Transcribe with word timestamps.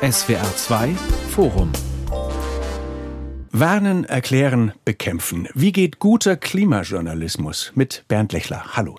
SWR 0.00 0.54
2 0.54 0.94
Forum 1.30 1.72
Warnen, 3.50 4.04
erklären, 4.04 4.72
bekämpfen. 4.84 5.48
Wie 5.54 5.72
geht 5.72 5.98
guter 5.98 6.36
Klimajournalismus? 6.36 7.72
Mit 7.74 8.04
Bernd 8.06 8.32
Lechler. 8.32 8.76
Hallo. 8.76 8.94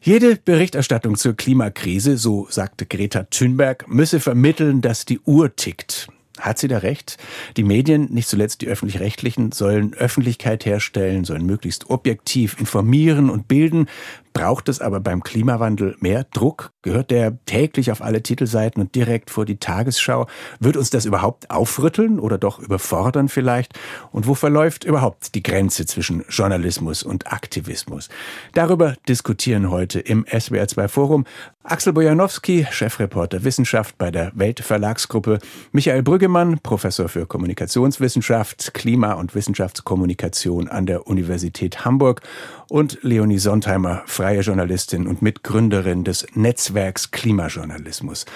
Jede 0.00 0.34
Berichterstattung 0.34 1.16
zur 1.16 1.34
Klimakrise, 1.34 2.16
so 2.16 2.48
sagte 2.50 2.84
Greta 2.84 3.22
Thunberg, 3.30 3.86
müsse 3.86 4.18
vermitteln, 4.18 4.80
dass 4.80 5.04
die 5.04 5.20
Uhr 5.20 5.54
tickt. 5.54 6.08
Hat 6.40 6.58
sie 6.58 6.66
da 6.66 6.78
recht? 6.78 7.16
Die 7.56 7.62
Medien, 7.62 8.12
nicht 8.12 8.28
zuletzt 8.28 8.60
die 8.60 8.66
öffentlich-rechtlichen, 8.66 9.52
sollen 9.52 9.94
Öffentlichkeit 9.94 10.66
herstellen, 10.66 11.24
sollen 11.24 11.46
möglichst 11.46 11.90
objektiv 11.90 12.58
informieren 12.58 13.30
und 13.30 13.46
bilden, 13.46 13.86
Braucht 14.34 14.68
es 14.68 14.80
aber 14.80 14.98
beim 14.98 15.22
Klimawandel 15.22 15.96
mehr 16.00 16.24
Druck? 16.24 16.72
Gehört 16.82 17.12
der 17.12 17.38
täglich 17.46 17.92
auf 17.92 18.02
alle 18.02 18.20
Titelseiten 18.20 18.82
und 18.82 18.96
direkt 18.96 19.30
vor 19.30 19.44
die 19.44 19.58
Tagesschau? 19.58 20.26
Wird 20.58 20.76
uns 20.76 20.90
das 20.90 21.04
überhaupt 21.04 21.50
aufrütteln 21.50 22.18
oder 22.18 22.36
doch 22.36 22.58
überfordern 22.58 23.28
vielleicht? 23.28 23.78
Und 24.10 24.26
wo 24.26 24.34
verläuft 24.34 24.82
überhaupt 24.82 25.36
die 25.36 25.42
Grenze 25.44 25.86
zwischen 25.86 26.24
Journalismus 26.28 27.04
und 27.04 27.32
Aktivismus? 27.32 28.08
Darüber 28.54 28.96
diskutieren 29.08 29.70
heute 29.70 30.00
im 30.00 30.24
SWR2 30.24 30.88
Forum 30.88 31.26
Axel 31.66 31.94
Bojanowski, 31.94 32.66
Chefreporter 32.70 33.42
Wissenschaft 33.42 33.96
bei 33.96 34.10
der 34.10 34.32
Weltverlagsgruppe, 34.34 35.38
Michael 35.72 36.02
Brüggemann, 36.02 36.58
Professor 36.58 37.08
für 37.08 37.24
Kommunikationswissenschaft, 37.24 38.74
Klima- 38.74 39.14
und 39.14 39.34
Wissenschaftskommunikation 39.34 40.68
an 40.68 40.84
der 40.84 41.06
Universität 41.06 41.86
Hamburg 41.86 42.20
und 42.68 42.98
Leonie 43.02 43.38
Sontheimer, 43.38 44.02
freie 44.06 44.40
Journalistin 44.40 45.06
und 45.06 45.22
Mitgründerin 45.22 46.04
des 46.04 46.26
Netzwerks 46.34 47.10
Klimajournalismus. 47.10 48.26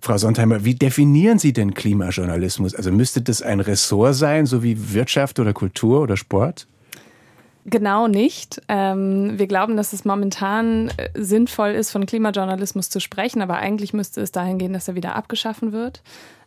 Frau 0.00 0.18
Sontheimer, 0.18 0.64
wie 0.64 0.74
definieren 0.74 1.38
Sie 1.38 1.52
denn 1.52 1.74
Klimajournalismus? 1.74 2.74
Also 2.74 2.90
müsste 2.90 3.22
das 3.22 3.40
ein 3.40 3.60
Ressort 3.60 4.16
sein, 4.16 4.46
so 4.46 4.62
wie 4.62 4.92
Wirtschaft 4.92 5.38
oder 5.38 5.52
Kultur 5.52 6.00
oder 6.02 6.16
Sport? 6.16 6.66
Genau 7.64 8.08
nicht. 8.08 8.60
Ähm, 8.68 9.38
wir 9.38 9.46
glauben, 9.46 9.76
dass 9.76 9.92
es 9.92 10.04
momentan 10.04 10.88
äh, 10.96 11.10
sinnvoll 11.14 11.70
ist, 11.70 11.92
von 11.92 12.06
Klimajournalismus 12.06 12.90
zu 12.90 12.98
sprechen, 12.98 13.40
aber 13.40 13.58
eigentlich 13.58 13.94
müsste 13.94 14.20
es 14.20 14.32
dahin 14.32 14.58
gehen, 14.58 14.72
dass 14.72 14.88
er 14.88 14.96
wieder 14.96 15.14
abgeschaffen 15.14 15.70
wird 15.70 16.02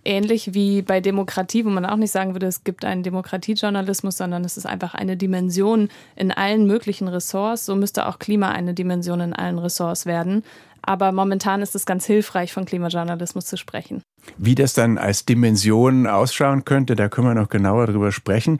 ähnlich 0.05 0.53
wie 0.53 0.81
bei 0.81 1.01
Demokratie, 1.01 1.65
wo 1.65 1.69
man 1.69 1.85
auch 1.85 1.97
nicht 1.97 2.11
sagen 2.11 2.33
würde, 2.33 2.45
es 2.45 2.63
gibt 2.63 2.85
einen 2.85 3.03
Demokratiejournalismus, 3.03 4.17
sondern 4.17 4.45
es 4.45 4.57
ist 4.57 4.65
einfach 4.65 4.93
eine 4.93 5.17
Dimension 5.17 5.89
in 6.15 6.31
allen 6.31 6.67
möglichen 6.67 7.07
Ressorts. 7.07 7.65
So 7.65 7.75
müsste 7.75 8.07
auch 8.07 8.19
Klima 8.19 8.49
eine 8.49 8.73
Dimension 8.73 9.19
in 9.19 9.33
allen 9.33 9.59
Ressorts 9.59 10.05
werden. 10.05 10.43
Aber 10.81 11.11
momentan 11.11 11.61
ist 11.63 11.73
es 11.75 11.85
ganz 11.85 12.05
hilfreich, 12.05 12.53
von 12.53 12.65
Klimajournalismus 12.65 13.45
zu 13.47 13.57
sprechen. 13.57 14.03
Wie 14.37 14.53
das 14.53 14.73
dann 14.73 14.97
als 14.97 15.25
Dimension 15.25 16.05
ausschauen 16.05 16.63
könnte, 16.63 16.95
da 16.95 17.09
können 17.09 17.27
wir 17.27 17.33
noch 17.33 17.49
genauer 17.49 17.87
drüber 17.87 18.11
sprechen. 18.11 18.59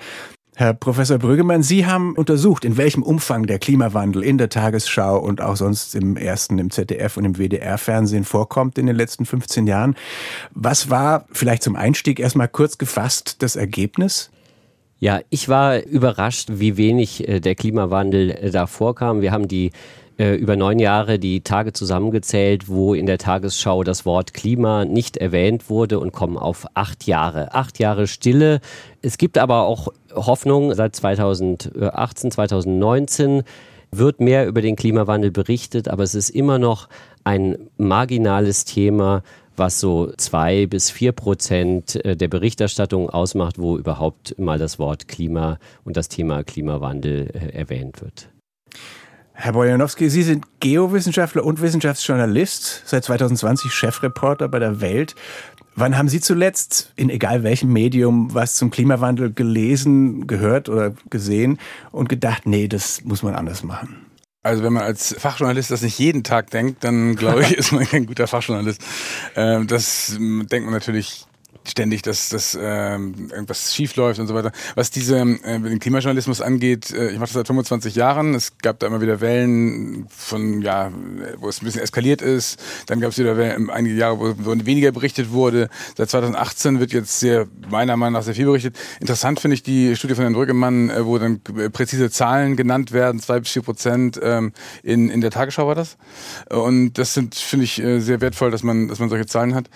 Herr 0.58 0.74
Professor 0.74 1.18
Brüggemann, 1.18 1.64
Sie 1.64 1.86
haben 1.86 2.16
untersucht, 2.16 2.64
in 2.64 2.78
welchem 2.78 3.04
Umfang 3.04 3.46
der 3.46 3.60
Klimawandel 3.60 4.24
in 4.24 4.38
der 4.38 4.48
Tagesschau 4.48 5.20
und 5.20 5.42
auch 5.42 5.58
sonst 5.58 5.96
im 5.96 6.16
ersten, 6.16 6.60
im 6.60 6.72
ZDF 6.72 7.18
und 7.18 7.26
im 7.26 7.38
WDR-Fernsehen 7.38 8.24
vorkommt 8.24 8.78
in 8.78 8.86
den 8.86 8.96
letzten 8.96 9.26
15 9.26 9.68
Jahren. 9.68 9.96
Was 10.54 10.90
war 10.90 11.26
vielleicht 11.34 11.62
zum 11.62 11.76
Einstieg 11.76 12.22
erstmal 12.22 12.48
kurz 12.48 12.78
gefasst 12.78 13.44
das 13.44 13.58
Ergebnis? 13.58 14.32
Ja, 14.98 15.20
ich 15.30 15.50
war 15.50 15.84
überrascht, 15.84 16.48
wie 16.54 16.78
wenig 16.78 17.28
äh, 17.28 17.42
der 17.42 17.56
Klimawandel 17.56 18.32
äh, 18.32 18.50
da 18.50 18.66
vorkam. 18.66 19.20
Wir 19.20 19.34
haben 19.34 19.50
die 19.50 19.72
äh, 20.18 20.36
über 20.36 20.56
neun 20.56 20.80
Jahre 20.80 21.20
die 21.20 21.42
Tage 21.42 21.74
zusammengezählt, 21.74 22.70
wo 22.70 22.94
in 22.94 23.06
der 23.06 23.18
Tagesschau 23.18 23.84
das 23.84 24.06
Wort 24.06 24.34
Klima 24.34 24.86
nicht 24.86 25.18
erwähnt 25.18 25.70
wurde 25.70 26.00
und 26.00 26.12
kommen 26.12 26.38
auf 26.38 26.66
acht 26.74 27.06
Jahre. 27.06 27.54
Acht 27.54 27.80
Jahre 27.80 28.08
Stille. 28.08 28.62
Es 29.02 29.18
gibt 29.18 29.38
aber 29.38 29.64
auch 29.64 29.90
Hoffnung 30.14 30.74
seit 30.74 30.96
2018, 30.96 32.32
2019 32.32 33.44
wird 33.92 34.20
mehr 34.20 34.48
über 34.48 34.62
den 34.62 34.76
Klimawandel 34.76 35.32
berichtet, 35.32 35.88
aber 35.88 36.04
es 36.04 36.16
ist 36.16 36.30
immer 36.30 36.60
noch 36.60 36.90
ein 37.24 37.58
marginales 37.78 38.66
Thema, 38.66 39.24
was 39.58 39.80
so 39.80 40.12
zwei 40.18 40.66
bis 40.66 40.92
vier 40.92 41.12
Prozent 41.12 41.96
äh, 42.06 42.16
der 42.16 42.28
Berichterstattung 42.28 43.10
ausmacht, 43.10 43.58
wo 43.58 43.78
überhaupt 43.78 44.38
mal 44.38 44.60
das 44.60 44.80
Wort 44.80 45.08
Klima 45.08 45.60
und 45.84 45.98
das 45.98 46.10
Thema 46.10 46.44
Klimawandel 46.44 47.30
äh, 47.34 47.58
erwähnt 47.58 48.02
wird. 48.02 48.30
Herr 49.38 49.52
Bojanowski, 49.52 50.10
Sie 50.10 50.24
sind 50.24 50.46
Geowissenschaftler 50.62 51.44
und 51.44 51.62
Wissenschaftsjournalist, 51.62 52.84
seit 52.86 53.04
2020 53.04 53.72
Chefreporter 53.72 54.48
bei 54.48 54.60
der 54.60 54.80
Welt. 54.80 55.14
Wann 55.76 55.98
haben 55.98 56.08
Sie 56.08 56.22
zuletzt 56.22 56.94
in 56.96 57.10
egal 57.10 57.44
welchem 57.44 57.72
Medium 57.74 58.34
was 58.34 58.56
zum 58.56 58.72
Klimawandel 58.72 59.34
gelesen, 59.34 60.26
gehört 60.26 60.70
oder 60.70 60.94
gesehen 61.10 61.60
und 61.92 62.08
gedacht, 62.08 62.46
nee, 62.46 62.70
das 62.70 63.04
muss 63.04 63.24
man 63.24 63.36
anders 63.36 63.62
machen? 63.62 64.06
Also 64.42 64.64
wenn 64.64 64.72
man 64.72 64.84
als 64.84 65.14
Fachjournalist 65.18 65.70
das 65.70 65.82
nicht 65.82 66.00
jeden 66.00 66.24
Tag 66.24 66.50
denkt, 66.52 66.86
dann 66.86 67.16
glaube 67.16 67.42
ich, 67.42 67.52
ist 67.58 67.74
man 67.74 67.86
kein 67.86 68.06
guter 68.06 68.28
Fachjournalist. 68.28 68.82
Ähm, 69.36 69.68
das 69.68 70.16
denkt 70.18 70.64
man 70.66 70.74
natürlich 70.74 71.26
ständig, 71.70 72.02
dass, 72.02 72.30
dass 72.30 72.58
ähm, 72.60 73.30
irgendwas 73.32 73.74
schief 73.74 73.96
läuft 73.96 74.20
und 74.20 74.28
so 74.28 74.34
weiter. 74.34 74.52
Was 74.76 74.92
diese 74.92 75.18
äh, 75.18 75.60
den 75.60 75.80
Klimajournalismus 75.80 76.42
angeht, 76.42 76.92
äh, 76.92 77.10
ich 77.10 77.16
mache 77.16 77.28
das 77.28 77.34
seit 77.34 77.48
25 77.48 77.96
Jahren. 77.96 78.34
Es 78.34 78.58
gab 78.60 78.80
da 78.80 78.88
immer 78.88 79.02
wieder 79.02 79.22
Wellen 79.22 80.08
von 80.10 80.62
ja, 80.62 80.92
wo 81.38 81.50
es 81.50 81.62
ein 81.62 81.66
bisschen 81.66 81.82
eskaliert 81.82 82.22
ist. 82.22 82.60
Dann 82.88 83.00
gab 83.00 83.12
es 83.12 83.18
wieder 83.18 83.38
Wellen, 83.38 83.70
einige 83.70 83.96
Jahre, 83.96 84.20
wo, 84.20 84.34
wo 84.38 84.66
weniger 84.66 84.92
berichtet 84.92 85.32
wurde. 85.32 85.70
Seit 85.98 86.10
2018 86.10 86.80
wird 86.80 86.94
jetzt 86.94 87.20
sehr 87.20 87.48
meiner 87.70 87.98
Meinung 87.98 88.14
nach 88.14 88.24
sehr 88.24 88.36
viel 88.36 88.46
berichtet. 88.46 88.78
Interessant 89.00 89.40
finde 89.40 89.56
ich 89.56 89.64
die 89.64 89.96
Studie 89.96 90.16
von 90.16 90.24
Herrn 90.24 90.34
Brüggemann, 90.34 90.90
äh, 90.90 91.06
wo 91.06 91.18
dann 91.18 91.42
präzise 91.42 92.10
Zahlen 92.10 92.56
genannt 92.56 92.92
werden, 92.92 93.20
zwei 93.20 93.40
bis 93.40 93.52
vier 93.52 93.62
Prozent 93.62 94.20
ähm, 94.22 94.54
in 94.84 95.10
in 95.10 95.22
der 95.22 95.32
Tagesschau 95.32 95.68
war 95.68 95.76
das. 95.76 95.98
Und 96.50 96.94
das 96.94 97.14
sind 97.14 97.36
finde 97.36 97.66
ich 97.66 97.82
äh, 97.82 98.00
sehr 98.00 98.22
wertvoll, 98.22 98.52
dass 98.52 98.64
man 98.64 98.88
dass 98.88 99.00
man 99.00 99.10
solche 99.10 99.26
Zahlen 99.26 99.56
hat. 99.56 99.70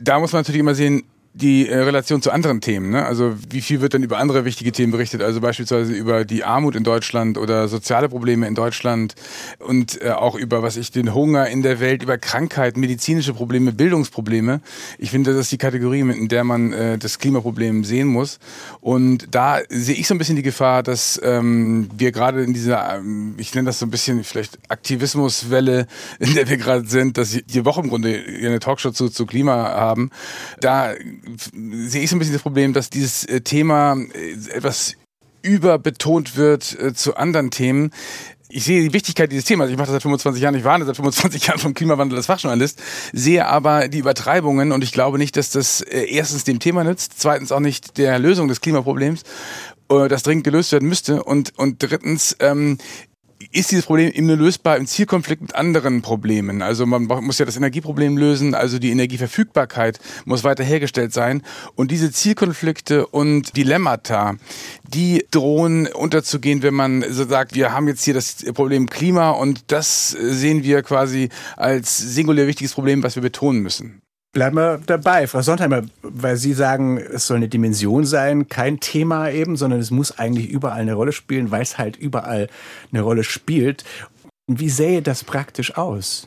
Da 0.00 0.18
muss 0.18 0.32
man 0.32 0.40
natürlich 0.40 0.60
immer 0.60 0.74
sehen, 0.74 1.04
die 1.34 1.68
äh, 1.68 1.78
Relation 1.78 2.20
zu 2.20 2.30
anderen 2.30 2.60
Themen. 2.60 2.90
Ne? 2.90 3.04
Also 3.04 3.34
wie 3.48 3.62
viel 3.62 3.80
wird 3.80 3.94
dann 3.94 4.02
über 4.02 4.18
andere 4.18 4.44
wichtige 4.44 4.70
Themen 4.70 4.92
berichtet? 4.92 5.22
Also 5.22 5.40
beispielsweise 5.40 5.92
über 5.92 6.24
die 6.24 6.44
Armut 6.44 6.76
in 6.76 6.84
Deutschland 6.84 7.38
oder 7.38 7.68
soziale 7.68 8.08
Probleme 8.08 8.46
in 8.46 8.54
Deutschland 8.54 9.14
und 9.58 10.00
äh, 10.02 10.10
auch 10.10 10.34
über, 10.34 10.62
was 10.62 10.76
ich, 10.76 10.90
den 10.90 11.14
Hunger 11.14 11.48
in 11.48 11.62
der 11.62 11.80
Welt, 11.80 12.02
über 12.02 12.18
Krankheiten, 12.18 12.80
medizinische 12.80 13.32
Probleme, 13.32 13.72
Bildungsprobleme. 13.72 14.60
Ich 14.98 15.10
finde, 15.10 15.32
das 15.32 15.42
ist 15.42 15.52
die 15.52 15.58
Kategorie, 15.58 16.00
in 16.00 16.28
der 16.28 16.44
man 16.44 16.72
äh, 16.72 16.98
das 16.98 17.18
Klimaproblem 17.18 17.84
sehen 17.84 18.08
muss. 18.08 18.38
Und 18.80 19.28
da 19.30 19.60
sehe 19.70 19.94
ich 19.94 20.06
so 20.06 20.14
ein 20.14 20.18
bisschen 20.18 20.36
die 20.36 20.42
Gefahr, 20.42 20.82
dass 20.82 21.18
ähm, 21.24 21.88
wir 21.96 22.12
gerade 22.12 22.44
in 22.44 22.52
dieser, 22.52 22.96
ähm, 22.96 23.36
ich 23.38 23.54
nenne 23.54 23.66
das 23.66 23.78
so 23.78 23.86
ein 23.86 23.90
bisschen 23.90 24.22
vielleicht 24.24 24.58
Aktivismuswelle, 24.68 25.86
in 26.18 26.34
der 26.34 26.48
wir 26.48 26.58
gerade 26.58 26.86
sind, 26.86 27.16
dass 27.16 27.30
die 27.30 27.64
Woche 27.64 27.80
im 27.80 27.88
Grunde 27.88 28.22
eine 28.38 28.58
Talkshow 28.58 28.90
zu, 28.90 29.08
zu 29.08 29.24
Klima 29.24 29.54
haben. 29.54 30.10
Da 30.60 30.92
sehe 31.52 32.02
ich 32.02 32.10
so 32.10 32.16
ein 32.16 32.18
bisschen 32.18 32.34
das 32.34 32.42
Problem, 32.42 32.72
dass 32.72 32.90
dieses 32.90 33.24
äh, 33.24 33.40
Thema 33.40 33.96
äh, 34.14 34.32
etwas 34.50 34.94
überbetont 35.42 36.36
wird 36.36 36.78
äh, 36.78 36.94
zu 36.94 37.16
anderen 37.16 37.50
Themen. 37.50 37.90
Ich 38.48 38.64
sehe 38.64 38.82
die 38.82 38.92
Wichtigkeit 38.92 39.32
dieses 39.32 39.46
Themas. 39.46 39.70
Ich 39.70 39.76
mache 39.76 39.86
das 39.86 39.94
seit 39.94 40.02
25 40.02 40.42
Jahren. 40.42 40.54
Ich 40.54 40.64
warne 40.64 40.84
seit 40.84 40.96
25 40.96 41.46
Jahren 41.46 41.58
vom 41.58 41.74
Klimawandel 41.74 42.18
als 42.18 42.26
Fachjournalist. 42.26 42.80
Sehe 43.12 43.46
aber 43.46 43.88
die 43.88 43.98
Übertreibungen 43.98 44.72
und 44.72 44.84
ich 44.84 44.92
glaube 44.92 45.18
nicht, 45.18 45.36
dass 45.36 45.50
das 45.50 45.80
erstens 45.80 46.44
dem 46.44 46.58
Thema 46.58 46.84
nützt, 46.84 47.14
zweitens 47.16 47.50
auch 47.50 47.60
nicht 47.60 47.96
der 47.96 48.18
Lösung 48.18 48.48
des 48.48 48.60
Klimaproblems 48.60 49.22
das 49.88 50.22
dringend 50.22 50.44
gelöst 50.44 50.72
werden 50.72 50.88
müsste 50.88 51.22
und 51.22 51.52
und 51.58 51.82
drittens 51.82 52.34
ähm, 52.40 52.78
ist 53.50 53.70
dieses 53.70 53.86
Problem 53.86 54.12
eben 54.12 54.26
nur 54.26 54.36
lösbar 54.36 54.76
im 54.76 54.86
Zielkonflikt 54.86 55.42
mit 55.42 55.54
anderen 55.54 56.02
Problemen. 56.02 56.62
Also 56.62 56.86
man 56.86 57.04
muss 57.04 57.38
ja 57.38 57.46
das 57.46 57.56
Energieproblem 57.56 58.16
lösen, 58.16 58.54
also 58.54 58.78
die 58.78 58.90
Energieverfügbarkeit 58.90 59.98
muss 60.24 60.44
weiter 60.44 60.64
hergestellt 60.64 61.12
sein. 61.12 61.42
Und 61.74 61.90
diese 61.90 62.12
Zielkonflikte 62.12 63.06
und 63.06 63.56
Dilemmata, 63.56 64.36
die 64.86 65.24
drohen 65.30 65.86
unterzugehen, 65.86 66.62
wenn 66.62 66.74
man 66.74 67.04
so 67.10 67.24
sagt, 67.26 67.54
wir 67.54 67.72
haben 67.72 67.88
jetzt 67.88 68.04
hier 68.04 68.14
das 68.14 68.44
Problem 68.54 68.88
Klima 68.88 69.30
und 69.30 69.64
das 69.72 70.10
sehen 70.10 70.62
wir 70.62 70.82
quasi 70.82 71.30
als 71.56 71.96
singulär 71.96 72.46
wichtiges 72.46 72.74
Problem, 72.74 73.02
was 73.02 73.14
wir 73.14 73.22
betonen 73.22 73.62
müssen. 73.62 74.01
Bleiben 74.32 74.56
wir 74.56 74.80
dabei, 74.86 75.26
Frau 75.26 75.42
Sontheimer, 75.42 75.82
weil 76.00 76.36
Sie 76.36 76.54
sagen, 76.54 76.96
es 76.96 77.26
soll 77.26 77.36
eine 77.36 77.48
Dimension 77.48 78.06
sein, 78.06 78.48
kein 78.48 78.80
Thema 78.80 79.28
eben, 79.28 79.56
sondern 79.56 79.78
es 79.78 79.90
muss 79.90 80.18
eigentlich 80.18 80.48
überall 80.48 80.80
eine 80.80 80.94
Rolle 80.94 81.12
spielen, 81.12 81.50
weil 81.50 81.60
es 81.60 81.76
halt 81.76 81.98
überall 81.98 82.48
eine 82.90 83.02
Rolle 83.02 83.24
spielt. 83.24 83.84
Wie 84.46 84.70
sähe 84.70 85.02
das 85.02 85.22
praktisch 85.22 85.76
aus? 85.76 86.26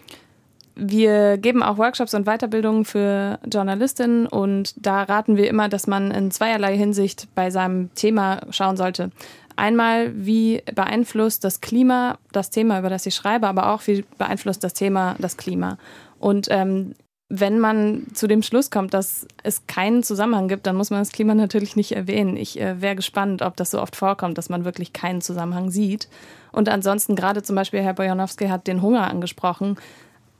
Wir 0.75 1.37
geben 1.37 1.63
auch 1.63 1.79
Workshops 1.79 2.13
und 2.13 2.25
Weiterbildungen 2.25 2.85
für 2.85 3.39
Journalistinnen 3.51 4.27
und 4.27 4.75
da 4.77 5.01
raten 5.03 5.35
wir 5.35 5.49
immer, 5.49 5.67
dass 5.67 5.87
man 5.87 6.11
in 6.11 6.29
zweierlei 6.29 6.77
Hinsicht 6.77 7.27
bei 7.33 7.49
seinem 7.49 7.91
Thema 7.95 8.41
schauen 8.51 8.77
sollte. 8.77 9.09
Einmal, 9.55 10.11
wie 10.13 10.61
beeinflusst 10.75 11.43
das 11.43 11.59
Klima 11.59 12.19
das 12.31 12.51
Thema, 12.51 12.77
über 12.77 12.89
das 12.89 13.05
ich 13.07 13.15
schreibe, 13.15 13.47
aber 13.47 13.73
auch 13.73 13.87
wie 13.87 14.05
beeinflusst 14.19 14.63
das 14.63 14.73
Thema 14.73 15.15
das 15.17 15.37
Klima. 15.37 15.79
Und 16.19 16.47
ähm, 16.51 16.93
wenn 17.27 17.59
man 17.59 18.05
zu 18.13 18.27
dem 18.27 18.43
Schluss 18.43 18.69
kommt, 18.69 18.93
dass 18.93 19.27
es 19.41 19.65
keinen 19.65 20.03
Zusammenhang 20.03 20.47
gibt, 20.47 20.67
dann 20.67 20.75
muss 20.75 20.91
man 20.91 20.99
das 20.99 21.11
Klima 21.11 21.33
natürlich 21.33 21.75
nicht 21.75 21.93
erwähnen. 21.93 22.37
Ich 22.37 22.59
äh, 22.59 22.81
wäre 22.81 22.95
gespannt, 22.95 23.41
ob 23.41 23.55
das 23.57 23.71
so 23.71 23.81
oft 23.81 23.95
vorkommt, 23.95 24.37
dass 24.37 24.49
man 24.49 24.63
wirklich 24.63 24.93
keinen 24.93 25.21
Zusammenhang 25.21 25.71
sieht. 25.71 26.07
Und 26.51 26.69
ansonsten, 26.69 27.15
gerade 27.15 27.41
zum 27.41 27.55
Beispiel 27.55 27.81
Herr 27.81 27.93
Bojanowski 27.93 28.47
hat 28.47 28.67
den 28.67 28.81
Hunger 28.81 29.09
angesprochen. 29.09 29.77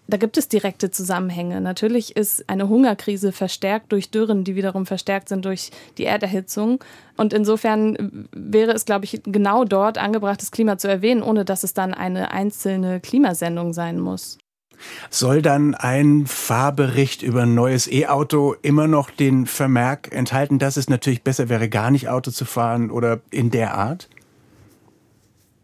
Da 0.08 0.18
gibt 0.18 0.38
es 0.38 0.48
direkte 0.48 0.92
Zusammenhänge. 0.92 1.60
Natürlich 1.60 2.16
ist 2.16 2.48
eine 2.48 2.70
Hungerkrise 2.70 3.32
verstärkt 3.32 3.92
durch 3.92 4.12
Dürren, 4.12 4.44
die 4.44 4.56
wiederum 4.56 4.86
verstärkt 4.86 5.30
sind 5.30 5.46
durch 5.46 5.72
die 5.98 6.06
Erderhitzung. 6.06 6.84
Und 7.18 7.34
insofern 7.34 8.28
wäre 8.32 8.74
es, 8.74 8.86
glaube 8.86 9.06
ich, 9.06 9.22
genau 9.24 9.66
dort 9.66 9.98
angebracht, 9.98 10.40
das 10.40 10.52
Klima 10.52 10.78
zu 10.78 10.88
erwähnen, 10.88 11.24
ohne 11.24 11.44
dass 11.44 11.64
es 11.64 11.74
dann 11.74 11.96
eine 11.96 12.30
einzelne 12.30 13.00
Klimasendung 13.00 13.74
sein 13.74 14.00
muss. 14.00 14.38
Soll 15.10 15.42
dann 15.42 15.76
ein 15.76 16.26
Fahrbericht 16.26 17.22
über 17.22 17.44
ein 17.44 17.56
neues 17.56 17.92
E-Auto 17.92 18.56
immer 18.62 18.88
noch 18.88 19.10
den 19.10 19.46
Vermerk 19.46 20.14
enthalten, 20.14 20.60
dass 20.60 20.78
es 20.78 20.90
natürlich 20.90 21.24
besser 21.24 21.50
wäre, 21.50 21.70
gar 21.70 21.92
nicht 21.92 22.10
Auto 22.10 22.32
zu 22.32 22.46
fahren 22.46 22.92
oder 22.92 23.20
in 23.32 23.52
der 23.52 23.76
Art? 23.76 24.10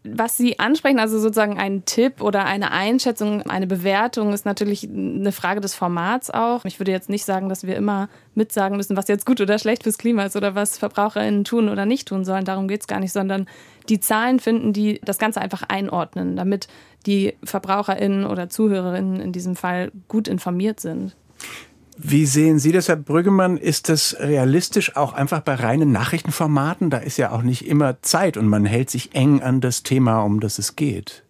Was 0.04 0.36
Sie 0.36 0.58
ansprechen, 0.58 0.98
also 0.98 1.18
sozusagen 1.18 1.58
ein 1.58 1.84
Tipp 1.84 2.22
oder 2.22 2.44
eine 2.44 2.72
Einschätzung, 2.72 3.42
eine 3.42 3.68
Bewertung, 3.68 4.32
ist 4.32 4.44
natürlich 4.44 4.88
eine 4.88 5.30
Frage 5.30 5.60
des 5.60 5.74
Formats 5.74 6.28
auch. 6.28 6.64
Ich 6.64 6.80
würde 6.80 6.90
jetzt 6.90 7.08
nicht 7.08 7.24
sagen, 7.24 7.48
dass 7.48 7.64
wir 7.64 7.76
immer 7.76 8.08
mitsagen 8.34 8.76
müssen, 8.76 8.96
was 8.96 9.06
jetzt 9.06 9.26
gut 9.26 9.40
oder 9.40 9.58
schlecht 9.58 9.84
fürs 9.84 9.98
Klima 9.98 10.24
ist 10.24 10.34
oder 10.34 10.56
was 10.56 10.76
VerbraucherInnen 10.78 11.44
tun 11.44 11.68
oder 11.68 11.86
nicht 11.86 12.08
tun 12.08 12.24
sollen. 12.24 12.44
Darum 12.44 12.66
geht 12.66 12.80
es 12.80 12.86
gar 12.88 12.98
nicht, 12.98 13.12
sondern 13.12 13.46
die 13.88 14.00
Zahlen 14.00 14.40
finden, 14.40 14.72
die 14.72 15.00
das 15.04 15.18
Ganze 15.18 15.40
einfach 15.40 15.62
einordnen, 15.68 16.34
damit 16.34 16.66
die 17.06 17.34
VerbraucherInnen 17.44 18.26
oder 18.26 18.48
ZuhörerInnen 18.48 19.20
in 19.20 19.32
diesem 19.32 19.54
Fall 19.54 19.92
gut 20.08 20.26
informiert 20.26 20.80
sind. 20.80 21.14
Wie 22.04 22.26
sehen 22.26 22.58
Sie 22.58 22.72
das, 22.72 22.88
Herr 22.88 22.96
Brüggemann? 22.96 23.56
Ist 23.56 23.88
das 23.88 24.16
realistisch 24.18 24.96
auch 24.96 25.12
einfach 25.12 25.40
bei 25.40 25.54
reinen 25.54 25.92
Nachrichtenformaten? 25.92 26.90
Da 26.90 26.98
ist 26.98 27.16
ja 27.16 27.30
auch 27.30 27.42
nicht 27.42 27.68
immer 27.68 28.02
Zeit 28.02 28.36
und 28.36 28.48
man 28.48 28.64
hält 28.64 28.90
sich 28.90 29.14
eng 29.14 29.40
an 29.40 29.60
das 29.60 29.84
Thema, 29.84 30.22
um 30.22 30.40
das 30.40 30.58
es 30.58 30.74
geht. 30.74 31.21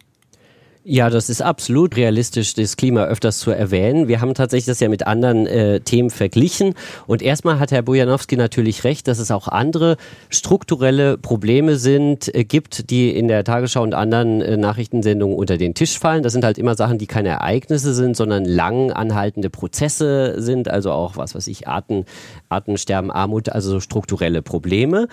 Ja, 0.85 1.11
das 1.11 1.31
ist 1.31 1.43
absolut 1.43 1.97
realistisch, 1.97 2.55
das 2.55 2.77
Klima 2.77 3.05
öfters 3.05 3.39
zu 3.39 3.53
erwähnen. 3.53 4.09
Wir 4.09 4.21
haben 4.21 4.35
tatsächlich 4.35 4.67
das 4.67 4.81
ja 4.81 4.89
mit 4.89 5.07
anderen 5.07 5.47
äh, 5.47 5.79
Themen 5.79 6.11
verglichen. 6.11 6.75
Und 7.07 7.23
erstmal 7.23 7.61
hat 7.61 7.71
Herr 7.71 7.83
Bojanowski 7.83 8.37
natürlich 8.37 8.83
recht, 8.83 9.07
dass 9.07 9.21
es 9.21 9.31
auch 9.31 9.47
andere 9.47 9.97
strukturelle 10.29 11.19
Probleme 11.19 11.77
sind, 11.77 12.35
äh, 12.35 12.43
gibt, 12.43 12.91
die 12.91 13.17
in 13.17 13.29
der 13.29 13.45
Tagesschau 13.45 13.81
und 13.81 13.95
anderen 13.95 14.41
äh, 14.41 14.57
Nachrichtensendungen 14.57 15.37
unter 15.37 15.57
den 15.57 15.75
Tisch 15.75 16.01
fallen. 16.01 16.25
Das 16.25 16.33
sind 16.33 16.45
halt 16.45 16.59
immer 16.59 16.75
Sachen, 16.75 16.99
die 16.99 17.07
keine 17.07 17.29
Ereignisse 17.29 17.95
sind, 17.95 18.17
sondern 18.17 18.45
lang 18.45 18.91
anhaltende 18.91 19.51
Prozesse 19.51 20.43
sind, 20.43 20.69
also 20.69 20.91
auch 20.91 21.17
was 21.17 21.37
weiß 21.37 21.47
ich, 21.47 21.69
Arten, 21.69 22.07
Artensterben, 22.49 23.13
Armut, 23.13 23.51
also 23.51 23.79
strukturelle 23.79 24.43
Probleme. 24.43 25.07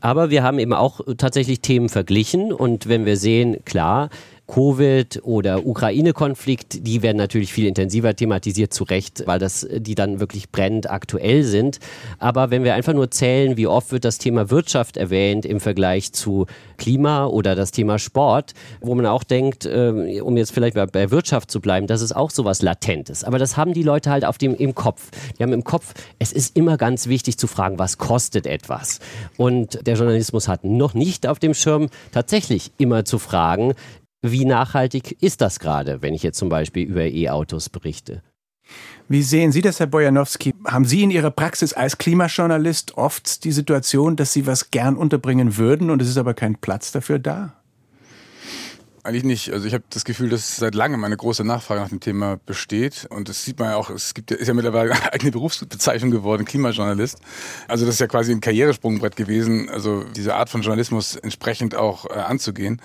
Aber 0.00 0.30
wir 0.30 0.44
haben 0.44 0.60
eben 0.60 0.72
auch 0.72 1.00
tatsächlich 1.18 1.62
Themen 1.62 1.88
verglichen. 1.88 2.52
Und 2.52 2.88
wenn 2.88 3.06
wir 3.06 3.16
sehen, 3.16 3.56
klar, 3.64 4.08
Covid 4.46 5.22
oder 5.24 5.66
Ukraine-Konflikt, 5.66 6.86
die 6.86 7.02
werden 7.02 7.16
natürlich 7.16 7.52
viel 7.52 7.66
intensiver 7.66 8.14
thematisiert, 8.14 8.72
zu 8.72 8.84
Recht, 8.84 9.24
weil 9.26 9.38
das, 9.38 9.66
die 9.70 9.94
dann 9.94 10.20
wirklich 10.20 10.50
brennend 10.50 10.88
aktuell 10.88 11.42
sind. 11.42 11.78
Aber 12.18 12.50
wenn 12.50 12.62
wir 12.62 12.74
einfach 12.74 12.92
nur 12.92 13.10
zählen, 13.10 13.56
wie 13.56 13.66
oft 13.66 13.90
wird 13.92 14.04
das 14.04 14.18
Thema 14.18 14.50
Wirtschaft 14.50 14.96
erwähnt 14.96 15.44
im 15.44 15.60
Vergleich 15.60 16.12
zu 16.12 16.46
Klima 16.76 17.26
oder 17.26 17.54
das 17.54 17.72
Thema 17.72 17.98
Sport, 17.98 18.54
wo 18.80 18.94
man 18.94 19.06
auch 19.06 19.24
denkt, 19.24 19.66
äh, 19.66 20.20
um 20.20 20.36
jetzt 20.36 20.52
vielleicht 20.52 20.76
bei 20.76 21.10
Wirtschaft 21.10 21.50
zu 21.50 21.60
bleiben, 21.60 21.86
dass 21.86 22.00
es 22.00 22.12
auch 22.12 22.30
sowas 22.30 22.62
Latentes. 22.62 23.24
Aber 23.24 23.38
das 23.38 23.56
haben 23.56 23.72
die 23.72 23.82
Leute 23.82 24.10
halt 24.10 24.24
auf 24.24 24.38
dem, 24.38 24.54
im 24.54 24.74
Kopf. 24.74 25.10
Die 25.38 25.42
haben 25.42 25.52
im 25.52 25.64
Kopf, 25.64 25.94
es 26.18 26.32
ist 26.32 26.56
immer 26.56 26.76
ganz 26.76 27.08
wichtig 27.08 27.38
zu 27.38 27.46
fragen, 27.46 27.78
was 27.78 27.98
kostet 27.98 28.46
etwas? 28.46 29.00
Und 29.36 29.86
der 29.86 29.96
Journalismus 29.96 30.46
hat 30.48 30.64
noch 30.64 30.94
nicht 30.94 31.26
auf 31.26 31.38
dem 31.38 31.54
Schirm, 31.54 31.88
tatsächlich 32.12 32.70
immer 32.78 33.04
zu 33.04 33.18
fragen, 33.18 33.74
wie 34.32 34.44
nachhaltig 34.44 35.22
ist 35.22 35.40
das 35.40 35.58
gerade, 35.58 36.02
wenn 36.02 36.14
ich 36.14 36.22
jetzt 36.22 36.38
zum 36.38 36.48
Beispiel 36.48 36.86
über 36.86 37.04
E-Autos 37.04 37.68
berichte? 37.68 38.22
Wie 39.08 39.22
sehen 39.22 39.52
Sie 39.52 39.62
das, 39.62 39.78
Herr 39.78 39.86
Bojanowski? 39.86 40.54
Haben 40.66 40.84
Sie 40.84 41.02
in 41.02 41.10
Ihrer 41.10 41.30
Praxis 41.30 41.72
als 41.72 41.98
Klimajournalist 41.98 42.96
oft 42.96 43.44
die 43.44 43.52
Situation, 43.52 44.16
dass 44.16 44.32
Sie 44.32 44.46
was 44.46 44.70
gern 44.70 44.96
unterbringen 44.96 45.56
würden 45.56 45.90
und 45.90 46.02
es 46.02 46.08
ist 46.08 46.18
aber 46.18 46.34
kein 46.34 46.56
Platz 46.56 46.90
dafür 46.90 47.18
da? 47.18 47.54
Eigentlich 49.06 49.22
nicht. 49.22 49.52
Also 49.52 49.68
ich 49.68 49.72
habe 49.72 49.84
das 49.90 50.04
Gefühl, 50.04 50.30
dass 50.30 50.56
seit 50.56 50.74
langem 50.74 51.04
eine 51.04 51.16
große 51.16 51.44
Nachfrage 51.44 51.80
nach 51.80 51.90
dem 51.90 52.00
Thema 52.00 52.40
besteht. 52.44 53.06
Und 53.08 53.28
das 53.28 53.44
sieht 53.44 53.56
man 53.60 53.70
ja 53.70 53.76
auch, 53.76 53.88
es 53.88 54.14
gibt, 54.14 54.32
ist 54.32 54.48
ja 54.48 54.52
mittlerweile 54.52 54.94
eine 54.94 55.12
eigene 55.12 55.30
Berufsbezeichnung 55.30 56.10
geworden, 56.10 56.44
Klimajournalist. 56.44 57.20
Also 57.68 57.86
das 57.86 57.94
ist 57.94 58.00
ja 58.00 58.08
quasi 58.08 58.32
ein 58.32 58.40
Karrieresprungbrett 58.40 59.14
gewesen, 59.14 59.68
also 59.68 60.02
diese 60.02 60.34
Art 60.34 60.50
von 60.50 60.62
Journalismus 60.62 61.14
entsprechend 61.14 61.76
auch 61.76 62.06
äh, 62.06 62.14
anzugehen. 62.14 62.82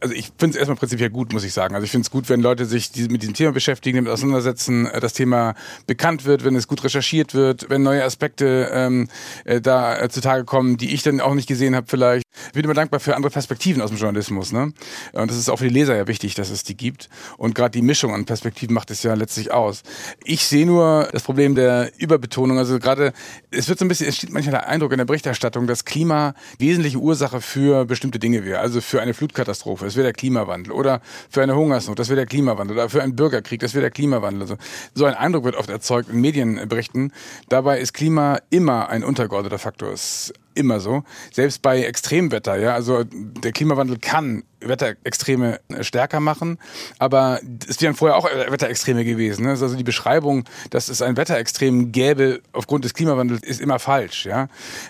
Also 0.00 0.14
ich 0.14 0.30
finde 0.38 0.54
es 0.54 0.56
erstmal 0.56 0.76
prinzipiell 0.76 1.10
gut, 1.10 1.32
muss 1.32 1.42
ich 1.42 1.52
sagen. 1.52 1.74
Also 1.74 1.84
ich 1.84 1.90
finde 1.90 2.06
es 2.06 2.12
gut, 2.12 2.28
wenn 2.28 2.42
Leute 2.42 2.64
sich 2.64 2.92
mit 2.94 3.22
diesem 3.22 3.34
Thema 3.34 3.50
beschäftigen, 3.50 3.96
damit 3.96 4.12
auseinandersetzen, 4.12 4.86
äh, 4.86 5.00
das 5.00 5.14
Thema 5.14 5.56
bekannt 5.88 6.26
wird, 6.26 6.44
wenn 6.44 6.54
es 6.54 6.68
gut 6.68 6.84
recherchiert 6.84 7.34
wird, 7.34 7.68
wenn 7.70 7.82
neue 7.82 8.04
Aspekte 8.04 8.70
ähm, 8.72 9.08
äh, 9.44 9.60
da 9.60 9.98
äh, 9.98 10.08
zutage 10.10 10.44
kommen, 10.44 10.76
die 10.76 10.94
ich 10.94 11.02
dann 11.02 11.20
auch 11.20 11.34
nicht 11.34 11.48
gesehen 11.48 11.74
habe 11.74 11.88
vielleicht. 11.88 12.22
Ich 12.46 12.52
bin 12.52 12.62
immer 12.62 12.74
dankbar 12.74 13.00
für 13.00 13.16
andere 13.16 13.32
Perspektiven 13.32 13.82
aus 13.82 13.90
dem 13.90 13.98
Journalismus. 13.98 14.52
Ne? 14.52 14.72
Und 15.12 15.30
das 15.30 15.36
ist 15.36 15.48
auch 15.48 15.55
für 15.58 15.68
die 15.68 15.74
Leser 15.74 15.96
ja 15.96 16.06
wichtig, 16.06 16.34
dass 16.34 16.50
es 16.50 16.62
die 16.62 16.76
gibt. 16.76 17.08
Und 17.36 17.54
gerade 17.54 17.72
die 17.72 17.82
Mischung 17.82 18.14
an 18.14 18.24
Perspektiven 18.24 18.74
macht 18.74 18.90
es 18.90 19.02
ja 19.02 19.14
letztlich 19.14 19.52
aus. 19.52 19.82
Ich 20.24 20.46
sehe 20.46 20.66
nur 20.66 21.08
das 21.12 21.22
Problem 21.22 21.54
der 21.54 21.92
Überbetonung. 21.98 22.58
Also 22.58 22.78
gerade, 22.78 23.12
es 23.50 23.68
wird 23.68 23.78
so 23.78 23.84
ein 23.84 23.88
bisschen, 23.88 24.08
es 24.08 24.16
steht 24.16 24.32
manchmal 24.32 24.52
der 24.52 24.68
Eindruck 24.68 24.92
in 24.92 24.98
der 24.98 25.04
Berichterstattung, 25.04 25.66
dass 25.66 25.84
Klima 25.84 26.34
wesentliche 26.58 26.98
Ursache 26.98 27.40
für 27.40 27.84
bestimmte 27.84 28.18
Dinge 28.18 28.44
wäre. 28.44 28.60
Also 28.60 28.80
für 28.80 29.00
eine 29.00 29.14
Flutkatastrophe, 29.14 29.84
das 29.84 29.96
wäre 29.96 30.04
der 30.04 30.12
Klimawandel. 30.12 30.72
Oder 30.72 31.00
für 31.30 31.42
eine 31.42 31.56
Hungersnot, 31.56 31.98
das 31.98 32.08
wäre 32.08 32.16
der 32.16 32.26
Klimawandel. 32.26 32.76
Oder 32.76 32.88
für 32.88 33.02
einen 33.02 33.16
Bürgerkrieg, 33.16 33.60
das 33.60 33.74
wäre 33.74 33.82
der 33.82 33.90
Klimawandel. 33.90 34.42
Also 34.42 34.56
so 34.94 35.04
ein 35.04 35.14
Eindruck 35.14 35.44
wird 35.44 35.56
oft 35.56 35.70
erzeugt 35.70 36.08
in 36.08 36.20
Medienberichten. 36.20 37.12
Dabei 37.48 37.80
ist 37.80 37.92
Klima 37.94 38.38
immer 38.50 38.88
ein 38.88 39.04
untergeordneter 39.04 39.58
Faktor. 39.58 39.92
Es 39.92 40.32
immer 40.56 40.80
so. 40.80 41.04
Selbst 41.32 41.62
bei 41.62 41.82
Extremwetter, 41.82 42.56
ja. 42.56 42.74
Also 42.74 43.04
der 43.04 43.52
Klimawandel 43.52 43.98
kann 43.98 44.42
Wetterextreme 44.60 45.60
stärker 45.80 46.20
machen, 46.20 46.58
aber 46.98 47.40
es 47.68 47.80
wären 47.80 47.94
vorher 47.94 48.16
auch 48.16 48.24
Wetterextreme 48.24 49.04
gewesen. 49.04 49.44
Ne? 49.44 49.50
Also 49.50 49.74
die 49.74 49.84
Beschreibung, 49.84 50.44
dass 50.70 50.88
es 50.88 51.02
ein 51.02 51.16
Wetterextrem 51.16 51.92
gäbe 51.92 52.40
aufgrund 52.52 52.84
des 52.84 52.94
Klimawandels, 52.94 53.42
ist 53.42 53.60
immer 53.60 53.78
falsch. 53.78 54.26
Ja? 54.26 54.48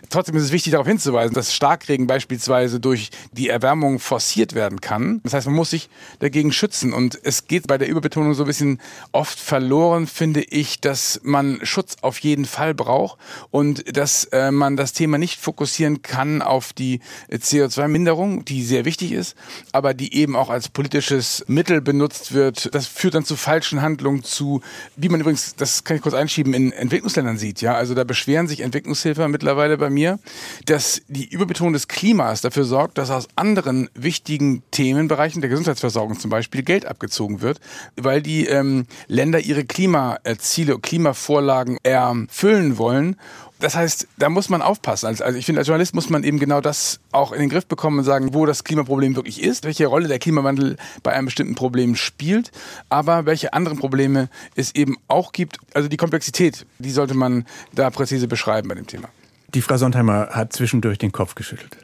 Trotzdem 0.08 0.37
ist 0.37 0.44
es 0.44 0.52
wichtig 0.52 0.73
darauf 0.73 0.87
hinzuweisen, 0.87 1.35
dass 1.35 1.54
Starkregen 1.54 2.06
beispielsweise 2.06 2.80
durch 2.80 3.11
die 3.32 3.49
Erwärmung 3.49 3.99
forciert 3.99 4.54
werden 4.54 4.80
kann. 4.80 5.20
Das 5.25 5.35
heißt, 5.35 5.46
man 5.46 5.56
muss 5.56 5.70
sich 5.70 5.88
dagegen 6.20 6.52
schützen 6.52 6.92
und 6.92 7.18
es 7.23 7.46
geht 7.46 7.66
bei 7.66 7.78
der 7.78 7.88
Überbetonung 7.88 8.35
so 8.35 8.44
ein 8.44 8.46
bisschen 8.46 8.80
oft 9.12 9.38
verloren, 9.38 10.06
finde 10.06 10.42
ich, 10.42 10.80
dass 10.80 11.20
man 11.23 11.58
Schutz 11.62 11.96
auf 12.02 12.18
jeden 12.20 12.44
Fall 12.44 12.75
braucht 12.75 13.18
und 13.50 13.96
dass 13.96 14.25
äh, 14.26 14.50
man 14.50 14.76
das 14.76 14.92
Thema 14.92 15.18
nicht 15.18 15.40
fokussieren 15.56 16.02
kann 16.02 16.42
auf 16.42 16.75
die 16.75 17.00
CO2-Minderung, 17.32 18.44
die 18.44 18.62
sehr 18.62 18.84
wichtig 18.84 19.12
ist, 19.12 19.34
aber 19.72 19.94
die 19.94 20.14
eben 20.14 20.36
auch 20.36 20.50
als 20.50 20.68
politisches 20.68 21.44
Mittel 21.48 21.80
benutzt 21.80 22.34
wird. 22.34 22.75
Das 22.75 22.86
führt 22.86 23.14
dann 23.14 23.25
zu 23.25 23.36
falschen 23.36 23.80
Handlungen, 23.80 24.22
zu, 24.22 24.60
wie 24.96 25.08
man 25.08 25.20
übrigens, 25.20 25.56
das 25.56 25.84
kann 25.84 25.96
ich 25.96 26.02
kurz 26.02 26.14
einschieben, 26.14 26.52
in 26.52 26.72
Entwicklungsländern 26.72 27.38
sieht. 27.38 27.62
Ja, 27.62 27.75
also 27.75 27.94
da 27.94 28.04
beschweren 28.04 28.48
sich 28.48 28.60
Entwicklungshilfer 28.60 29.28
mittlerweile 29.28 29.78
bei 29.78 29.88
mir, 29.88 30.18
dass 30.66 31.00
die 31.08 31.26
Überbetonung 31.26 31.72
des 31.72 31.88
Klimas 31.88 32.42
dafür 32.42 32.64
sorgt, 32.64 32.98
dass 32.98 33.10
aus 33.10 33.28
anderen 33.34 33.88
wichtigen 33.94 34.62
Themenbereichen 34.72 35.40
der 35.40 35.48
Gesundheitsversorgung 35.48 36.20
zum 36.20 36.30
Beispiel 36.30 36.62
Geld 36.64 36.84
abgezogen 36.84 37.40
wird, 37.40 37.60
weil 37.96 38.20
die 38.20 38.44
ähm, 38.44 38.86
Länder 39.06 39.40
ihre 39.40 39.64
Klimaziele, 39.64 40.78
Klimavorlagen 40.78 41.78
erfüllen 41.82 42.76
wollen 42.76 43.16
das 43.58 43.75
heißt, 43.75 44.08
da 44.18 44.28
muss 44.28 44.48
man 44.48 44.60
aufpassen. 44.60 45.06
Also, 45.06 45.25
also 45.25 45.38
ich 45.38 45.46
finde, 45.46 45.60
als 45.60 45.68
Journalist 45.68 45.94
muss 45.94 46.10
man 46.10 46.25
eben 46.25 46.38
genau 46.38 46.60
das 46.60 47.00
auch 47.12 47.32
in 47.32 47.40
den 47.40 47.48
Griff 47.48 47.66
bekommen 47.66 47.98
und 47.98 48.04
sagen, 48.04 48.34
wo 48.34 48.44
das 48.44 48.64
Klimaproblem 48.64 49.16
wirklich 49.16 49.42
ist, 49.42 49.64
welche 49.64 49.86
Rolle 49.86 50.08
der 50.08 50.18
Klimawandel 50.18 50.76
bei 51.02 51.12
einem 51.12 51.26
bestimmten 51.26 51.54
Problem 51.54 51.96
spielt, 51.96 52.50
aber 52.90 53.25
welche 53.25 53.54
anderen 53.54 53.78
Probleme 53.78 54.28
es 54.56 54.75
eben 54.75 54.96
auch 55.08 55.32
gibt. 55.32 55.58
Also 55.75 55.88
die 55.88 55.96
Komplexität, 55.96 56.66
die 56.78 56.90
sollte 56.90 57.14
man 57.14 57.46
da 57.72 57.90
präzise 57.90 58.28
beschreiben 58.28 58.68
bei 58.68 58.75
dem 58.75 58.86
Thema. 58.86 59.08
Die 59.54 59.62
Frau 59.62 59.76
Sondheimer 59.76 60.28
hat 60.32 60.52
zwischendurch 60.52 60.98
den 60.98 61.12
Kopf 61.12 61.34
geschüttelt. 61.34 61.76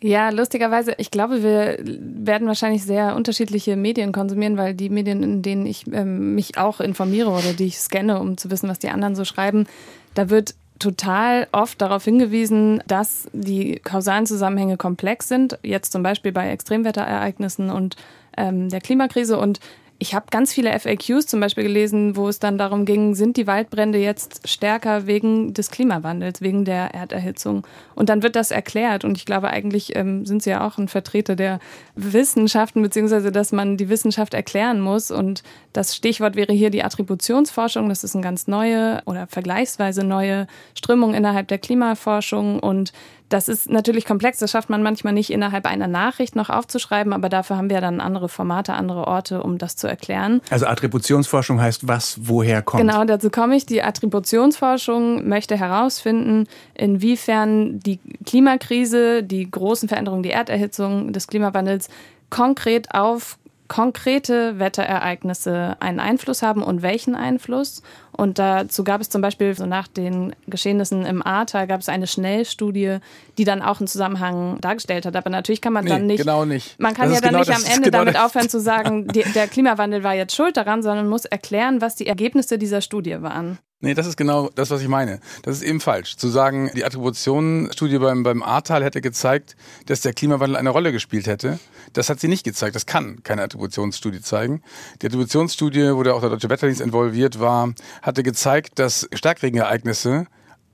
Ja, 0.00 0.30
lustigerweise, 0.30 0.94
ich 0.98 1.10
glaube, 1.10 1.42
wir 1.42 1.78
werden 1.82 2.46
wahrscheinlich 2.46 2.84
sehr 2.84 3.16
unterschiedliche 3.16 3.74
Medien 3.74 4.12
konsumieren, 4.12 4.56
weil 4.56 4.74
die 4.74 4.90
Medien, 4.90 5.24
in 5.24 5.42
denen 5.42 5.66
ich 5.66 5.86
ähm, 5.92 6.36
mich 6.36 6.56
auch 6.56 6.80
informiere 6.80 7.30
oder 7.30 7.52
die 7.52 7.66
ich 7.66 7.78
scanne, 7.78 8.20
um 8.20 8.36
zu 8.36 8.50
wissen, 8.50 8.68
was 8.68 8.78
die 8.78 8.90
anderen 8.90 9.16
so 9.16 9.24
schreiben, 9.24 9.66
da 10.14 10.30
wird 10.30 10.54
total 10.78 11.48
oft 11.52 11.80
darauf 11.80 12.04
hingewiesen, 12.04 12.82
dass 12.86 13.28
die 13.32 13.80
kausalen 13.82 14.26
Zusammenhänge 14.26 14.76
komplex 14.76 15.28
sind, 15.28 15.58
jetzt 15.62 15.92
zum 15.92 16.02
Beispiel 16.02 16.32
bei 16.32 16.50
Extremwetterereignissen 16.50 17.70
und 17.70 17.96
ähm, 18.36 18.68
der 18.68 18.80
Klimakrise. 18.80 19.38
Und 19.38 19.60
ich 20.00 20.14
habe 20.14 20.26
ganz 20.30 20.52
viele 20.52 20.78
FAQs 20.78 21.26
zum 21.26 21.40
Beispiel 21.40 21.64
gelesen, 21.64 22.14
wo 22.14 22.28
es 22.28 22.38
dann 22.38 22.56
darum 22.56 22.84
ging, 22.84 23.16
sind 23.16 23.36
die 23.36 23.48
Waldbrände 23.48 23.98
jetzt 23.98 24.48
stärker 24.48 25.08
wegen 25.08 25.54
des 25.54 25.72
Klimawandels, 25.72 26.40
wegen 26.40 26.64
der 26.64 26.94
Erderhitzung? 26.94 27.66
Und 27.96 28.08
dann 28.08 28.22
wird 28.22 28.36
das 28.36 28.52
erklärt. 28.52 29.04
Und 29.04 29.16
ich 29.16 29.26
glaube, 29.26 29.48
eigentlich 29.48 29.96
ähm, 29.96 30.24
sind 30.24 30.44
Sie 30.44 30.50
ja 30.50 30.64
auch 30.64 30.78
ein 30.78 30.86
Vertreter 30.86 31.34
der 31.34 31.58
Wissenschaften, 31.96 32.80
beziehungsweise 32.80 33.32
dass 33.32 33.50
man 33.50 33.76
die 33.76 33.88
Wissenschaft 33.88 34.34
erklären 34.34 34.80
muss. 34.80 35.10
Und 35.10 35.42
das 35.72 35.96
Stichwort 35.96 36.36
wäre 36.36 36.52
hier 36.52 36.70
die 36.70 36.84
Attributionsforschung. 36.84 37.88
Das 37.88 38.04
ist 38.04 38.14
eine 38.14 38.22
ganz 38.22 38.46
neue 38.46 39.02
oder 39.04 39.26
vergleichsweise 39.26 40.04
neue 40.04 40.46
Strömung 40.76 41.14
innerhalb 41.14 41.48
der 41.48 41.58
Klimaforschung. 41.58 42.60
Und 42.60 42.92
das 43.28 43.48
ist 43.48 43.70
natürlich 43.70 44.04
komplex, 44.04 44.38
das 44.38 44.50
schafft 44.50 44.70
man 44.70 44.82
manchmal 44.82 45.12
nicht 45.12 45.30
innerhalb 45.30 45.66
einer 45.66 45.86
Nachricht 45.86 46.36
noch 46.36 46.50
aufzuschreiben, 46.50 47.12
aber 47.12 47.28
dafür 47.28 47.56
haben 47.56 47.70
wir 47.70 47.80
dann 47.80 48.00
andere 48.00 48.28
Formate, 48.28 48.74
andere 48.74 49.06
Orte, 49.06 49.42
um 49.42 49.58
das 49.58 49.76
zu 49.76 49.86
erklären. 49.86 50.40
Also 50.50 50.66
Attributionsforschung 50.66 51.60
heißt 51.60 51.86
was, 51.86 52.18
woher 52.22 52.62
kommt? 52.62 52.80
Genau, 52.80 53.04
dazu 53.04 53.30
komme 53.30 53.56
ich. 53.56 53.66
Die 53.66 53.82
Attributionsforschung 53.82 55.28
möchte 55.28 55.56
herausfinden, 55.56 56.46
inwiefern 56.74 57.80
die 57.80 58.00
Klimakrise, 58.24 59.22
die 59.22 59.50
großen 59.50 59.88
Veränderungen, 59.88 60.22
die 60.22 60.30
Erderhitzung 60.30 61.12
des 61.12 61.26
Klimawandels 61.26 61.88
konkret 62.30 62.94
auf 62.94 63.38
konkrete 63.68 64.58
Wetterereignisse 64.58 65.76
einen 65.80 66.00
Einfluss 66.00 66.42
haben 66.42 66.62
und 66.62 66.82
welchen 66.82 67.14
Einfluss. 67.14 67.82
Und 68.12 68.38
dazu 68.38 68.82
gab 68.82 69.00
es 69.00 69.10
zum 69.10 69.22
Beispiel 69.22 69.54
so 69.54 69.66
nach 69.66 69.86
den 69.86 70.34
Geschehnissen 70.46 71.06
im 71.06 71.24
Ahrtal 71.24 71.66
gab 71.66 71.80
es 71.80 71.88
eine 71.88 72.06
Schnellstudie, 72.06 72.98
die 73.36 73.44
dann 73.44 73.62
auch 73.62 73.78
einen 73.78 73.86
Zusammenhang 73.86 74.58
dargestellt 74.60 75.06
hat. 75.06 75.14
Aber 75.14 75.30
natürlich 75.30 75.60
kann 75.60 75.74
man 75.74 75.84
nee, 75.84 75.90
dann 75.90 76.06
nicht. 76.06 76.18
Genau 76.18 76.44
nicht. 76.44 76.80
Man 76.80 76.94
kann 76.94 77.10
das 77.10 77.16
ja 77.16 77.20
dann 77.20 77.30
genau, 77.30 77.40
nicht 77.40 77.54
am 77.54 77.72
Ende 77.72 77.90
genau 77.90 77.98
damit 77.98 78.18
aufhören 78.18 78.48
zu 78.48 78.58
sagen, 78.58 79.06
die, 79.14 79.22
der 79.22 79.46
Klimawandel 79.46 80.02
war 80.02 80.14
jetzt 80.14 80.34
schuld 80.34 80.56
daran, 80.56 80.82
sondern 80.82 81.08
muss 81.08 81.26
erklären, 81.26 81.80
was 81.80 81.94
die 81.94 82.06
Ergebnisse 82.06 82.58
dieser 82.58 82.80
Studie 82.80 83.20
waren. 83.20 83.58
Nee, 83.80 83.94
das 83.94 84.06
ist 84.08 84.16
genau 84.16 84.50
das, 84.56 84.70
was 84.70 84.82
ich 84.82 84.88
meine. 84.88 85.20
Das 85.42 85.56
ist 85.56 85.62
eben 85.62 85.80
falsch. 85.80 86.16
Zu 86.16 86.26
sagen, 86.26 86.68
die 86.74 86.84
Attributionsstudie 86.84 88.00
beim, 88.00 88.24
beim 88.24 88.42
Ahrtal 88.42 88.82
hätte 88.82 89.00
gezeigt, 89.00 89.54
dass 89.86 90.00
der 90.00 90.12
Klimawandel 90.12 90.56
eine 90.56 90.70
Rolle 90.70 90.90
gespielt 90.90 91.28
hätte. 91.28 91.60
Das 91.92 92.10
hat 92.10 92.18
sie 92.18 92.26
nicht 92.26 92.42
gezeigt. 92.42 92.74
Das 92.74 92.86
kann 92.86 93.22
keine 93.22 93.42
Attributionsstudie 93.42 94.20
zeigen. 94.20 94.62
Die 95.00 95.06
Attributionsstudie, 95.06 95.94
wo 95.94 96.02
der 96.02 96.16
auch 96.16 96.20
der 96.20 96.30
Deutsche 96.30 96.50
Wetterdienst 96.50 96.80
involviert 96.80 97.38
war, 97.38 97.72
hatte 98.02 98.24
gezeigt, 98.24 98.80
dass 98.80 99.08
Starkregenereignisse 99.12 100.26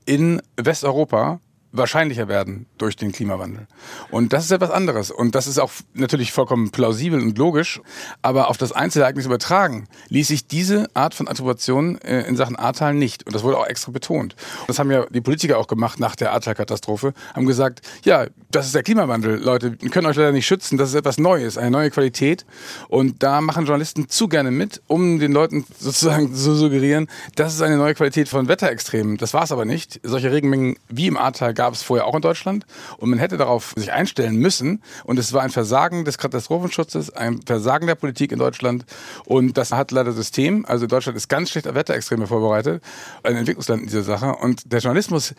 in 0.05 0.41
Westeuropa 0.57 1.39
wahrscheinlicher 1.77 2.27
werden 2.27 2.65
durch 2.77 2.95
den 2.95 3.11
Klimawandel. 3.11 3.67
Und 4.11 4.33
das 4.33 4.45
ist 4.45 4.51
etwas 4.51 4.71
anderes. 4.71 5.11
Und 5.11 5.35
das 5.35 5.47
ist 5.47 5.59
auch 5.59 5.71
natürlich 5.93 6.31
vollkommen 6.31 6.71
plausibel 6.71 7.19
und 7.19 7.37
logisch. 7.37 7.81
Aber 8.21 8.49
auf 8.49 8.57
das 8.57 8.71
Einzelereignis 8.71 9.25
übertragen 9.25 9.87
ließ 10.09 10.27
sich 10.27 10.47
diese 10.47 10.87
Art 10.93 11.13
von 11.13 11.27
Attribution 11.27 11.99
äh, 12.01 12.21
in 12.21 12.35
Sachen 12.35 12.55
Ahrtal 12.55 12.93
nicht. 12.93 13.25
Und 13.25 13.35
das 13.35 13.43
wurde 13.43 13.57
auch 13.57 13.67
extra 13.67 13.91
betont. 13.91 14.35
Das 14.67 14.79
haben 14.79 14.91
ja 14.91 15.05
die 15.09 15.21
Politiker 15.21 15.57
auch 15.57 15.67
gemacht 15.67 15.99
nach 15.99 16.15
der 16.15 16.31
Ahrtal-Katastrophe, 16.33 17.13
haben 17.33 17.45
gesagt, 17.45 17.81
ja, 18.03 18.27
das 18.51 18.67
ist 18.67 18.75
der 18.75 18.83
Klimawandel, 18.83 19.41
Leute, 19.41 19.75
wir 19.81 19.89
können 19.89 20.07
euch 20.07 20.15
leider 20.15 20.31
nicht 20.31 20.45
schützen, 20.45 20.77
das 20.77 20.89
ist 20.89 20.95
etwas 20.95 21.17
Neues, 21.17 21.57
eine 21.57 21.71
neue 21.71 21.91
Qualität. 21.91 22.45
Und 22.87 23.21
da 23.23 23.41
machen 23.41 23.65
Journalisten 23.65 24.09
zu 24.09 24.27
gerne 24.27 24.51
mit, 24.51 24.81
um 24.87 25.19
den 25.19 25.31
Leuten 25.31 25.65
sozusagen 25.79 26.33
zu 26.33 26.55
suggerieren, 26.55 27.07
das 27.35 27.53
ist 27.53 27.61
eine 27.61 27.77
neue 27.77 27.95
Qualität 27.95 28.29
von 28.29 28.47
Wetterextremen. 28.47 29.17
Das 29.17 29.33
war 29.33 29.43
es 29.43 29.51
aber 29.51 29.65
nicht. 29.65 29.99
Solche 30.03 30.31
Regenmengen 30.31 30.77
wie 30.89 31.07
im 31.07 31.17
Ahrtal 31.17 31.53
gab 31.53 31.64
es 31.73 31.83
vorher 31.83 32.05
auch 32.05 32.15
in 32.15 32.21
Deutschland. 32.21 32.65
Und 32.97 33.09
man 33.09 33.19
hätte 33.19 33.37
darauf 33.37 33.73
sich 33.75 33.91
einstellen 33.91 34.35
müssen. 34.37 34.81
Und 35.03 35.19
es 35.19 35.33
war 35.33 35.41
ein 35.41 35.49
Versagen 35.49 36.05
des 36.05 36.17
Katastrophenschutzes, 36.17 37.09
ein 37.11 37.41
Versagen 37.45 37.87
der 37.87 37.95
Politik 37.95 38.31
in 38.31 38.39
Deutschland. 38.39 38.85
Und 39.25 39.57
das 39.57 39.71
hat 39.71 39.91
leider 39.91 40.11
System. 40.11 40.65
Also 40.65 40.87
Deutschland 40.87 41.17
ist 41.17 41.27
ganz 41.29 41.49
schlecht 41.49 41.67
auf 41.67 41.75
Wetterextreme 41.75 42.27
vorbereitet. 42.27 42.83
Ein 43.23 43.35
Entwicklungsland 43.35 43.81
in 43.81 43.87
dieser 43.87 44.03
Sache. 44.03 44.35
Und 44.35 44.71
der 44.71 44.79
Journalismus 44.79 45.33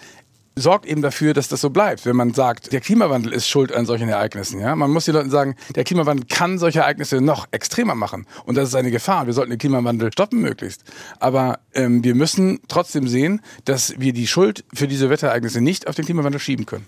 sorgt 0.56 0.86
eben 0.86 1.02
dafür, 1.02 1.34
dass 1.34 1.48
das 1.48 1.60
so 1.60 1.70
bleibt. 1.70 2.06
Wenn 2.06 2.16
man 2.16 2.32
sagt, 2.32 2.72
der 2.72 2.80
Klimawandel 2.80 3.32
ist 3.32 3.46
schuld 3.46 3.72
an 3.72 3.86
solchen 3.86 4.08
Ereignissen, 4.08 4.60
ja, 4.60 4.74
man 4.74 4.90
muss 4.90 5.04
den 5.04 5.14
Leuten 5.14 5.30
sagen, 5.30 5.54
der 5.74 5.84
Klimawandel 5.84 6.26
kann 6.28 6.58
solche 6.58 6.80
Ereignisse 6.80 7.20
noch 7.20 7.46
extremer 7.50 7.94
machen 7.94 8.26
und 8.46 8.56
das 8.56 8.68
ist 8.68 8.74
eine 8.74 8.90
Gefahr. 8.90 9.26
Wir 9.26 9.34
sollten 9.34 9.50
den 9.50 9.58
Klimawandel 9.58 10.10
stoppen 10.12 10.40
möglichst. 10.40 10.82
Aber 11.20 11.60
ähm, 11.74 12.02
wir 12.02 12.14
müssen 12.14 12.60
trotzdem 12.68 13.06
sehen, 13.06 13.42
dass 13.64 13.94
wir 13.98 14.12
die 14.12 14.26
Schuld 14.26 14.64
für 14.72 14.88
diese 14.88 15.10
Wetterereignisse 15.10 15.60
nicht 15.60 15.88
auf 15.88 15.94
den 15.94 16.04
Klimawandel 16.04 16.40
schieben 16.40 16.66
können. 16.66 16.86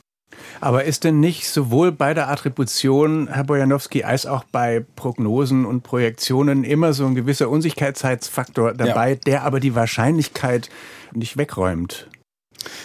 Aber 0.61 0.85
ist 0.85 1.05
denn 1.05 1.21
nicht 1.21 1.49
sowohl 1.49 1.93
bei 1.93 2.15
der 2.15 2.29
Attribution, 2.29 3.29
Herr 3.29 3.45
Bojanowski, 3.45 4.05
als 4.05 4.27
auch 4.27 4.45
bei 4.45 4.85
Prognosen 4.97 5.65
und 5.65 5.83
Projektionen 5.83 6.65
immer 6.65 6.93
so 6.93 7.07
ein 7.07 7.15
gewisser 7.15 7.49
Unsicherheitsfaktor 7.49 8.75
dabei, 8.75 9.11
ja. 9.11 9.17
der 9.17 9.43
aber 9.45 9.61
die 9.61 9.75
Wahrscheinlichkeit 9.75 10.69
nicht 11.13 11.37
wegräumt? 11.37 12.09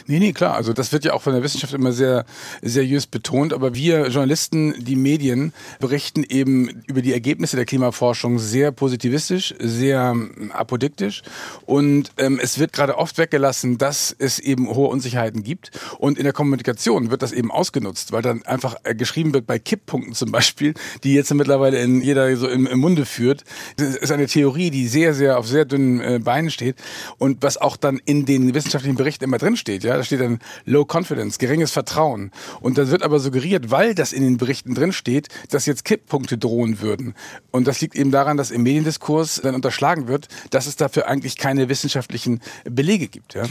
Nee, 0.07 0.19
nee, 0.19 0.33
klar. 0.33 0.55
Also 0.55 0.73
das 0.73 0.91
wird 0.91 1.05
ja 1.05 1.13
auch 1.13 1.21
von 1.21 1.33
der 1.33 1.43
Wissenschaft 1.43 1.73
immer 1.73 1.91
sehr 1.91 2.25
seriös 2.61 3.07
betont. 3.07 3.53
Aber 3.53 3.75
wir 3.75 4.07
Journalisten, 4.07 4.73
die 4.83 4.95
Medien, 4.95 5.53
berichten 5.79 6.23
eben 6.23 6.83
über 6.87 7.01
die 7.01 7.13
Ergebnisse 7.13 7.55
der 7.55 7.65
Klimaforschung 7.65 8.39
sehr 8.39 8.71
positivistisch, 8.71 9.53
sehr 9.59 10.11
ähm, 10.13 10.51
apodiktisch. 10.53 11.23
Und 11.65 12.11
ähm, 12.17 12.39
es 12.41 12.59
wird 12.59 12.73
gerade 12.73 12.97
oft 12.97 13.17
weggelassen, 13.17 13.77
dass 13.77 14.15
es 14.17 14.39
eben 14.39 14.69
hohe 14.69 14.89
Unsicherheiten 14.89 15.43
gibt. 15.43 15.71
Und 15.97 16.17
in 16.17 16.23
der 16.23 16.33
Kommunikation 16.33 17.11
wird 17.11 17.21
das 17.21 17.31
eben 17.31 17.51
ausgenutzt, 17.51 18.11
weil 18.11 18.21
dann 18.21 18.43
einfach 18.43 18.75
äh, 18.83 18.95
geschrieben 18.95 19.33
wird 19.33 19.47
bei 19.47 19.59
Kipppunkten 19.59 20.13
zum 20.13 20.31
Beispiel, 20.31 20.73
die 21.03 21.13
jetzt 21.13 21.33
mittlerweile 21.33 21.79
in 21.79 22.01
jeder 22.01 22.35
so 22.37 22.47
im, 22.47 22.67
im 22.67 22.79
Munde 22.79 23.05
führt. 23.05 23.43
Das 23.77 23.95
ist 23.95 24.11
eine 24.11 24.27
Theorie, 24.27 24.69
die 24.69 24.87
sehr, 24.87 25.13
sehr 25.13 25.37
auf 25.37 25.47
sehr 25.47 25.65
dünnen 25.65 25.99
äh, 25.99 26.19
Beinen 26.23 26.51
steht. 26.51 26.75
Und 27.17 27.41
was 27.41 27.57
auch 27.57 27.77
dann 27.77 27.99
in 28.05 28.25
den 28.25 28.53
wissenschaftlichen 28.53 28.95
Berichten 28.95 29.23
immer 29.23 29.37
drin 29.37 29.57
steht, 29.57 29.72
ja, 29.81 29.97
da 29.97 30.03
steht 30.03 30.21
dann 30.21 30.39
Low 30.65 30.85
Confidence, 30.85 31.39
geringes 31.39 31.71
Vertrauen. 31.71 32.31
Und 32.61 32.77
da 32.77 32.89
wird 32.89 33.01
aber 33.01 33.19
suggeriert, 33.19 33.71
weil 33.71 33.95
das 33.95 34.13
in 34.13 34.23
den 34.23 34.37
Berichten 34.37 34.75
drin 34.75 34.91
steht, 34.91 35.29
dass 35.49 35.65
jetzt 35.65 35.85
Kipppunkte 35.85 36.37
drohen 36.37 36.81
würden. 36.81 37.15
Und 37.51 37.67
das 37.67 37.81
liegt 37.81 37.95
eben 37.95 38.11
daran, 38.11 38.37
dass 38.37 38.51
im 38.51 38.63
Mediendiskurs 38.63 39.41
dann 39.41 39.55
unterschlagen 39.55 40.07
wird, 40.07 40.27
dass 40.51 40.67
es 40.67 40.75
dafür 40.75 41.07
eigentlich 41.07 41.37
keine 41.37 41.69
wissenschaftlichen 41.69 42.41
Belege 42.65 43.07
gibt. 43.07 43.33
Ja. 43.33 43.43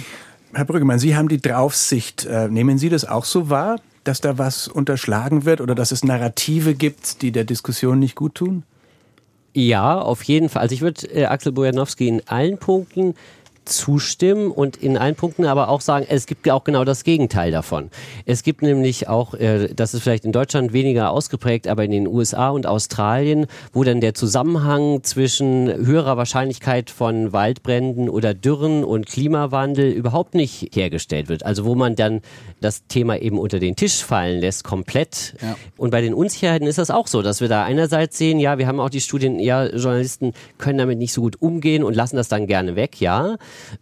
Herr 0.54 0.66
Brüggemann, 0.66 0.98
Sie 0.98 1.16
haben 1.16 1.28
die 1.28 1.40
Draufsicht. 1.40 2.26
Äh, 2.26 2.48
nehmen 2.48 2.76
Sie 2.76 2.90
das 2.90 3.06
auch 3.06 3.24
so 3.24 3.48
wahr, 3.48 3.80
dass 4.04 4.20
da 4.20 4.36
was 4.38 4.68
unterschlagen 4.68 5.44
wird 5.44 5.60
oder 5.60 5.74
dass 5.74 5.92
es 5.92 6.04
Narrative 6.04 6.74
gibt, 6.74 7.22
die 7.22 7.32
der 7.32 7.44
Diskussion 7.44 7.98
nicht 7.98 8.16
gut 8.16 8.34
tun? 8.34 8.64
Ja, 9.54 9.98
auf 9.98 10.22
jeden 10.24 10.48
Fall. 10.48 10.62
Also 10.62 10.74
ich 10.74 10.80
würde 10.80 11.06
äh, 11.08 11.26
Axel 11.26 11.52
Bojanowski 11.52 12.08
in 12.08 12.22
allen 12.26 12.58
Punkten 12.58 13.14
zustimmen 13.64 14.50
und 14.50 14.76
in 14.76 14.96
allen 14.96 15.14
Punkten 15.14 15.44
aber 15.44 15.68
auch 15.68 15.80
sagen, 15.80 16.06
es 16.08 16.26
gibt 16.26 16.46
ja 16.46 16.54
auch 16.54 16.64
genau 16.64 16.84
das 16.84 17.04
Gegenteil 17.04 17.50
davon. 17.50 17.90
Es 18.26 18.42
gibt 18.42 18.62
nämlich 18.62 19.08
auch, 19.08 19.34
äh, 19.34 19.68
das 19.74 19.94
ist 19.94 20.02
vielleicht 20.02 20.24
in 20.24 20.32
Deutschland 20.32 20.72
weniger 20.72 21.10
ausgeprägt, 21.10 21.68
aber 21.68 21.84
in 21.84 21.90
den 21.90 22.06
USA 22.06 22.50
und 22.50 22.66
Australien, 22.66 23.46
wo 23.72 23.84
dann 23.84 24.00
der 24.00 24.14
Zusammenhang 24.14 25.02
zwischen 25.02 25.68
höherer 25.68 26.16
Wahrscheinlichkeit 26.16 26.90
von 26.90 27.32
Waldbränden 27.32 28.08
oder 28.08 28.34
Dürren 28.34 28.84
und 28.84 29.06
Klimawandel 29.06 29.90
überhaupt 29.90 30.34
nicht 30.34 30.74
hergestellt 30.74 31.28
wird. 31.28 31.44
Also 31.44 31.64
wo 31.64 31.74
man 31.74 31.94
dann 31.94 32.20
das 32.60 32.86
Thema 32.86 33.16
eben 33.18 33.38
unter 33.38 33.58
den 33.58 33.76
Tisch 33.76 34.04
fallen 34.04 34.40
lässt, 34.40 34.64
komplett. 34.64 35.34
Ja. 35.40 35.56
Und 35.76 35.90
bei 35.90 36.00
den 36.00 36.14
Unsicherheiten 36.14 36.66
ist 36.66 36.78
das 36.78 36.90
auch 36.90 37.06
so, 37.06 37.22
dass 37.22 37.40
wir 37.40 37.48
da 37.48 37.64
einerseits 37.64 38.18
sehen, 38.18 38.38
ja, 38.38 38.58
wir 38.58 38.66
haben 38.66 38.80
auch 38.80 38.90
die 38.90 39.00
Studien, 39.00 39.38
ja, 39.38 39.66
Journalisten 39.66 40.32
können 40.58 40.78
damit 40.78 40.98
nicht 40.98 41.12
so 41.12 41.20
gut 41.20 41.40
umgehen 41.40 41.84
und 41.84 41.94
lassen 41.94 42.16
das 42.16 42.28
dann 42.28 42.46
gerne 42.46 42.76
weg, 42.76 43.00
ja. 43.00 43.36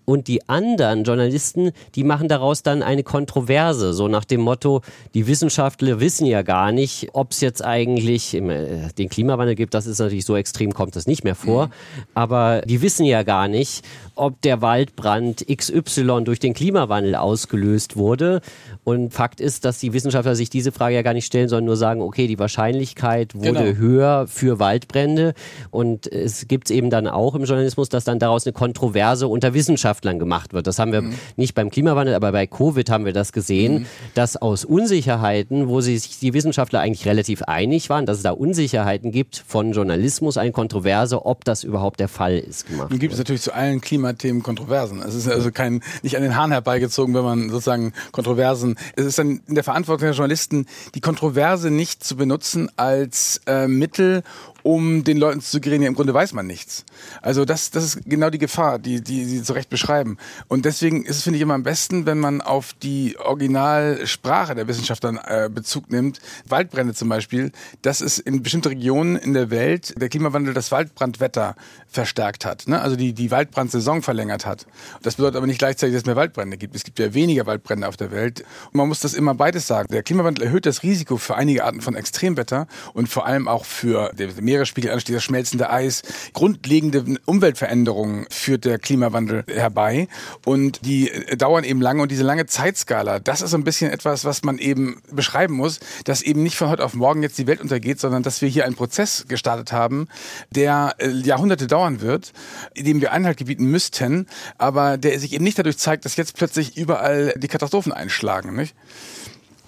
Und 0.04 0.28
die 0.28 0.48
anderen 0.48 1.04
Journalisten, 1.04 1.72
die 1.94 2.04
machen 2.04 2.28
daraus 2.28 2.62
dann 2.62 2.82
eine 2.82 3.02
Kontroverse, 3.02 3.92
so 3.92 4.08
nach 4.08 4.24
dem 4.24 4.40
Motto, 4.40 4.82
die 5.14 5.26
Wissenschaftler 5.26 6.00
wissen 6.00 6.26
ja 6.26 6.42
gar 6.42 6.72
nicht, 6.72 7.08
ob 7.12 7.32
es 7.32 7.40
jetzt 7.40 7.64
eigentlich 7.64 8.30
den 8.32 9.08
Klimawandel 9.08 9.54
gibt. 9.54 9.74
Das 9.74 9.86
ist 9.86 9.98
natürlich 9.98 10.24
so 10.24 10.36
extrem, 10.36 10.74
kommt 10.74 10.96
das 10.96 11.06
nicht 11.06 11.24
mehr 11.24 11.34
vor. 11.34 11.66
Mhm. 11.66 11.70
Aber 12.14 12.62
die 12.62 12.82
wissen 12.82 13.04
ja 13.04 13.22
gar 13.22 13.48
nicht, 13.48 13.84
ob 14.14 14.40
der 14.42 14.62
Waldbrand 14.62 15.46
XY 15.46 16.24
durch 16.24 16.38
den 16.38 16.54
Klimawandel 16.54 17.14
ausgelöst 17.14 17.96
wurde. 17.96 18.40
Und 18.84 19.12
Fakt 19.12 19.40
ist, 19.40 19.64
dass 19.64 19.78
die 19.78 19.92
Wissenschaftler 19.92 20.34
sich 20.34 20.50
diese 20.50 20.72
Frage 20.72 20.94
ja 20.94 21.02
gar 21.02 21.14
nicht 21.14 21.26
stellen, 21.26 21.48
sondern 21.48 21.66
nur 21.66 21.76
sagen, 21.76 22.00
okay, 22.00 22.26
die 22.26 22.38
Wahrscheinlichkeit 22.38 23.34
wurde 23.34 23.72
genau. 23.72 23.78
höher 23.78 24.26
für 24.26 24.58
Waldbrände. 24.58 25.34
Und 25.70 26.06
es 26.06 26.48
gibt 26.48 26.70
eben 26.70 26.90
dann 26.90 27.06
auch 27.06 27.34
im 27.34 27.44
Journalismus, 27.44 27.88
dass 27.88 28.04
dann 28.04 28.18
daraus 28.18 28.46
eine 28.46 28.52
Kontroverse 28.52 29.28
unter 29.28 29.54
Wissenschaftlern 29.54 30.18
gemacht 30.18 30.52
wird. 30.52 30.66
Das 30.66 30.78
haben 30.78 30.92
wir 30.92 31.02
mhm. 31.02 31.14
nicht 31.36 31.54
beim 31.54 31.70
Klimawandel, 31.70 32.14
aber 32.14 32.32
bei 32.32 32.46
Covid 32.46 32.88
haben 32.90 33.04
wir 33.04 33.12
das 33.12 33.32
gesehen, 33.32 33.80
mhm. 33.80 33.86
dass 34.14 34.36
aus 34.36 34.64
Unsicherheiten, 34.64 35.68
wo 35.68 35.80
sich 35.80 36.18
die 36.18 36.34
Wissenschaftler 36.34 36.80
eigentlich 36.80 37.06
relativ 37.06 37.42
einig 37.42 37.90
waren, 37.90 38.06
dass 38.06 38.18
es 38.18 38.22
da 38.22 38.32
Unsicherheiten 38.32 39.12
gibt 39.12 39.42
von 39.46 39.72
Journalismus, 39.72 40.36
eine 40.36 40.52
Kontroverse, 40.52 41.24
ob 41.24 41.44
das 41.44 41.64
überhaupt 41.64 42.00
der 42.00 42.08
Fall 42.08 42.38
ist. 42.38 42.66
Gemacht 42.66 42.90
Nun 42.90 42.98
gibt 42.98 43.12
es 43.12 43.18
natürlich 43.18 43.42
zu 43.42 43.54
allen 43.54 43.80
Klima 43.80 44.09
Klimathemen 44.10 44.42
Kontroversen. 44.42 45.02
Es 45.02 45.14
ist 45.14 45.28
also 45.28 45.50
kein, 45.52 45.82
nicht 46.02 46.16
an 46.16 46.22
den 46.22 46.36
Haaren 46.36 46.52
herbeigezogen, 46.52 47.14
wenn 47.14 47.24
man 47.24 47.50
sozusagen 47.50 47.92
Kontroversen, 48.12 48.76
es 48.96 49.06
ist 49.06 49.18
dann 49.18 49.40
in 49.46 49.54
der 49.54 49.64
Verantwortung 49.64 50.06
der 50.06 50.14
Journalisten, 50.14 50.66
die 50.94 51.00
Kontroverse 51.00 51.70
nicht 51.70 52.02
zu 52.02 52.16
benutzen 52.16 52.70
als 52.76 53.40
äh, 53.46 53.68
Mittel, 53.68 54.22
um 54.62 55.04
den 55.04 55.16
Leuten 55.16 55.40
zu 55.40 55.50
suggerieren, 55.50 55.82
ja, 55.82 55.88
im 55.88 55.94
Grunde 55.94 56.14
weiß 56.14 56.32
man 56.32 56.46
nichts. 56.46 56.84
Also 57.22 57.44
das, 57.44 57.70
das 57.70 57.84
ist 57.84 58.00
genau 58.04 58.30
die 58.30 58.38
Gefahr, 58.38 58.78
die, 58.78 59.00
die 59.00 59.24
Sie 59.24 59.42
zu 59.42 59.52
Recht 59.52 59.70
beschreiben. 59.70 60.18
Und 60.48 60.64
deswegen 60.64 61.04
ist 61.04 61.16
es, 61.16 61.22
finde 61.22 61.36
ich, 61.36 61.42
immer 61.42 61.54
am 61.54 61.62
besten, 61.62 62.06
wenn 62.06 62.18
man 62.18 62.40
auf 62.40 62.72
die 62.74 63.16
Originalsprache 63.18 64.54
der 64.54 64.68
Wissenschaftler 64.68 65.20
äh, 65.26 65.48
Bezug 65.48 65.90
nimmt. 65.90 66.20
Waldbrände 66.48 66.94
zum 66.94 67.08
Beispiel, 67.08 67.52
dass 67.82 68.00
es 68.00 68.18
in 68.18 68.42
bestimmten 68.42 68.68
Regionen 68.68 69.16
in 69.16 69.34
der 69.34 69.50
Welt 69.50 69.94
der 70.00 70.08
Klimawandel 70.08 70.54
das 70.54 70.72
Waldbrandwetter 70.72 71.56
verstärkt 71.88 72.44
hat. 72.44 72.68
Ne? 72.68 72.80
Also 72.80 72.96
die, 72.96 73.12
die 73.12 73.30
Waldbrandsaison 73.30 74.02
verlängert 74.02 74.46
hat. 74.46 74.66
Das 75.02 75.16
bedeutet 75.16 75.36
aber 75.36 75.46
nicht 75.46 75.58
gleichzeitig, 75.58 75.94
dass 75.94 76.02
es 76.02 76.06
mehr 76.06 76.16
Waldbrände 76.16 76.56
gibt. 76.56 76.74
Es 76.74 76.84
gibt 76.84 76.98
ja 76.98 77.12
weniger 77.14 77.46
Waldbrände 77.46 77.88
auf 77.88 77.96
der 77.96 78.10
Welt. 78.10 78.44
Und 78.66 78.74
man 78.74 78.88
muss 78.88 79.00
das 79.00 79.14
immer 79.14 79.34
beides 79.34 79.66
sagen. 79.66 79.88
Der 79.90 80.02
Klimawandel 80.02 80.44
erhöht 80.46 80.66
das 80.66 80.82
Risiko 80.82 81.16
für 81.16 81.36
einige 81.36 81.64
Arten 81.64 81.80
von 81.80 81.94
Extremwetter 81.94 82.66
und 82.94 83.08
vor 83.08 83.26
allem 83.26 83.48
auch 83.48 83.64
für 83.64 84.12
den 84.12 84.30
Meeresspiegelanstieg, 84.50 85.14
das 85.14 85.22
schmelzende 85.22 85.70
Eis. 85.70 86.02
Grundlegende 86.32 87.04
Umweltveränderungen 87.24 88.26
führt 88.30 88.64
der 88.64 88.78
Klimawandel 88.80 89.44
herbei. 89.46 90.08
Und 90.44 90.84
die 90.84 91.10
dauern 91.36 91.62
eben 91.62 91.80
lange. 91.80 92.02
Und 92.02 92.10
diese 92.10 92.24
lange 92.24 92.46
Zeitskala, 92.46 93.20
das 93.20 93.42
ist 93.42 93.50
so 93.50 93.56
ein 93.56 93.64
bisschen 93.64 93.92
etwas, 93.92 94.24
was 94.24 94.42
man 94.42 94.58
eben 94.58 95.00
beschreiben 95.12 95.54
muss, 95.54 95.78
dass 96.04 96.22
eben 96.22 96.42
nicht 96.42 96.56
von 96.56 96.68
heute 96.68 96.84
auf 96.84 96.94
morgen 96.94 97.22
jetzt 97.22 97.38
die 97.38 97.46
Welt 97.46 97.60
untergeht, 97.60 98.00
sondern 98.00 98.24
dass 98.24 98.42
wir 98.42 98.48
hier 98.48 98.64
einen 98.64 98.74
Prozess 98.74 99.26
gestartet 99.28 99.70
haben, 99.72 100.08
der 100.50 100.96
äh, 100.98 101.08
Jahrhunderte 101.10 101.68
dauern 101.68 102.00
wird, 102.00 102.32
dem 102.76 103.00
wir 103.00 103.12
Einhalt 103.12 103.36
gebieten 103.36 103.66
müssten, 103.66 104.26
aber 104.58 104.98
der 104.98 105.20
sich 105.20 105.32
eben 105.32 105.44
nicht 105.44 105.58
dadurch 105.58 105.78
zeigt, 105.78 106.04
dass 106.04 106.16
jetzt 106.16 106.36
plötzlich 106.36 106.76
überall 106.76 107.34
die 107.36 107.48
Katastrophen 107.48 107.92
einschlagen. 107.92 108.56
Nicht? 108.56 108.74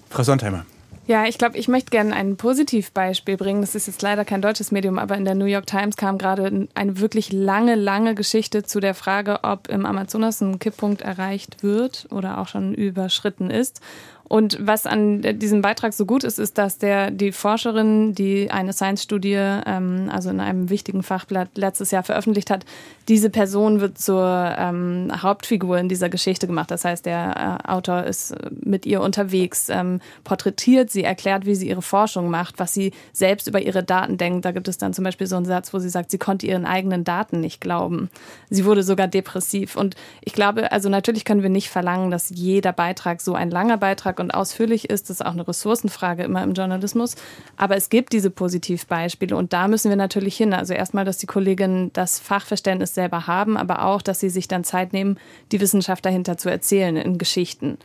Frau 0.09 0.23
Sontheimer. 0.23 0.65
Ja, 1.05 1.25
ich 1.25 1.37
glaube, 1.37 1.57
ich 1.57 1.67
möchte 1.67 1.89
gerne 1.89 2.15
ein 2.15 2.37
Positivbeispiel 2.37 3.35
bringen. 3.35 3.59
Das 3.59 3.75
ist 3.75 3.87
jetzt 3.87 4.01
leider 4.01 4.23
kein 4.23 4.41
deutsches 4.41 4.71
Medium, 4.71 4.97
aber 4.97 5.17
in 5.17 5.25
der 5.25 5.35
New 5.35 5.45
York 5.45 5.65
Times 5.65 5.97
kam 5.97 6.17
gerade 6.17 6.69
eine 6.75 6.99
wirklich 6.99 7.33
lange, 7.33 7.75
lange 7.75 8.15
Geschichte 8.15 8.63
zu 8.63 8.79
der 8.79 8.93
Frage, 8.93 9.39
ob 9.43 9.67
im 9.67 9.85
Amazonas 9.85 10.39
ein 10.39 10.59
Kipppunkt 10.59 11.01
erreicht 11.01 11.61
wird 11.61 12.07
oder 12.09 12.37
auch 12.37 12.47
schon 12.47 12.73
überschritten 12.73 13.49
ist. 13.49 13.81
Und 14.29 14.57
was 14.59 14.85
an 14.85 15.21
diesem 15.37 15.61
Beitrag 15.61 15.93
so 15.93 16.05
gut 16.05 16.23
ist, 16.23 16.39
ist, 16.39 16.57
dass 16.57 16.77
der, 16.77 17.11
die 17.11 17.31
Forscherin, 17.31 18.15
die 18.15 18.49
eine 18.49 18.73
Science-Studie, 18.73 19.37
ähm, 19.65 20.09
also 20.11 20.29
in 20.29 20.39
einem 20.39 20.69
wichtigen 20.69 21.03
Fachblatt 21.03 21.49
letztes 21.55 21.91
Jahr 21.91 22.03
veröffentlicht 22.03 22.49
hat, 22.49 22.65
diese 23.09 23.29
Person 23.29 23.81
wird 23.81 23.97
zur 23.97 24.55
ähm, 24.57 25.11
Hauptfigur 25.21 25.77
in 25.77 25.89
dieser 25.89 26.09
Geschichte 26.09 26.47
gemacht. 26.47 26.71
Das 26.71 26.85
heißt, 26.85 27.05
der 27.05 27.59
äh, 27.65 27.69
Autor 27.69 28.03
ist 28.03 28.33
mit 28.49 28.85
ihr 28.85 29.01
unterwegs, 29.01 29.67
ähm, 29.69 29.99
porträtiert 30.23 30.89
sie, 30.89 31.03
erklärt, 31.03 31.45
wie 31.45 31.55
sie 31.55 31.67
ihre 31.67 31.81
Forschung 31.81 32.29
macht, 32.29 32.59
was 32.59 32.73
sie 32.73 32.93
selbst 33.11 33.47
über 33.47 33.61
ihre 33.61 33.83
Daten 33.83 34.17
denkt. 34.17 34.45
Da 34.45 34.51
gibt 34.51 34.69
es 34.69 34.77
dann 34.77 34.93
zum 34.93 35.03
Beispiel 35.03 35.27
so 35.27 35.35
einen 35.35 35.45
Satz, 35.45 35.73
wo 35.73 35.79
sie 35.79 35.89
sagt, 35.89 36.11
sie 36.11 36.17
konnte 36.17 36.47
ihren 36.47 36.65
eigenen 36.65 37.03
Daten 37.03 37.41
nicht 37.41 37.59
glauben. 37.59 38.09
Sie 38.49 38.63
wurde 38.63 38.83
sogar 38.83 39.09
depressiv. 39.09 39.75
Und 39.75 39.95
ich 40.21 40.31
glaube, 40.31 40.71
also 40.71 40.87
natürlich 40.87 41.25
können 41.25 41.43
wir 41.43 41.49
nicht 41.49 41.69
verlangen, 41.69 42.09
dass 42.09 42.29
jeder 42.29 42.71
Beitrag 42.71 43.19
so 43.19 43.33
ein 43.33 43.51
langer 43.51 43.77
Beitrag 43.77 44.12
und 44.19 44.31
ausführlich 44.31 44.89
ist. 44.89 45.09
Das 45.09 45.19
ist 45.19 45.25
auch 45.25 45.33
eine 45.33 45.47
Ressourcenfrage 45.47 46.23
immer 46.23 46.43
im 46.43 46.53
Journalismus. 46.53 47.15
Aber 47.57 47.75
es 47.75 47.89
gibt 47.89 48.13
diese 48.13 48.29
Positivbeispiele 48.29 49.35
und 49.35 49.53
da 49.53 49.67
müssen 49.67 49.89
wir 49.89 49.95
natürlich 49.95 50.37
hin. 50.37 50.53
Also 50.53 50.73
erstmal, 50.73 51.05
dass 51.05 51.17
die 51.17 51.27
Kolleginnen 51.27 51.91
das 51.93 52.19
Fachverständnis 52.19 52.93
selber 52.93 53.27
haben, 53.27 53.57
aber 53.57 53.85
auch, 53.85 54.01
dass 54.01 54.19
sie 54.19 54.29
sich 54.29 54.47
dann 54.47 54.63
Zeit 54.63 54.93
nehmen, 54.93 55.17
die 55.51 55.61
Wissenschaft 55.61 56.05
dahinter 56.05 56.37
zu 56.37 56.49
erzählen 56.49 56.95
in 56.97 57.17
Geschichten. 57.17 57.77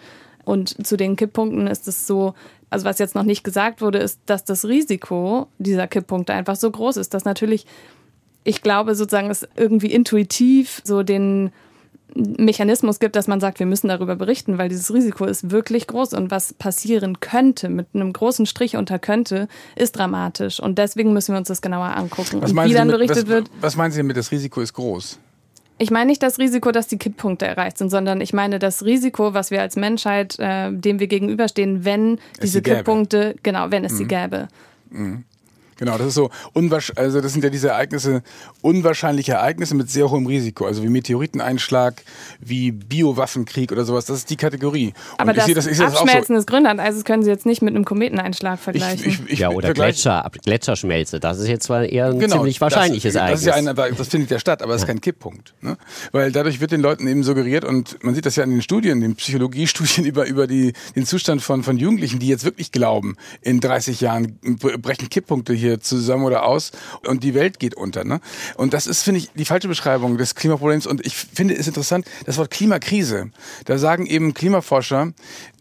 Und 0.44 0.86
zu 0.86 0.96
den 0.96 1.16
Kipppunkten 1.16 1.66
ist 1.66 1.88
es 1.88 2.06
so, 2.06 2.34
also 2.70 2.84
was 2.84 2.98
jetzt 2.98 3.14
noch 3.14 3.22
nicht 3.22 3.44
gesagt 3.44 3.80
wurde, 3.80 3.98
ist, 3.98 4.20
dass 4.26 4.44
das 4.44 4.64
Risiko 4.64 5.48
dieser 5.58 5.86
Kipppunkte 5.86 6.32
einfach 6.32 6.56
so 6.56 6.70
groß 6.70 6.96
ist, 6.96 7.14
dass 7.14 7.24
natürlich, 7.24 7.66
ich 8.44 8.62
glaube 8.62 8.94
sozusagen, 8.94 9.30
es 9.30 9.46
irgendwie 9.56 9.92
intuitiv 9.92 10.80
so 10.84 11.02
den 11.02 11.52
Mechanismus 12.38 12.98
gibt, 12.98 13.16
dass 13.16 13.28
man 13.28 13.40
sagt, 13.40 13.58
wir 13.58 13.66
müssen 13.66 13.88
darüber 13.88 14.16
berichten, 14.16 14.58
weil 14.58 14.68
dieses 14.68 14.92
Risiko 14.92 15.24
ist 15.24 15.50
wirklich 15.50 15.86
groß 15.86 16.14
und 16.14 16.30
was 16.30 16.52
passieren 16.54 17.20
könnte 17.20 17.68
mit 17.68 17.86
einem 17.94 18.12
großen 18.12 18.46
Strich 18.46 18.76
unter 18.76 18.98
könnte, 18.98 19.48
ist 19.76 19.96
dramatisch 19.96 20.60
und 20.60 20.78
deswegen 20.78 21.12
müssen 21.12 21.34
wir 21.34 21.38
uns 21.38 21.48
das 21.48 21.62
genauer 21.62 21.96
angucken. 21.96 22.42
Was 22.42 22.52
und 22.52 22.64
wie 22.64 22.74
dann 22.74 22.88
mit, 22.88 22.96
berichtet 22.96 23.24
was, 23.24 23.28
wird. 23.28 23.50
Was 23.60 23.76
meinen 23.76 23.92
Sie 23.92 23.98
damit, 23.98 24.16
das 24.16 24.30
Risiko 24.30 24.60
ist 24.60 24.72
groß? 24.74 25.18
Ich 25.80 25.92
meine 25.92 26.06
nicht 26.06 26.22
das 26.22 26.38
Risiko, 26.38 26.72
dass 26.72 26.88
die 26.88 26.98
Kipppunkte 26.98 27.46
erreicht 27.46 27.78
sind, 27.78 27.90
sondern 27.90 28.20
ich 28.20 28.32
meine 28.32 28.58
das 28.58 28.84
Risiko, 28.84 29.32
was 29.32 29.52
wir 29.52 29.60
als 29.60 29.76
Menschheit, 29.76 30.36
äh, 30.40 30.72
dem 30.72 30.98
wir 30.98 31.06
gegenüberstehen, 31.06 31.84
wenn 31.84 32.18
Es 32.34 32.40
diese 32.40 32.62
gäbe. 32.62 32.78
Kipppunkte, 32.78 33.36
genau, 33.44 33.70
wenn 33.70 33.84
es 33.84 33.96
sie 33.96 34.06
Mhm. 34.90 35.24
Genau, 35.78 35.96
das 35.96 36.08
ist 36.08 36.14
so 36.14 36.30
unwahrscheinlich, 36.52 36.98
also 36.98 37.20
das 37.20 37.32
sind 37.32 37.44
ja 37.44 37.50
diese 37.50 37.68
Ereignisse, 37.68 38.22
unwahrscheinliche 38.62 39.32
Ereignisse 39.32 39.76
mit 39.76 39.88
sehr 39.88 40.10
hohem 40.10 40.26
Risiko, 40.26 40.66
also 40.66 40.82
wie 40.82 40.88
Meteoriteneinschlag, 40.88 42.02
wie 42.40 42.72
Biowaffenkrieg 42.72 43.70
oder 43.70 43.84
sowas, 43.84 44.04
das 44.04 44.18
ist 44.18 44.30
die 44.30 44.36
Kategorie. 44.36 44.92
Aber 45.18 45.30
ich 45.30 45.36
das, 45.36 45.46
sehe 45.46 45.54
das, 45.54 45.66
das 45.66 45.80
auch 45.80 45.90
so. 45.90 45.98
Abschmelzen 45.98 46.34
des 46.34 46.46
Grönlandeises 46.46 47.04
können 47.04 47.22
Sie 47.22 47.30
jetzt 47.30 47.46
nicht 47.46 47.62
mit 47.62 47.76
einem 47.76 47.84
Kometeneinschlag 47.84 48.58
vergleichen. 48.58 49.08
Ich, 49.08 49.20
ich, 49.20 49.32
ich 49.32 49.38
ja, 49.38 49.50
oder 49.50 49.72
Gletscher, 49.72 50.28
Gletscherschmelze. 50.44 51.20
Das 51.20 51.38
ist 51.38 51.46
jetzt 51.46 51.64
zwar 51.64 51.84
eher 51.84 52.06
ein 52.06 52.18
Genau, 52.18 52.36
ziemlich 52.36 52.60
wahrscheinliches 52.60 53.14
das, 53.14 53.20
Ereignis. 53.20 53.40
Das, 53.40 53.40
ist 53.42 53.46
ja 53.46 53.54
ein, 53.54 53.68
aber 53.68 53.90
das 53.90 54.08
findet 54.08 54.30
ja 54.32 54.40
statt, 54.40 54.62
aber 54.62 54.74
es 54.74 54.82
ist 54.82 54.88
kein 54.88 55.00
Kipppunkt. 55.00 55.54
Ne? 55.60 55.76
Weil 56.10 56.32
dadurch 56.32 56.60
wird 56.60 56.72
den 56.72 56.80
Leuten 56.80 57.06
eben 57.06 57.22
suggeriert, 57.22 57.64
und 57.64 58.02
man 58.02 58.16
sieht 58.16 58.26
das 58.26 58.34
ja 58.34 58.42
in 58.42 58.50
den 58.50 58.62
Studien, 58.62 59.00
den 59.00 59.14
Psychologiestudien 59.14 60.06
über, 60.06 60.26
über 60.26 60.48
die, 60.48 60.72
den 60.96 61.06
Zustand 61.06 61.40
von, 61.40 61.62
von 61.62 61.78
Jugendlichen, 61.78 62.18
die 62.18 62.26
jetzt 62.26 62.44
wirklich 62.44 62.72
glauben, 62.72 63.16
in 63.42 63.60
30 63.60 64.00
Jahren 64.00 64.38
brechen 64.82 65.08
Kipppunkte 65.08 65.52
hier 65.52 65.67
zusammen 65.80 66.24
oder 66.24 66.44
aus 66.44 66.72
und 67.06 67.22
die 67.22 67.34
Welt 67.34 67.58
geht 67.58 67.74
unter. 67.74 68.04
Ne? 68.04 68.20
Und 68.56 68.74
das 68.74 68.86
ist, 68.86 69.02
finde 69.02 69.20
ich, 69.20 69.30
die 69.34 69.44
falsche 69.44 69.68
Beschreibung 69.68 70.16
des 70.18 70.34
Klimaproblems. 70.34 70.86
Und 70.86 71.04
ich 71.06 71.14
finde 71.16 71.54
es 71.54 71.66
interessant, 71.66 72.06
das 72.26 72.38
Wort 72.38 72.50
Klimakrise, 72.50 73.30
da 73.66 73.78
sagen 73.78 74.06
eben 74.06 74.34
Klimaforscher, 74.34 75.12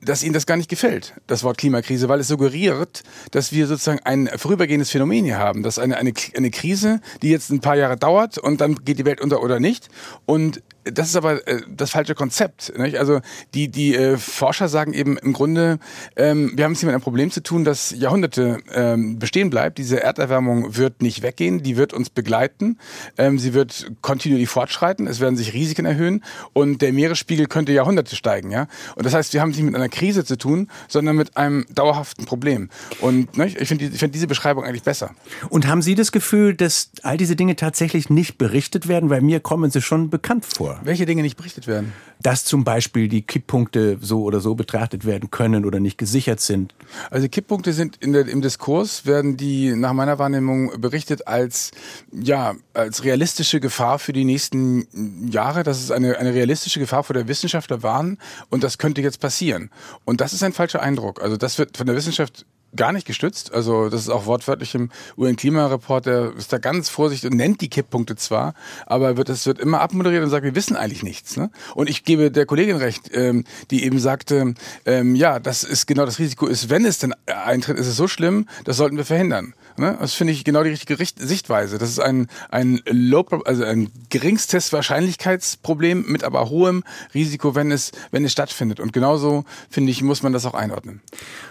dass 0.02 0.24
ihnen 0.24 0.34
das 0.34 0.46
gar 0.46 0.58
nicht 0.58 0.70
gefällt, 0.70 1.14
das 1.28 1.44
Wort 1.44 1.58
Klimakrise, 1.58 2.08
weil 2.08 2.20
es 2.20 2.28
suggeriert, 2.28 3.04
dass 3.32 3.52
wir 3.52 3.68
sozusagen 3.68 4.00
ein 4.04 4.30
vorübergehendes 4.36 4.92
Phänomen 4.92 5.26
hier 5.26 5.38
haben, 5.38 5.64
dass 5.64 5.80
eine, 5.80 5.98
eine, 5.98 6.14
eine 6.36 6.52
Krise, 6.52 7.02
die 7.22 7.30
jetzt 7.30 7.50
ein 7.50 7.62
paar 7.62 7.76
Jahre 7.76 7.98
dauert 7.98 8.38
und 8.38 8.62
dann 8.62 8.76
geht 8.86 9.00
die 9.00 9.06
Welt 9.06 9.22
unter 9.22 9.42
oder 9.42 9.60
nicht. 9.60 9.90
Und 10.26 10.62
das 10.92 11.10
ist 11.10 11.16
aber 11.16 11.48
äh, 11.48 11.62
das 11.70 11.92
falsche 11.92 12.16
Konzept. 12.16 12.78
Nicht? 12.78 12.98
Also 12.98 13.22
die, 13.54 13.70
die 13.70 13.96
äh, 13.96 14.18
Forscher 14.18 14.68
sagen 14.68 14.94
eben 14.94 15.18
im 15.18 15.34
Grunde, 15.34 15.80
ähm, 16.16 16.52
wir 16.56 16.66
haben 16.66 16.74
es 16.74 16.80
hier 16.80 16.88
mit 16.88 16.94
einem 16.94 17.04
Problem 17.04 17.32
zu 17.32 17.42
tun, 17.42 17.64
das 17.64 17.92
Jahrhunderte 17.92 18.60
ähm, 18.74 19.20
bestehen 19.20 19.50
bleibt. 19.50 19.78
Diese 19.78 20.02
Erderwärmung 20.02 20.76
wird 20.76 21.02
nicht 21.02 21.22
weggehen, 21.22 21.64
die 21.64 21.78
wird 21.78 21.94
uns 21.94 22.10
begleiten, 22.10 22.78
ähm, 23.18 23.40
sie 23.40 23.54
wird 23.54 23.92
kontinuierlich 24.02 24.50
fortschreiten, 24.50 25.08
es 25.08 25.20
werden 25.20 25.38
sich 25.38 25.54
Risiken 25.54 25.86
erhöhen 25.86 26.24
und 26.54 26.82
der 26.82 26.94
Meeresspiegel 26.94 27.48
könnte 27.48 27.72
Jahrhunderte 27.72 28.16
steigen. 28.16 28.52
Ja? 28.52 28.68
Und 28.96 29.06
das 29.06 29.14
heißt, 29.14 29.34
wir 29.34 29.42
haben 29.42 29.52
es 29.52 29.58
nicht 29.58 29.66
mit 29.66 29.76
einer 29.76 29.90
Krise 29.90 30.26
zu 30.26 30.38
tun, 30.38 30.70
sondern 30.88 31.16
mit 31.16 31.38
einem 31.38 31.66
dauerhaften 31.74 32.26
Problem. 32.26 32.70
Und 33.02 33.38
nicht? 33.38 33.60
ich 33.60 33.68
finde 33.68 33.90
die, 33.90 33.98
find 33.98 34.14
diese 34.16 34.28
Beschreibung 34.28 34.64
eigentlich 34.64 34.84
besser. 34.84 35.16
Und 35.50 35.68
haben 35.68 35.82
Sie 35.82 35.96
das 35.96 36.12
Gefühl, 36.12 36.56
dass 36.56 36.92
all 37.04 37.18
diese 37.18 37.36
Dinge 37.36 37.56
tatsächlich 37.56 38.10
nicht 38.10 38.38
berichtet 38.38 38.88
werden? 38.88 39.10
Weil 39.10 39.22
mir 39.22 39.40
kommen 39.40 39.72
sie 39.72 39.82
schon 39.82 40.10
bekannt 40.10 40.46
vor. 40.46 40.77
Welche 40.84 41.06
Dinge 41.06 41.22
nicht 41.22 41.38
berichtet 41.38 41.68
werden? 41.68 41.94
Dass 42.22 42.46
zum 42.46 42.64
Beispiel 42.64 43.08
die 43.08 43.22
Kipppunkte 43.22 43.98
so 44.02 44.24
oder 44.24 44.40
so 44.40 44.56
betrachtet 44.56 45.06
werden 45.06 45.32
können 45.32 45.66
oder 45.66 45.80
nicht 45.80 45.98
gesichert 45.98 46.40
sind. 46.40 46.74
Also 47.10 47.28
Kipppunkte 47.28 47.74
sind 47.74 47.98
in 47.98 48.14
der, 48.14 48.28
im 48.28 48.42
Diskurs, 48.42 49.06
werden 49.06 49.38
die 49.38 49.76
nach 49.76 49.94
meiner 49.94 50.20
Wahrnehmung 50.20 50.80
berichtet 50.80 51.28
als, 51.28 51.72
ja, 52.12 52.56
als 52.74 53.04
realistische 53.04 53.60
Gefahr 53.60 54.00
für 54.00 54.14
die 54.14 54.26
nächsten 54.26 55.28
Jahre. 55.30 55.64
Das 55.64 55.80
ist 55.80 55.92
eine, 55.92 56.18
eine 56.18 56.34
realistische 56.34 56.80
Gefahr 56.80 57.04
vor 57.04 57.14
der 57.14 57.28
Wissenschaftler 57.28 57.84
warnen 57.84 58.18
und 58.50 58.64
das 58.64 58.78
könnte 58.78 59.02
jetzt 59.02 59.20
passieren. 59.20 59.70
Und 60.06 60.22
das 60.22 60.34
ist 60.34 60.44
ein 60.44 60.54
falscher 60.54 60.82
Eindruck. 60.82 61.22
Also 61.22 61.38
das 61.38 61.58
wird 61.58 61.78
von 61.78 61.88
der 61.88 61.96
Wissenschaft 61.96 62.46
gar 62.76 62.92
nicht 62.92 63.08
gestützt. 63.08 63.54
Also 63.54 63.90
das 63.90 64.02
ist 64.02 64.10
auch 64.10 64.26
wortwörtlich 64.26 64.76
im 64.76 64.90
UN-Klimareport, 65.18 66.06
der 66.06 66.34
ist 66.36 66.52
da 66.54 66.58
ganz 66.58 66.90
vorsichtig 66.90 67.32
und 67.32 67.38
nennt 67.38 67.62
die 67.62 67.70
Kipppunkte 67.70 68.16
zwar, 68.16 68.54
aber 68.86 69.18
wird, 69.18 69.30
es 69.30 69.46
wird 69.46 69.60
immer 69.60 69.82
abmoderiert 69.82 70.24
und 70.24 70.30
sagt, 70.30 70.44
wir 70.44 70.56
wissen 70.56 70.76
eigentlich 70.76 71.04
nichts. 71.04 71.38
Ne? 71.38 71.50
Und 71.76 71.90
ich 71.90 72.04
gebe 72.04 72.32
der 72.32 72.46
Kollegin 72.46 72.78
recht, 72.78 73.10
ähm, 73.14 73.44
die 73.72 73.84
eben 73.84 74.00
sagte, 74.00 74.54
ähm, 74.86 75.16
ja, 75.16 75.40
das 75.40 75.64
ist 75.64 75.88
genau 75.88 76.06
das 76.06 76.20
Risiko 76.20 76.48
ist, 76.48 76.70
wenn 76.70 76.86
es 76.86 77.00
denn 77.00 77.14
eintritt, 77.26 77.78
ist 77.78 77.88
es 77.88 77.96
so 77.96 78.08
schlimm, 78.08 78.48
das 78.66 78.78
sollten 78.78 78.98
wir 78.98 79.06
verhindern. 79.06 79.54
Ne? 79.80 79.98
Das 80.00 80.14
finde 80.14 80.34
ich 80.34 80.44
genau 80.44 80.64
die 80.64 80.70
richtige 80.70 81.00
Richt 81.00 81.20
Sichtweise. 81.20 81.78
Das 81.78 81.90
ist 81.90 82.00
ein, 82.00 82.28
ein 82.50 82.82
low, 82.90 83.26
also 83.46 83.64
ein 83.64 83.90
geringstes 84.10 84.74
Wahrscheinlichkeitsproblem 84.74 86.06
mit 86.08 86.24
aber 86.24 86.50
hohem 86.50 86.84
Risiko, 87.14 87.56
wenn 87.56 87.72
es, 87.72 87.92
wenn 88.12 88.26
es 88.26 88.32
stattfindet. 88.32 88.80
Und 88.80 88.94
genauso, 88.94 89.46
finde 89.70 89.92
ich, 89.92 90.02
muss 90.02 90.24
man 90.24 90.34
das 90.34 90.46
auch 90.46 90.54
einordnen. 90.54 91.02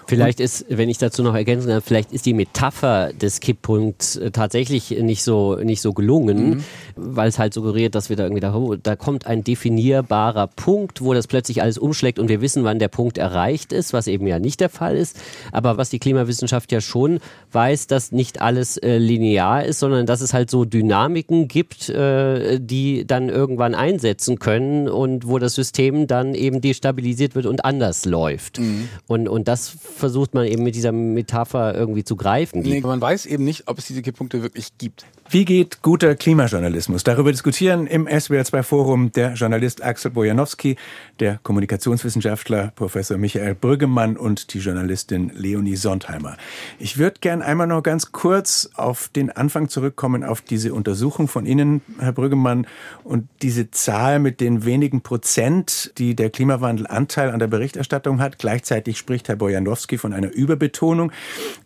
Vielleicht 0.07 0.41
ist, 0.41 0.67
wenn 0.69 0.89
ich 0.89 0.99
dazu 0.99 1.23
noch 1.23 1.35
ergänzen 1.35 1.69
kann, 1.69 1.83
vielleicht 1.83 2.13
ist 2.13 2.27
die 2.27 2.35
Metapher 2.35 3.13
des 3.13 3.41
Kipppunkts 3.41 4.17
äh, 4.17 4.31
tatsächlich 4.31 4.91
nicht 4.91 5.23
so, 5.23 5.57
nicht 5.57 5.81
so 5.81 5.93
gelungen, 5.93 6.65
weil 6.97 7.29
es 7.29 7.39
halt 7.39 7.55
suggeriert, 7.55 7.95
dass 7.95 8.09
wir 8.09 8.17
da 8.17 8.25
irgendwie 8.25 8.41
da, 8.41 8.55
oh, 8.55 8.75
da 8.77 8.97
kommt 8.97 9.27
ein 9.27 9.45
definierbarer 9.45 10.47
Punkt, 10.49 11.03
wo 11.03 11.15
das 11.15 11.27
plötzlich 11.27 11.63
alles 11.63 11.79
umschlägt 11.79 12.19
und 12.19 12.29
wir 12.29 12.41
wissen, 12.41 12.65
wann 12.65 12.79
der 12.79 12.89
Punkt 12.89 13.19
erreicht 13.19 13.73
ist, 13.73 13.93
was 13.93 14.07
eben 14.07 14.27
ja 14.27 14.39
nicht 14.39 14.61
der 14.61 14.71
Fall 14.71 14.97
ist. 14.97 15.19
Aber 15.53 15.77
was 15.77 15.91
die 15.91 15.99
Klimawissenschaft 15.99 16.73
ja 16.73 16.81
schon 16.81 17.21
weiß, 17.53 17.87
dass 17.87 18.13
nicht 18.17 18.41
alles 18.41 18.77
äh, 18.79 18.99
linear 18.99 19.65
ist, 19.65 19.79
sondern 19.79 20.07
dass 20.07 20.21
es 20.21 20.35
halt 20.35 20.51
so 20.51 20.65
Dynamiken 20.65 21.47
gibt, 21.47 21.89
äh, 21.89 22.59
die 22.61 23.07
dann 23.07 23.29
irgendwann 23.29 23.75
einsetzen 23.75 24.39
können 24.39 24.89
und 24.89 25.29
wo 25.29 25.39
das 25.39 25.55
System 25.55 26.07
dann 26.07 26.35
eben 26.35 26.61
destabilisiert 26.61 27.35
wird 27.35 27.47
und 27.47 27.65
anders 27.65 28.05
läuft. 28.05 28.59
Mhm. 28.59 28.89
Und, 29.07 29.29
und 29.29 29.47
das 29.47 29.69
versucht 29.69 30.35
man 30.35 30.47
eben 30.47 30.65
mit 30.65 30.75
dieser 30.75 30.93
Metapher 30.93 31.75
irgendwie 31.75 32.03
zu 32.03 32.17
greifen. 32.17 32.63
Nee, 32.63 32.81
man 32.81 33.01
weiß 33.01 33.27
eben 33.27 33.45
nicht, 33.45 33.69
ob 33.69 33.79
es 33.79 33.87
diese 33.87 34.03
Kipppunkte 34.03 34.43
wirklich 34.43 34.79
gibt. 34.79 35.05
Wie 35.29 35.45
geht 35.45 35.83
guter 35.83 36.15
Klimajournalismus? 36.15 37.03
Darüber 37.03 37.33
diskutieren 37.33 37.89
im 37.89 38.07
SWR2 38.07 38.63
Forum 38.63 39.11
der 39.11 39.33
Journalist 39.33 39.83
Axel 39.83 40.13
Bojanowski, 40.13 40.77
der 41.19 41.41
Kommunikationswissenschaftler 41.43 42.73
Professor 42.77 43.19
Michael 43.19 43.57
Brüggemann 43.57 44.17
und 44.17 44.55
die 44.55 44.61
Journalistin 44.61 45.33
Leonie 45.35 45.75
Sondheimer. 45.75 46.37
Ich 46.79 46.99
würde 46.99 47.17
gern 47.21 47.43
einmal 47.43 47.67
noch 47.67 47.83
ganz 47.83 48.13
kurz 48.13 48.71
auf 48.77 49.09
den 49.09 49.31
Anfang 49.33 49.69
zurückkommen, 49.69 50.23
auf 50.23 50.43
diese 50.43 50.73
Untersuchung 50.73 51.27
von 51.27 51.45
Ihnen, 51.45 51.81
Herr 51.99 52.13
Brüggemann, 52.13 52.69
und 53.03 53.29
diese 53.43 53.73
Zahl 53.73 54.21
mit 54.21 54.41
den 54.41 54.65
wenigen 54.65 55.01
Prozent, 55.01 55.93
die 55.99 56.15
der 56.15 56.31
Klimawandel 56.31 56.87
Anteil 56.87 57.31
an 57.31 57.41
der 57.41 57.49
Berichterstattung 57.49 58.21
hat. 58.21 58.39
Gleichzeitig 58.39 58.97
spricht 58.97 59.29
Herr 59.29 59.37
Bojanowski 59.37 59.99
von 59.99 60.13
einer 60.13 60.31
Überbetonung. 60.31 61.11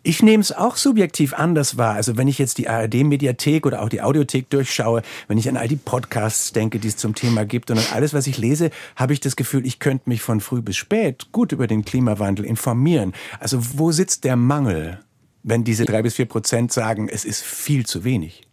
Ich 0.01 0.23
nehme 0.23 0.41
es 0.41 0.51
auch 0.51 0.77
subjektiv 0.77 1.35
anders 1.35 1.77
wahr. 1.77 1.93
Also 1.93 2.17
wenn 2.17 2.27
ich 2.27 2.39
jetzt 2.39 2.57
die 2.57 2.67
ARD-Mediathek 2.67 3.50
Mediathek 3.51 3.65
oder 3.65 3.81
auch 3.81 3.89
die 3.89 4.01
Audiothek 4.01 4.49
durchschaue, 4.49 5.01
wenn 5.27 5.37
ich 5.37 5.49
an 5.49 5.57
all 5.57 5.67
die 5.67 5.75
Podcasts 5.75 6.53
denke, 6.53 6.79
die 6.79 6.87
es 6.87 6.97
zum 6.97 7.15
Thema 7.15 7.45
gibt 7.45 7.71
und 7.71 7.77
an 7.77 7.85
alles, 7.93 8.13
was 8.13 8.27
ich 8.27 8.37
lese, 8.37 8.71
habe 8.95 9.13
ich 9.13 9.19
das 9.19 9.35
Gefühl, 9.35 9.65
ich 9.65 9.79
könnte 9.79 10.09
mich 10.09 10.21
von 10.21 10.39
früh 10.39 10.61
bis 10.61 10.77
spät 10.77 11.27
gut 11.31 11.51
über 11.51 11.67
den 11.67 11.83
Klimawandel 11.83 12.45
informieren. 12.45 13.13
Also 13.39 13.59
wo 13.77 13.91
sitzt 13.91 14.23
der 14.23 14.35
Mangel, 14.35 14.99
wenn 15.43 15.63
diese 15.63 15.85
drei 15.85 16.01
bis 16.01 16.15
vier 16.15 16.27
Prozent 16.27 16.71
sagen, 16.71 17.09
es 17.09 17.25
ist 17.25 17.43
viel 17.43 17.85
zu 17.85 18.03
wenig? 18.03 18.43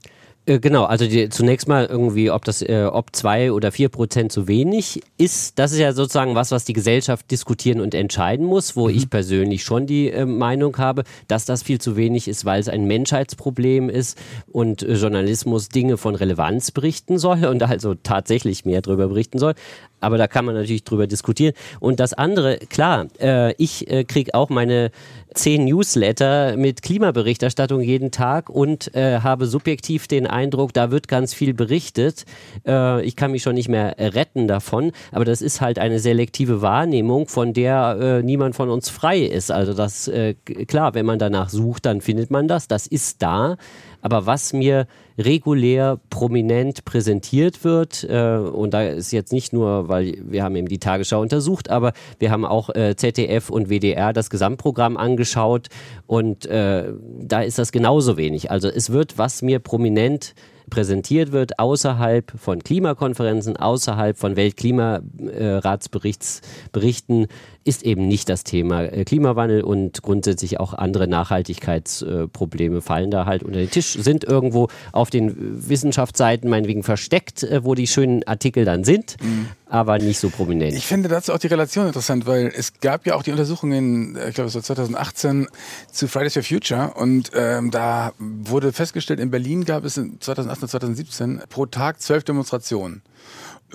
Äh, 0.49 0.61
genau, 0.61 0.85
also 0.85 1.07
die, 1.07 1.29
zunächst 1.29 1.69
mal 1.69 1.87
irgendwie, 1.87 2.31
ob 2.31 2.45
das, 2.45 2.63
äh, 2.63 2.89
ob 2.91 3.15
zwei 3.15 3.53
oder 3.53 3.71
vier 3.71 3.91
Prozent 3.91 4.33
zu 4.33 4.49
wenig 4.49 5.03
ist, 5.19 5.59
das 5.59 5.73
ist 5.73 5.79
ja 5.79 5.93
sozusagen 5.93 6.35
was, 6.35 6.51
was 6.51 6.65
die 6.65 6.73
Gesellschaft 6.73 7.31
diskutieren 7.31 7.81
und 7.81 7.95
entscheiden 7.95 8.47
muss, 8.47 8.75
wo 8.75 8.89
mhm. 8.89 8.97
ich 8.97 9.11
persönlich 9.11 9.63
schon 9.63 9.87
die 9.87 10.11
äh, 10.11 10.25
Meinung 10.25 10.77
habe, 10.79 11.05
dass 11.29 11.45
das 11.45 11.63
viel 11.63 11.81
zu 11.81 11.97
wenig 11.97 12.29
ist, 12.29 12.45
weil 12.47 12.61
es 12.61 12.69
ein 12.69 12.87
Menschheitsproblem 12.87 13.91
ist 13.91 14.19
und 14.51 14.83
Journalismus 14.83 15.69
Dinge 15.69 15.99
von 15.99 16.15
Relevanz 16.15 16.71
berichten 16.71 17.19
soll 17.19 17.45
und 17.45 17.63
also 17.63 17.95
tatsächlich 17.95 18.65
mehr 18.65 18.81
darüber 18.81 19.09
berichten 19.09 19.39
soll. 19.39 19.55
Aber 20.01 20.19
da 20.19 20.27
kann 20.27 20.45
man 20.45 20.55
natürlich 20.55 20.85
drüber 20.85 21.07
diskutieren. 21.07 21.55
Und 21.81 22.01
das 22.01 22.15
andere, 22.15 22.59
klar, 22.59 23.07
äh, 23.21 23.55
ich 23.55 23.91
äh, 23.91 24.05
kriege 24.05 24.35
auch 24.35 24.49
meine 24.49 24.91
zehn 25.35 25.65
Newsletter 25.65 26.57
mit 26.57 26.83
Klimaberichterstattung 26.83 27.81
jeden 27.81 28.11
Tag 28.11 28.51
und 28.51 28.95
äh, 28.95 29.21
habe 29.21 29.47
subjektiv 29.47 30.09
den 30.09 30.27
Eindruck, 30.27 30.73
da 30.73 30.91
wird 30.91 31.09
ganz 31.09 31.35
viel 31.35 31.55
berichtet. 31.55 32.25
Äh, 32.67 33.03
ich 33.05 33.17
kann 33.17 33.31
mich 33.31 33.43
schon 33.43 33.55
nicht 33.55 33.69
mehr 33.69 33.95
retten 33.99 34.49
davon, 34.49 34.93
aber 35.13 35.25
das 35.25 35.43
ist 35.43 35.61
halt 35.61 35.79
eine 35.79 35.99
selektive 35.99 36.63
Wahrnehmung, 36.63 37.29
von 37.29 37.53
der 37.53 37.99
äh, 38.01 38.23
niemand 38.23 38.57
von 38.57 38.71
uns 38.71 38.89
frei 38.89 39.21
ist. 39.21 39.51
Also 39.51 39.75
das, 39.75 40.09
äh, 40.09 40.35
klar, 40.35 40.95
wenn 40.95 41.07
man 41.07 41.19
danach 41.19 41.49
sucht, 41.49 41.87
dann 41.87 42.01
findet 42.01 42.31
man 42.31 42.49
das. 42.49 42.69
Das 42.69 42.87
ist 42.87 43.23
da. 43.23 43.57
Aber 44.01 44.27
was 44.27 44.53
mir 44.53 44.87
regulär 45.19 45.99
prominent 46.11 46.85
präsentiert 46.85 47.65
wird. 47.65 48.05
Äh, 48.05 48.37
und 48.37 48.73
da 48.73 48.85
ist 48.85 49.11
jetzt 49.13 49.33
nicht 49.33 49.53
nur, 49.53 49.89
weil 49.89 50.17
wir 50.23 50.45
haben 50.45 50.55
eben 50.57 50.69
die 50.69 50.79
Tagesschau 50.79 51.21
untersucht, 51.21 51.71
aber 51.71 51.93
wir 52.19 52.31
haben 52.31 52.45
auch 52.45 52.75
äh, 52.75 52.95
ZDF 52.97 53.51
und 53.51 53.69
WDR 53.69 54.13
das 54.13 54.31
Gesamtprogramm 54.31 54.97
angeschaut 54.97 55.69
und 56.07 56.47
äh, 56.47 56.93
da 57.21 57.43
ist 57.43 57.59
das 57.59 57.73
genauso 57.73 58.17
wenig. 58.17 58.51
Also 58.51 58.69
es 58.69 58.91
wird, 58.91 59.19
was 59.19 59.43
mir 59.43 59.59
prominent 59.59 60.35
präsentiert 60.71 61.33
wird, 61.33 61.59
außerhalb 61.59 62.31
von 62.39 62.63
Klimakonferenzen, 62.63 63.57
außerhalb 63.57 64.19
von 64.19 64.37
Weltklimaratsberichten, 64.37 67.27
ist 67.69 67.83
eben 67.83 68.09
nicht 68.09 68.31
das 68.31 68.45
Thema 68.45 68.85
äh, 68.85 69.05
Klimawandel 69.05 69.61
und 69.61 70.03
grundsätzlich 70.03 70.59
auch 70.59 70.73
andere 70.73 71.07
Nachhaltigkeitsprobleme 71.07 72.81
fallen 72.81 73.11
da 73.11 73.27
halt 73.27 73.43
unter 73.43 73.59
den 73.59 73.71
Tisch, 73.71 73.93
sind 73.93 74.25
irgendwo 74.25 74.69
auf 74.91 75.11
den 75.11 75.69
Wissenschaftsseiten 75.69 76.49
meinetwegen 76.49 76.83
versteckt, 76.83 77.43
äh, 77.43 77.63
wo 77.65 77.75
die 77.75 77.87
schönen 77.87 78.27
Artikel 78.27 78.65
dann 78.65 78.85
sind, 78.85 79.17
mhm. 79.23 79.49
aber 79.67 79.99
nicht 79.99 80.19
so 80.19 80.31
prominent. 80.31 80.73
Ich 80.73 80.87
finde 80.87 81.11
dazu 81.11 81.35
auch 81.35 81.39
die 81.39 81.49
Relation 81.49 81.87
interessant, 81.87 82.27
weil 82.27 82.51
es 82.57 82.81
gab 82.81 83.07
ja 83.07 83.15
auch 83.17 83.23
die 83.23 83.33
Untersuchungen, 83.33 84.17
äh, 84.17 84.31
ich 84.31 84.35
glaube 84.35 84.49
so 84.49 84.63
2018 84.63 85.47
zu 85.93 86.09
Fridays 86.09 86.33
for 86.33 86.43
Future 86.43 86.95
und 86.95 87.33
ähm, 87.35 87.71
da 87.71 88.13
wurde 88.19 88.73
festgestellt, 88.73 89.21
in 89.21 89.31
Berlin 89.31 89.67
gab 89.67 89.85
es 89.85 89.95
2018 89.95 90.63
und 90.63 90.71
2017 90.71 91.43
pro 91.51 91.67
Tag 91.67 92.01
zwölf 92.01 92.25
Demonstrationen. 92.25 93.03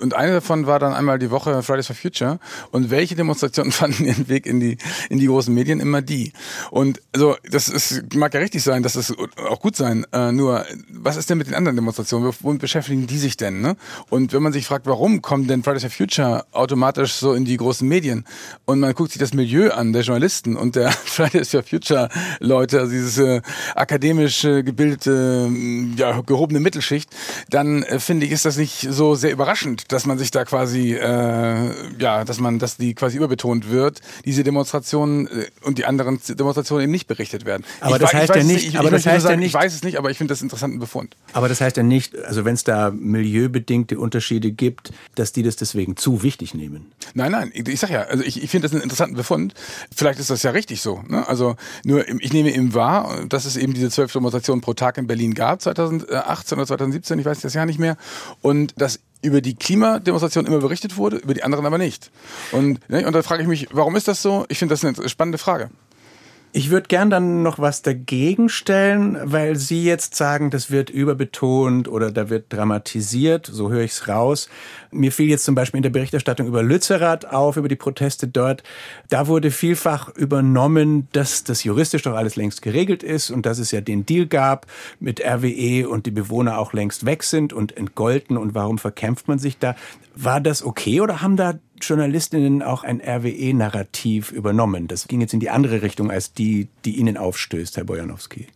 Und 0.00 0.14
eine 0.14 0.32
davon 0.32 0.66
war 0.66 0.78
dann 0.78 0.92
einmal 0.92 1.18
die 1.18 1.30
Woche 1.30 1.62
Fridays 1.62 1.86
for 1.86 1.94
Future. 1.94 2.40
Und 2.72 2.90
welche 2.90 3.14
Demonstrationen 3.14 3.72
fanden 3.72 4.04
ihren 4.04 4.28
Weg 4.28 4.46
in 4.46 4.58
die, 4.58 4.76
in 5.08 5.18
die 5.18 5.26
großen 5.26 5.54
Medien? 5.54 5.80
Immer 5.80 6.02
die. 6.02 6.32
Und 6.70 7.00
also 7.12 7.36
das 7.48 7.68
ist, 7.68 8.14
mag 8.14 8.34
ja 8.34 8.40
richtig 8.40 8.62
sein, 8.62 8.82
das 8.82 9.14
auch 9.48 9.60
gut 9.60 9.76
sein. 9.76 10.04
Äh, 10.12 10.32
nur, 10.32 10.64
was 10.90 11.16
ist 11.16 11.30
denn 11.30 11.38
mit 11.38 11.46
den 11.46 11.54
anderen 11.54 11.76
Demonstrationen? 11.76 12.32
Womit 12.40 12.60
beschäftigen 12.60 13.06
die 13.06 13.18
sich 13.18 13.36
denn? 13.36 13.60
Ne? 13.60 13.76
Und 14.10 14.32
wenn 14.32 14.42
man 14.42 14.52
sich 14.52 14.66
fragt, 14.66 14.86
warum 14.86 15.22
kommen 15.22 15.46
denn 15.46 15.62
Fridays 15.62 15.82
for 15.82 15.90
Future 15.90 16.44
automatisch 16.52 17.12
so 17.12 17.32
in 17.34 17.44
die 17.44 17.56
großen 17.56 17.86
Medien? 17.86 18.24
Und 18.64 18.80
man 18.80 18.94
guckt 18.94 19.12
sich 19.12 19.20
das 19.20 19.32
Milieu 19.32 19.70
an, 19.70 19.92
der 19.92 20.02
Journalisten 20.02 20.56
und 20.56 20.74
der 20.74 20.90
Fridays 21.04 21.50
for 21.50 21.62
Future 21.62 22.08
Leute, 22.40 22.80
also 22.80 22.90
dieses 22.90 23.18
äh, 23.18 23.42
akademisch 23.76 24.44
äh, 24.44 24.62
gebildete, 24.64 25.50
ja, 25.96 26.20
gehobene 26.22 26.58
Mittelschicht, 26.58 27.10
dann 27.48 27.84
äh, 27.84 28.00
finde 28.00 28.26
ich, 28.26 28.32
ist 28.32 28.44
das 28.44 28.56
nicht 28.56 28.88
so 28.90 29.14
sehr 29.14 29.30
überraschend 29.30 29.83
dass 29.88 30.06
man 30.06 30.18
sich 30.18 30.30
da 30.30 30.44
quasi, 30.44 30.94
äh, 30.94 31.70
ja, 31.98 32.24
dass 32.24 32.40
man, 32.40 32.58
dass 32.58 32.76
die 32.76 32.94
quasi 32.94 33.16
überbetont 33.16 33.70
wird, 33.70 34.00
diese 34.24 34.44
Demonstrationen 34.44 35.26
äh, 35.26 35.46
und 35.62 35.78
die 35.78 35.84
anderen 35.84 36.20
Demonstrationen 36.28 36.84
eben 36.84 36.92
nicht 36.92 37.06
berichtet 37.06 37.44
werden. 37.44 37.64
Aber 37.80 37.96
ich 37.96 38.02
das 38.02 38.14
heißt 38.14 38.34
ja 38.34 38.42
nicht, 38.42 38.68
ich, 38.68 38.78
aber 38.78 38.86
ich 38.86 38.94
das 38.94 39.06
heißt 39.06 39.22
sagen, 39.22 39.34
ja 39.34 39.36
nicht, 39.38 39.48
ich 39.48 39.54
weiß 39.54 39.74
es 39.74 39.82
nicht, 39.82 39.98
aber 39.98 40.10
ich 40.10 40.18
finde 40.18 40.32
das 40.32 40.40
einen 40.40 40.46
interessanten 40.46 40.78
Befund. 40.78 41.16
Aber 41.32 41.48
das 41.48 41.60
heißt 41.60 41.76
ja 41.76 41.82
nicht, 41.82 42.16
also 42.24 42.44
wenn 42.44 42.54
es 42.54 42.64
da 42.64 42.90
milieubedingte 42.90 43.98
Unterschiede 43.98 44.50
gibt, 44.50 44.92
dass 45.14 45.32
die 45.32 45.42
das 45.42 45.56
deswegen 45.56 45.96
zu 45.96 46.22
wichtig 46.22 46.54
nehmen. 46.54 46.92
Nein, 47.14 47.32
nein, 47.32 47.50
ich, 47.54 47.68
ich 47.68 47.80
sag 47.80 47.90
ja, 47.90 48.02
also 48.02 48.24
ich, 48.24 48.42
ich 48.42 48.50
finde 48.50 48.66
das 48.66 48.72
einen 48.72 48.82
interessanten 48.82 49.16
Befund. 49.16 49.54
Vielleicht 49.94 50.18
ist 50.18 50.30
das 50.30 50.42
ja 50.42 50.50
richtig 50.50 50.80
so. 50.80 51.02
Ne? 51.08 51.26
Also 51.28 51.56
nur, 51.84 52.08
ich 52.08 52.32
nehme 52.32 52.54
eben 52.54 52.74
wahr, 52.74 53.24
dass 53.28 53.44
es 53.44 53.56
eben 53.56 53.74
diese 53.74 53.90
zwölf 53.90 54.12
Demonstrationen 54.12 54.60
pro 54.60 54.74
Tag 54.74 54.98
in 54.98 55.06
Berlin 55.06 55.34
gab, 55.34 55.60
2018 55.60 56.58
oder 56.58 56.66
2017, 56.66 57.18
ich 57.18 57.24
weiß 57.26 57.40
das 57.40 57.54
Jahr 57.54 57.66
nicht 57.66 57.78
mehr, 57.78 57.96
und 58.40 58.74
dass 58.76 59.00
über 59.24 59.40
die 59.40 59.54
Klimademonstration 59.54 60.46
immer 60.46 60.58
berichtet 60.58 60.96
wurde, 60.96 61.16
über 61.16 61.34
die 61.34 61.42
anderen 61.42 61.66
aber 61.66 61.78
nicht. 61.78 62.10
Und, 62.52 62.88
ne, 62.88 63.06
und 63.06 63.12
da 63.14 63.22
frage 63.22 63.42
ich 63.42 63.48
mich, 63.48 63.68
warum 63.72 63.96
ist 63.96 64.06
das 64.06 64.22
so? 64.22 64.44
Ich 64.48 64.58
finde 64.58 64.74
das 64.74 64.84
eine 64.84 65.08
spannende 65.08 65.38
Frage. 65.38 65.70
Ich 66.56 66.70
würde 66.70 66.86
gern 66.86 67.10
dann 67.10 67.42
noch 67.42 67.58
was 67.58 67.82
dagegen 67.82 68.48
stellen, 68.48 69.18
weil 69.24 69.56
Sie 69.56 69.82
jetzt 69.82 70.14
sagen, 70.14 70.50
das 70.50 70.70
wird 70.70 70.88
überbetont 70.88 71.88
oder 71.88 72.12
da 72.12 72.30
wird 72.30 72.52
dramatisiert, 72.52 73.50
so 73.52 73.72
höre 73.72 73.82
ich 73.82 73.90
es 73.90 74.06
raus. 74.06 74.48
Mir 74.92 75.10
fiel 75.10 75.28
jetzt 75.28 75.46
zum 75.46 75.56
Beispiel 75.56 75.78
in 75.78 75.82
der 75.82 75.90
Berichterstattung 75.90 76.46
über 76.46 76.62
Lützerath 76.62 77.26
auf, 77.26 77.56
über 77.56 77.66
die 77.66 77.74
Proteste 77.74 78.28
dort. 78.28 78.62
Da 79.08 79.26
wurde 79.26 79.50
vielfach 79.50 80.14
übernommen, 80.14 81.08
dass 81.10 81.42
das 81.42 81.64
juristisch 81.64 82.02
doch 82.02 82.14
alles 82.14 82.36
längst 82.36 82.62
geregelt 82.62 83.02
ist 83.02 83.32
und 83.32 83.46
dass 83.46 83.58
es 83.58 83.72
ja 83.72 83.80
den 83.80 84.06
Deal 84.06 84.26
gab 84.26 84.68
mit 85.00 85.20
RWE 85.20 85.88
und 85.88 86.06
die 86.06 86.12
Bewohner 86.12 86.58
auch 86.58 86.72
längst 86.72 87.04
weg 87.04 87.24
sind 87.24 87.52
und 87.52 87.76
entgolten 87.76 88.36
und 88.36 88.54
warum 88.54 88.78
verkämpft 88.78 89.26
man 89.26 89.40
sich 89.40 89.58
da? 89.58 89.74
War 90.14 90.40
das 90.40 90.64
okay 90.64 91.00
oder 91.00 91.20
haben 91.20 91.36
da 91.36 91.54
Journalistinnen 91.88 92.62
auch 92.62 92.84
ein 92.84 93.00
RWE-Narrativ 93.00 94.32
übernommen? 94.32 94.88
Das 94.88 95.08
ging 95.08 95.20
jetzt 95.20 95.34
in 95.34 95.40
die 95.40 95.50
andere 95.50 95.82
Richtung 95.82 96.10
als 96.10 96.32
die, 96.32 96.68
die 96.84 96.96
Ihnen 96.96 97.16
aufstößt, 97.16 97.76
Herr 97.76 97.84
Bojanowski. 97.84 98.46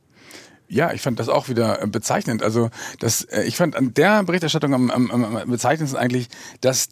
Ja, 0.69 0.93
ich 0.93 1.01
fand 1.01 1.19
das 1.19 1.29
auch 1.29 1.49
wieder 1.49 1.87
bezeichnend. 1.87 2.43
Also 2.43 2.71
das, 2.99 3.23
äh, 3.23 3.45
ich 3.45 3.57
fand 3.57 3.75
an 3.75 3.95
der 3.95 4.23
Berichterstattung 4.23 4.75
am, 4.75 4.91
am, 4.91 5.11
am 5.11 5.51
bezeichnendsten 5.51 5.99
eigentlich, 5.99 6.29
dass 6.61 6.88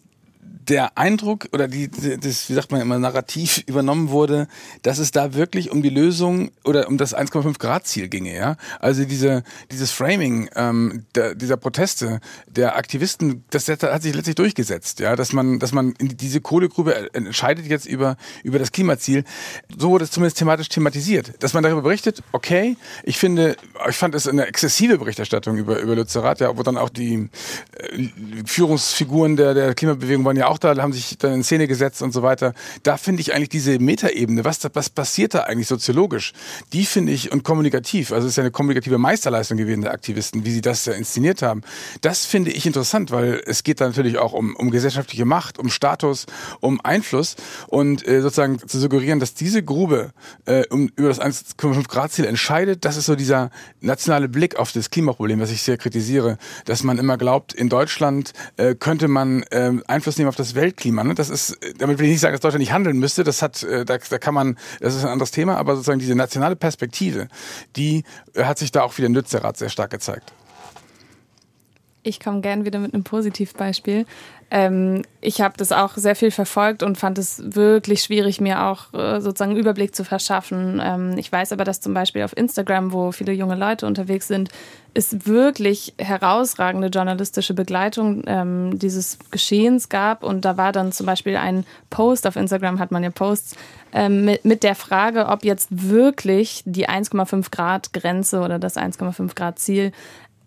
der 0.67 0.97
Eindruck 0.97 1.47
oder 1.53 1.67
die, 1.67 1.89
das, 1.89 2.49
wie 2.49 2.53
sagt 2.53 2.71
man 2.71 2.81
immer, 2.81 2.99
Narrativ 2.99 3.63
übernommen 3.67 4.09
wurde, 4.09 4.47
dass 4.81 4.97
es 4.97 5.11
da 5.11 5.33
wirklich 5.33 5.71
um 5.71 5.81
die 5.81 5.89
Lösung 5.89 6.51
oder 6.63 6.87
um 6.87 6.97
das 6.97 7.15
1,5 7.15 7.59
Grad 7.59 7.87
Ziel 7.87 8.09
ginge, 8.09 8.35
ja. 8.35 8.57
Also 8.79 9.05
diese, 9.05 9.43
dieses 9.71 9.91
Framing 9.91 10.49
ähm, 10.55 11.05
der, 11.15 11.35
dieser 11.35 11.57
Proteste 11.57 12.19
der 12.47 12.75
Aktivisten, 12.75 13.43
das 13.49 13.67
hat 13.67 14.01
sich 14.01 14.13
letztlich 14.13 14.35
durchgesetzt, 14.35 14.99
ja, 14.99 15.15
dass 15.15 15.33
man, 15.33 15.59
dass 15.59 15.71
man 15.71 15.93
diese 15.99 16.41
Kohlegrube 16.41 17.13
entscheidet 17.13 17.65
jetzt 17.67 17.85
über, 17.85 18.17
über 18.43 18.59
das 18.59 18.71
Klimaziel. 18.71 19.23
So 19.77 19.89
wurde 19.89 20.05
es 20.05 20.11
zumindest 20.11 20.37
thematisch 20.37 20.69
thematisiert. 20.69 21.33
Dass 21.39 21.53
man 21.53 21.63
darüber 21.63 21.81
berichtet, 21.81 22.23
okay, 22.31 22.77
ich 23.03 23.17
finde, 23.17 23.55
ich 23.89 23.95
fand 23.95 24.15
es 24.15 24.27
eine 24.27 24.47
exzessive 24.47 24.97
Berichterstattung 24.97 25.57
über, 25.57 25.79
über 25.79 25.95
Lützerath, 25.95 26.39
ja, 26.39 26.57
wo 26.57 26.63
dann 26.63 26.77
auch 26.77 26.89
die 26.89 27.29
äh, 27.77 28.09
Führungsfiguren 28.45 29.35
der, 29.35 29.53
der 29.53 29.73
Klimabewegung 29.73 30.25
waren 30.25 30.36
ja 30.37 30.47
auch 30.47 30.57
da, 30.57 30.75
haben 30.77 30.93
sich 30.93 31.17
dann 31.17 31.33
in 31.33 31.43
Szene 31.43 31.67
gesetzt 31.67 32.01
und 32.01 32.13
so 32.13 32.23
weiter. 32.23 32.53
Da 32.83 32.97
finde 32.97 33.21
ich 33.21 33.33
eigentlich 33.33 33.49
diese 33.49 33.79
Metaebene, 33.79 34.45
was, 34.45 34.59
was 34.73 34.89
passiert 34.89 35.33
da 35.33 35.41
eigentlich 35.41 35.67
soziologisch, 35.67 36.33
die 36.73 36.85
finde 36.85 37.11
ich 37.11 37.31
und 37.31 37.43
kommunikativ, 37.43 38.11
also 38.11 38.27
es 38.27 38.33
ist 38.33 38.37
ja 38.37 38.43
eine 38.43 38.51
kommunikative 38.51 38.97
Meisterleistung 38.97 39.57
gewesen 39.57 39.81
der 39.81 39.91
Aktivisten, 39.91 40.45
wie 40.45 40.51
sie 40.51 40.61
das 40.61 40.85
ja 40.85 40.93
inszeniert 40.93 41.41
haben. 41.41 41.61
Das 42.01 42.25
finde 42.25 42.51
ich 42.51 42.65
interessant, 42.65 43.11
weil 43.11 43.41
es 43.45 43.63
geht 43.63 43.81
da 43.81 43.87
natürlich 43.87 44.17
auch 44.17 44.33
um, 44.33 44.55
um 44.55 44.71
gesellschaftliche 44.71 45.25
Macht, 45.25 45.59
um 45.59 45.69
Status, 45.69 46.25
um 46.59 46.79
Einfluss 46.83 47.35
und 47.67 48.07
äh, 48.07 48.21
sozusagen 48.21 48.59
zu 48.59 48.79
suggerieren, 48.79 49.19
dass 49.19 49.33
diese 49.33 49.63
Grube 49.63 50.11
äh, 50.45 50.65
um, 50.69 50.89
über 50.95 51.09
das 51.09 51.21
1,5 51.21 51.87
Grad 51.87 52.11
Ziel 52.11 52.25
entscheidet, 52.25 52.85
das 52.85 52.97
ist 52.97 53.05
so 53.05 53.15
dieser 53.15 53.49
nationale 53.81 54.29
Blick 54.29 54.57
auf 54.57 54.71
das 54.71 54.89
Klimaproblem, 54.89 55.39
was 55.39 55.51
ich 55.51 55.61
sehr 55.61 55.77
kritisiere, 55.77 56.37
dass 56.65 56.83
man 56.83 56.97
immer 56.97 57.17
glaubt, 57.17 57.53
in 57.53 57.69
Deutschland 57.69 58.33
äh, 58.57 58.75
könnte 58.75 59.07
man 59.07 59.43
äh, 59.43 59.71
Einfluss 59.87 60.17
nehmen 60.17 60.26
auf 60.27 60.35
das 60.35 60.55
Weltklima. 60.55 61.03
Ne? 61.03 61.15
Das 61.15 61.29
ist, 61.29 61.57
damit 61.77 61.99
will 61.99 62.05
ich 62.05 62.13
nicht 62.13 62.21
sagen, 62.21 62.33
dass 62.33 62.41
Deutschland 62.41 62.61
nicht 62.61 62.73
handeln 62.73 62.97
müsste. 62.97 63.23
Das 63.23 63.41
hat, 63.41 63.63
äh, 63.63 63.85
da, 63.85 63.97
da 63.97 64.17
kann 64.17 64.33
man, 64.33 64.57
das 64.79 64.95
ist 64.95 65.03
ein 65.03 65.09
anderes 65.09 65.31
Thema, 65.31 65.57
aber 65.57 65.75
sozusagen 65.75 65.99
diese 65.99 66.15
nationale 66.15 66.55
Perspektive, 66.55 67.27
die 67.75 68.03
äh, 68.33 68.43
hat 68.43 68.57
sich 68.57 68.71
da 68.71 68.83
auch 68.83 68.97
wieder 68.97 69.07
im 69.07 69.13
Nützerrat 69.13 69.57
sehr 69.57 69.69
stark 69.69 69.91
gezeigt. 69.91 70.33
Ich 72.03 72.21
komme 72.21 72.39
gern 72.39 72.63
wieder 72.63 72.79
mit 72.79 72.93
einem 72.93 73.03
Positivbeispiel. 73.03 74.05
Ähm, 74.49 75.03
ich 75.19 75.41
habe 75.41 75.55
das 75.57 75.73
auch 75.73 75.97
sehr 75.97 76.15
viel 76.15 76.31
verfolgt 76.31 76.81
und 76.81 76.97
fand 76.97 77.17
es 77.17 77.41
wirklich 77.53 78.01
schwierig, 78.01 78.39
mir 78.39 78.63
auch 78.63 78.93
äh, 78.93 79.19
sozusagen 79.19 79.51
einen 79.51 79.59
Überblick 79.59 79.93
zu 79.93 80.05
verschaffen. 80.05 80.81
Ähm, 80.81 81.17
ich 81.17 81.29
weiß 81.29 81.51
aber, 81.51 81.65
dass 81.65 81.81
zum 81.81 81.93
Beispiel 81.93 82.23
auf 82.23 82.35
Instagram, 82.35 82.93
wo 82.93 83.11
viele 83.11 83.33
junge 83.33 83.55
Leute 83.55 83.85
unterwegs 83.85 84.27
sind, 84.27 84.49
es 84.93 85.27
wirklich 85.27 85.93
herausragende 85.97 86.87
journalistische 86.87 87.53
Begleitung 87.53 88.23
ähm, 88.25 88.79
dieses 88.79 89.19
Geschehens 89.31 89.89
gab. 89.89 90.23
Und 90.23 90.45
da 90.45 90.55
war 90.55 90.71
dann 90.71 90.93
zum 90.93 91.05
Beispiel 91.05 91.35
ein 91.35 91.65
Post, 91.89 92.25
auf 92.25 92.37
Instagram 92.37 92.79
hat 92.79 92.91
man 92.91 93.03
ja 93.03 93.09
Posts, 93.09 93.57
ähm, 93.93 94.25
mit, 94.25 94.45
mit 94.45 94.63
der 94.63 94.75
Frage, 94.75 95.27
ob 95.27 95.43
jetzt 95.43 95.67
wirklich 95.71 96.63
die 96.65 96.87
1,5 96.87 97.51
Grad 97.51 97.91
Grenze 97.91 98.39
oder 98.39 98.59
das 98.59 98.77
1,5 98.77 99.35
Grad 99.35 99.59
Ziel 99.59 99.91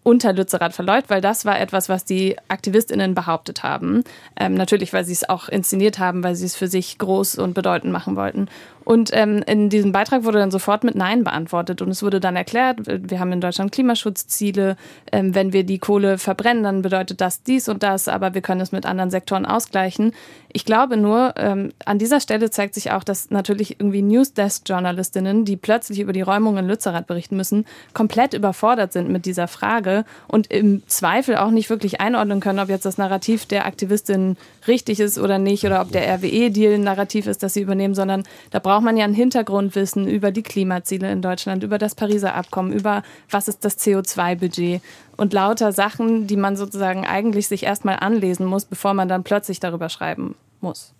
unter 0.03 0.33
Lützerath 0.33 0.73
verläuft, 0.73 1.11
weil 1.11 1.21
das 1.21 1.45
war 1.45 1.61
etwas, 1.61 1.89
was 1.89 2.05
die 2.05 2.37
AktivistInnen 2.49 3.15
behauptet 3.15 3.63
haben. 3.63 4.03
Ähm, 4.39 4.55
natürlich, 4.55 4.93
weil 4.93 5.05
sie 5.05 5.13
es 5.13 5.29
auch 5.29 5.49
inszeniert 5.49 5.99
haben, 5.99 6.25
weil 6.25 6.37
sie 6.37 6.47
es 6.47 6.57
für 6.57 6.69
sich 6.69 6.99
groß 6.99 7.39
und 7.39 7.55
bedeutend 7.55 7.93
machen 7.93 8.17
wollten. 8.17 8.49
Und 8.91 9.11
ähm, 9.13 9.45
in 9.47 9.69
diesem 9.69 9.93
Beitrag 9.93 10.25
wurde 10.25 10.41
dann 10.41 10.51
sofort 10.51 10.83
mit 10.83 10.97
Nein 10.97 11.23
beantwortet. 11.23 11.81
Und 11.81 11.91
es 11.91 12.03
wurde 12.03 12.19
dann 12.19 12.35
erklärt, 12.35 12.81
wir 12.89 13.21
haben 13.21 13.31
in 13.31 13.41
Deutschland 13.41 13.71
Klimaschutzziele. 13.71 14.77
Ähm, 15.13 15.33
wenn 15.33 15.53
wir 15.53 15.63
die 15.63 15.79
Kohle 15.79 16.19
verbrennen, 16.19 16.65
dann 16.65 16.83
bedeutet 16.83 17.21
das 17.21 17.45
dies 17.45 17.69
und 17.69 17.85
das, 17.85 18.09
aber 18.09 18.35
wir 18.35 18.41
können 18.41 18.61
es 18.61 18.73
mit 18.73 18.87
anderen 18.87 19.13
Sektoren 19.13 19.47
ausgleichen. 19.47 20.13
Ich 20.53 20.65
glaube 20.65 20.97
nur, 20.97 21.35
ähm, 21.37 21.73
an 21.85 22.01
dieser 22.01 22.19
Stelle 22.19 22.51
zeigt 22.51 22.75
sich 22.75 22.91
auch, 22.91 23.05
dass 23.05 23.31
natürlich 23.31 23.79
irgendwie 23.79 24.03
Newsdesk-Journalistinnen, 24.03 25.45
die 25.45 25.57
plötzlich 25.57 26.01
über 26.01 26.13
die 26.13 26.23
Räumung 26.23 26.57
in 26.57 26.67
Lützerath 26.67 27.07
berichten 27.07 27.37
müssen, 27.37 27.67
komplett 27.95 28.35
überfordert 28.35 28.93
sind 28.93 29.09
mit 29.09 29.25
dieser 29.25 29.47
Frage 29.47 30.05
und 30.27 30.49
im 30.49 30.83
Zweifel 30.89 31.37
auch 31.37 31.53
nicht 31.53 31.71
wirklich 31.71 32.01
einordnen 32.01 32.41
können, 32.41 32.59
ob 32.59 32.69
jetzt 32.69 32.87
das 32.87 32.99
Narrativ 32.99 33.47
der 33.47 33.67
Aktivistin 33.67 34.37
richtig 34.67 34.99
ist 34.99 35.19
oder 35.19 35.39
nicht 35.39 35.65
oder 35.65 35.81
ob 35.81 35.93
der 35.93 36.13
RWE-Deal 36.17 36.75
ein 36.75 36.83
Narrativ 36.83 37.29
ist, 37.29 37.45
das 37.45 37.55
sie 37.55 37.61
übernehmen, 37.61 37.95
sondern 37.95 38.25
da 38.51 38.59
braucht 38.81 38.87
man 38.87 38.97
ja 38.97 39.05
ein 39.05 39.13
Hintergrundwissen 39.13 40.09
über 40.09 40.31
die 40.31 40.43
Klimaziele 40.43 41.13
in 41.13 41.21
Deutschland, 41.21 41.63
über 41.63 41.77
das 41.77 41.95
Pariser 41.95 42.35
Abkommen, 42.35 42.73
über 42.73 43.03
was 43.29 43.47
ist 43.47 43.63
das 43.63 43.79
CO2-Budget 43.79 44.81
und 45.19 45.35
lauter 45.35 45.73
Sachen, 45.73 46.27
die 46.27 46.39
man 46.39 46.57
sozusagen 46.57 47.05
eigentlich 47.05 47.47
sich 47.47 47.65
erstmal 47.65 47.97
anlesen 47.97 48.47
muss, 48.47 48.65
bevor 48.65 48.95
man 48.95 49.07
dann 49.07 49.23
plötzlich 49.23 49.61
darüber 49.61 49.91
schreiben 49.91 50.35
muss. 50.63 50.95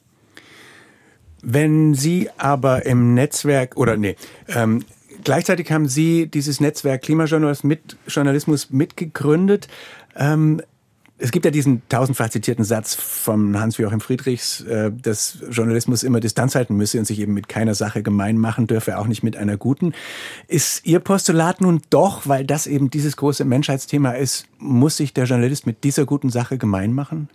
Wenn 1.41 1.95
Sie 1.95 2.29
aber 2.37 2.85
im 2.85 3.15
Netzwerk 3.15 3.79
oder 3.79 3.97
nee, 3.97 4.17
ähm, 4.49 4.85
gleichzeitig 5.25 5.73
haben 5.73 5.89
Sie 5.89 6.27
dieses 6.27 6.61
Netzwerk 6.61 7.01
Klimajournalismus 7.01 7.65
mit, 7.65 8.73
mitgegründet. 8.73 9.69
Ähm, 10.17 10.61
es 11.21 11.31
gibt 11.31 11.45
ja 11.45 11.51
diesen 11.51 11.83
tausendfach 11.89 12.31
zitierten 12.31 12.65
Satz 12.65 12.95
von 12.95 13.61
Hans-Joachim 13.61 14.01
Friedrichs, 14.01 14.63
äh, 14.63 14.91
dass 14.91 15.39
Journalismus 15.51 16.03
immer 16.03 16.21
Distanz 16.21 16.55
halten 16.55 16.77
müsse 16.77 16.99
und 16.99 17.05
sich 17.05 17.21
eben 17.21 17.35
mit 17.35 17.49
keiner 17.49 17.75
Sache 17.75 18.03
gemein 18.03 18.39
machen 18.39 18.67
dürfe, 18.67 18.99
auch 18.99 19.07
nicht 19.07 19.23
mit 19.23 19.37
einer 19.37 19.57
guten. 19.57 19.93
Ist 20.49 20.87
Ihr 20.87 21.01
Postulat 21.01 21.61
nun 21.61 21.83
doch, 21.91 22.27
weil 22.27 22.45
das 22.45 22.67
eben 22.67 22.91
dieses 22.91 23.17
große 23.17 23.45
Menschheitsthema 23.45 24.13
ist, 24.13 24.47
muss 24.59 24.97
sich 24.97 25.13
der 25.13 25.25
Journalist 25.25 25.67
mit 25.67 25.85
dieser 25.85 26.07
guten 26.07 26.31
Sache 26.31 26.59
gemein 26.59 26.93
machen? 26.93 27.29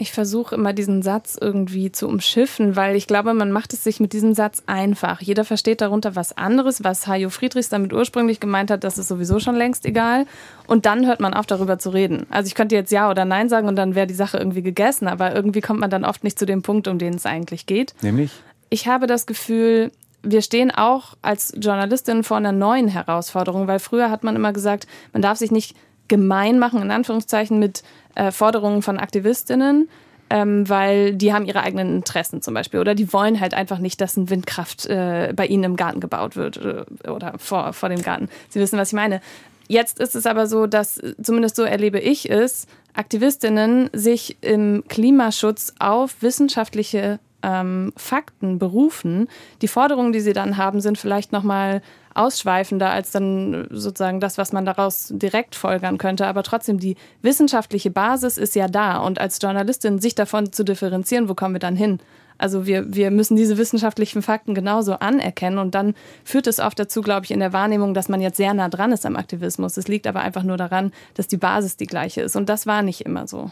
Ich 0.00 0.12
versuche 0.12 0.54
immer 0.54 0.72
diesen 0.72 1.02
Satz 1.02 1.36
irgendwie 1.38 1.92
zu 1.92 2.08
umschiffen, 2.08 2.74
weil 2.74 2.96
ich 2.96 3.06
glaube, 3.06 3.34
man 3.34 3.52
macht 3.52 3.74
es 3.74 3.84
sich 3.84 4.00
mit 4.00 4.14
diesem 4.14 4.32
Satz 4.32 4.62
einfach. 4.64 5.20
Jeder 5.20 5.44
versteht 5.44 5.82
darunter 5.82 6.16
was 6.16 6.34
anderes, 6.38 6.82
was 6.82 7.06
Hajo 7.06 7.28
Friedrichs 7.28 7.68
damit 7.68 7.92
ursprünglich 7.92 8.40
gemeint 8.40 8.70
hat, 8.70 8.82
das 8.82 8.96
ist 8.96 9.08
sowieso 9.08 9.40
schon 9.40 9.56
längst 9.56 9.84
egal. 9.84 10.24
Und 10.66 10.86
dann 10.86 11.06
hört 11.06 11.20
man 11.20 11.34
auf, 11.34 11.44
darüber 11.44 11.78
zu 11.78 11.90
reden. 11.90 12.24
Also 12.30 12.46
ich 12.46 12.54
könnte 12.54 12.76
jetzt 12.76 12.90
Ja 12.90 13.10
oder 13.10 13.26
Nein 13.26 13.50
sagen 13.50 13.68
und 13.68 13.76
dann 13.76 13.94
wäre 13.94 14.06
die 14.06 14.14
Sache 14.14 14.38
irgendwie 14.38 14.62
gegessen, 14.62 15.06
aber 15.06 15.34
irgendwie 15.34 15.60
kommt 15.60 15.80
man 15.80 15.90
dann 15.90 16.06
oft 16.06 16.24
nicht 16.24 16.38
zu 16.38 16.46
dem 16.46 16.62
Punkt, 16.62 16.88
um 16.88 16.98
den 16.98 17.12
es 17.12 17.26
eigentlich 17.26 17.66
geht. 17.66 17.92
Nämlich? 18.00 18.32
Ich 18.70 18.88
habe 18.88 19.06
das 19.06 19.26
Gefühl, 19.26 19.92
wir 20.22 20.40
stehen 20.40 20.70
auch 20.70 21.18
als 21.20 21.52
Journalistin 21.58 22.24
vor 22.24 22.38
einer 22.38 22.52
neuen 22.52 22.88
Herausforderung, 22.88 23.66
weil 23.66 23.80
früher 23.80 24.10
hat 24.10 24.24
man 24.24 24.34
immer 24.34 24.54
gesagt, 24.54 24.86
man 25.12 25.20
darf 25.20 25.36
sich 25.36 25.50
nicht 25.50 25.76
gemein 26.08 26.58
machen, 26.58 26.80
in 26.80 26.90
Anführungszeichen, 26.90 27.58
mit 27.58 27.82
äh, 28.14 28.30
Forderungen 28.30 28.82
von 28.82 28.98
Aktivistinnen, 28.98 29.88
ähm, 30.30 30.68
weil 30.68 31.14
die 31.14 31.32
haben 31.32 31.44
ihre 31.44 31.62
eigenen 31.62 31.96
Interessen 31.96 32.42
zum 32.42 32.54
Beispiel 32.54 32.80
oder 32.80 32.94
die 32.94 33.12
wollen 33.12 33.40
halt 33.40 33.54
einfach 33.54 33.78
nicht, 33.78 34.00
dass 34.00 34.16
ein 34.16 34.30
Windkraft 34.30 34.86
äh, 34.86 35.32
bei 35.34 35.46
ihnen 35.46 35.64
im 35.64 35.76
Garten 35.76 36.00
gebaut 36.00 36.36
wird 36.36 36.56
äh, 36.58 37.08
oder 37.08 37.34
vor, 37.38 37.72
vor 37.72 37.88
dem 37.88 38.02
Garten. 38.02 38.28
Sie 38.48 38.60
wissen, 38.60 38.78
was 38.78 38.88
ich 38.88 38.94
meine. 38.94 39.20
Jetzt 39.68 40.00
ist 40.00 40.16
es 40.16 40.26
aber 40.26 40.48
so, 40.48 40.66
dass, 40.66 41.00
zumindest 41.22 41.54
so 41.54 41.62
erlebe 41.62 42.00
ich 42.00 42.28
es, 42.28 42.66
Aktivistinnen 42.94 43.88
sich 43.92 44.36
im 44.40 44.82
Klimaschutz 44.88 45.74
auf 45.78 46.16
wissenschaftliche 46.22 47.20
ähm, 47.42 47.92
Fakten 47.96 48.58
berufen. 48.58 49.28
Die 49.62 49.68
Forderungen, 49.68 50.12
die 50.12 50.20
sie 50.20 50.32
dann 50.32 50.56
haben, 50.56 50.80
sind 50.80 50.98
vielleicht 50.98 51.32
nochmal 51.32 51.82
ausschweifender 52.14 52.90
als 52.90 53.12
dann 53.12 53.68
sozusagen 53.70 54.20
das, 54.20 54.36
was 54.36 54.52
man 54.52 54.64
daraus 54.64 55.12
direkt 55.14 55.54
folgern 55.54 55.98
könnte. 55.98 56.26
Aber 56.26 56.42
trotzdem, 56.42 56.78
die 56.78 56.96
wissenschaftliche 57.22 57.90
Basis 57.90 58.36
ist 58.36 58.54
ja 58.54 58.68
da. 58.68 58.98
Und 58.98 59.20
als 59.20 59.38
Journalistin 59.40 59.98
sich 59.98 60.14
davon 60.14 60.52
zu 60.52 60.64
differenzieren, 60.64 61.28
wo 61.28 61.34
kommen 61.34 61.54
wir 61.54 61.60
dann 61.60 61.76
hin? 61.76 62.00
Also 62.40 62.64
wir, 62.66 62.94
wir 62.94 63.10
müssen 63.10 63.36
diese 63.36 63.58
wissenschaftlichen 63.58 64.22
Fakten 64.22 64.54
genauso 64.54 64.94
anerkennen 64.94 65.58
und 65.58 65.74
dann 65.74 65.94
führt 66.24 66.46
es 66.46 66.58
oft 66.58 66.78
dazu, 66.78 67.02
glaube 67.02 67.26
ich, 67.26 67.32
in 67.32 67.40
der 67.40 67.52
Wahrnehmung, 67.52 67.92
dass 67.92 68.08
man 68.08 68.22
jetzt 68.22 68.38
sehr 68.38 68.54
nah 68.54 68.70
dran 68.70 68.92
ist 68.92 69.04
am 69.04 69.14
Aktivismus. 69.14 69.76
Es 69.76 69.88
liegt 69.88 70.06
aber 70.06 70.20
einfach 70.20 70.42
nur 70.42 70.56
daran, 70.56 70.90
dass 71.14 71.28
die 71.28 71.36
Basis 71.36 71.76
die 71.76 71.86
gleiche 71.86 72.22
ist 72.22 72.36
und 72.36 72.48
das 72.48 72.66
war 72.66 72.80
nicht 72.80 73.02
immer 73.02 73.26
so. 73.26 73.50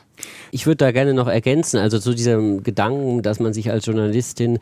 Ich 0.53 0.66
würde 0.66 0.79
da 0.79 0.92
gerne 0.92 1.12
noch 1.12 1.29
ergänzen, 1.29 1.79
also 1.79 1.98
zu 1.98 2.14
diesem 2.14 2.62
Gedanken, 2.62 3.20
dass 3.20 3.40
man 3.40 3.53
sich 3.53 3.70
als 3.70 3.85
Journalistin 3.85 4.59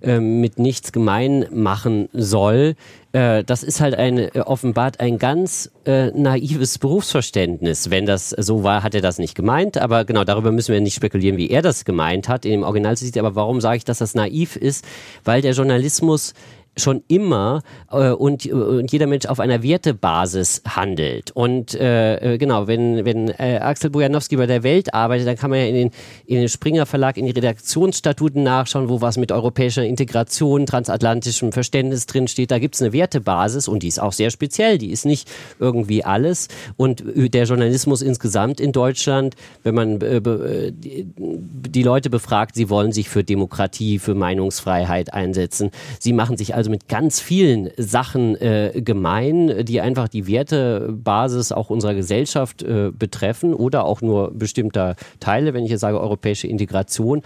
äh, 0.00 0.20
mit 0.20 0.58
nichts 0.58 0.92
gemein 0.92 1.46
machen 1.52 2.08
soll. 2.12 2.74
Äh, 3.12 3.44
das 3.44 3.62
ist 3.62 3.80
halt 3.80 3.94
ein, 3.94 4.18
äh, 4.18 4.40
offenbart 4.44 5.00
ein 5.00 5.18
ganz 5.18 5.70
äh, 5.86 6.10
naives 6.10 6.78
Berufsverständnis. 6.78 7.90
Wenn 7.90 8.04
das 8.04 8.30
so 8.30 8.62
war, 8.62 8.82
hat 8.82 8.94
er 8.94 9.00
das 9.00 9.18
nicht 9.18 9.34
gemeint. 9.34 9.78
Aber 9.78 10.04
genau 10.04 10.24
darüber 10.24 10.52
müssen 10.52 10.72
wir 10.72 10.80
nicht 10.80 10.94
spekulieren, 10.94 11.38
wie 11.38 11.50
er 11.50 11.62
das 11.62 11.84
gemeint 11.84 12.28
hat. 12.28 12.44
In 12.44 12.50
dem 12.52 12.62
Original 12.62 12.94
aber 13.18 13.34
warum 13.34 13.60
sage 13.60 13.78
ich, 13.78 13.84
dass 13.84 13.98
das 13.98 14.14
naiv 14.14 14.56
ist? 14.56 14.84
Weil 15.24 15.40
der 15.40 15.52
Journalismus 15.52 16.34
schon 16.76 17.02
immer 17.08 17.62
äh, 17.90 18.10
und, 18.10 18.46
und 18.46 18.92
jeder 18.92 19.06
Mensch 19.06 19.26
auf 19.26 19.40
einer 19.40 19.62
Wertebasis 19.62 20.62
handelt. 20.68 21.30
Und 21.30 21.74
äh, 21.74 22.34
äh, 22.34 22.38
genau, 22.38 22.66
wenn, 22.66 23.04
wenn 23.04 23.28
äh, 23.28 23.58
Axel 23.62 23.90
Bojanowski 23.90 24.36
bei 24.36 24.46
der 24.46 24.62
Welt 24.62 24.92
arbeitet, 24.92 25.26
dann 25.26 25.36
kann 25.36 25.50
man 25.50 25.60
ja 25.60 25.66
in 25.66 25.74
den, 25.74 25.90
in 26.26 26.36
den 26.36 26.48
Springer 26.48 26.86
Verlag 26.86 27.16
in 27.16 27.24
die 27.24 27.32
Redaktionsstatuten 27.32 28.42
nachschauen, 28.42 28.88
wo 28.88 29.00
was 29.00 29.16
mit 29.16 29.32
europäischer 29.32 29.84
Integration, 29.84 30.66
transatlantischem 30.66 31.52
Verständnis 31.52 32.06
drinsteht. 32.06 32.50
Da 32.50 32.58
gibt's 32.58 32.82
eine 32.82 32.92
Wertebasis 32.92 33.68
und 33.68 33.82
die 33.82 33.88
ist 33.88 34.00
auch 34.00 34.12
sehr 34.12 34.30
speziell. 34.30 34.78
Die 34.78 34.90
ist 34.90 35.06
nicht 35.06 35.30
irgendwie 35.58 36.04
alles. 36.04 36.48
Und 36.76 37.02
der 37.16 37.44
Journalismus 37.44 38.02
insgesamt 38.02 38.60
in 38.60 38.72
Deutschland, 38.72 39.34
wenn 39.62 39.74
man 39.74 40.00
äh, 40.00 40.16
äh 40.16 40.72
die 41.16 41.82
Leute 41.82 42.10
befragt, 42.10 42.54
sie 42.54 42.70
wollen 42.70 42.92
sich 42.92 43.08
für 43.08 43.24
Demokratie, 43.24 43.98
für 43.98 44.14
Meinungsfreiheit 44.14 45.12
einsetzen. 45.12 45.70
Sie 45.98 46.12
machen 46.12 46.36
sich 46.36 46.54
also 46.54 46.65
also 46.66 46.72
mit 46.72 46.88
ganz 46.88 47.20
vielen 47.20 47.70
Sachen 47.76 48.34
äh, 48.40 48.72
gemein, 48.74 49.64
die 49.64 49.80
einfach 49.80 50.08
die 50.08 50.26
Wertebasis 50.26 51.52
auch 51.52 51.70
unserer 51.70 51.94
Gesellschaft 51.94 52.64
äh, 52.64 52.90
betreffen 52.90 53.54
oder 53.54 53.84
auch 53.84 54.00
nur 54.00 54.32
bestimmter 54.32 54.96
Teile, 55.20 55.54
wenn 55.54 55.64
ich 55.64 55.70
jetzt 55.70 55.82
sage 55.82 56.00
europäische 56.00 56.48
Integration. 56.48 57.22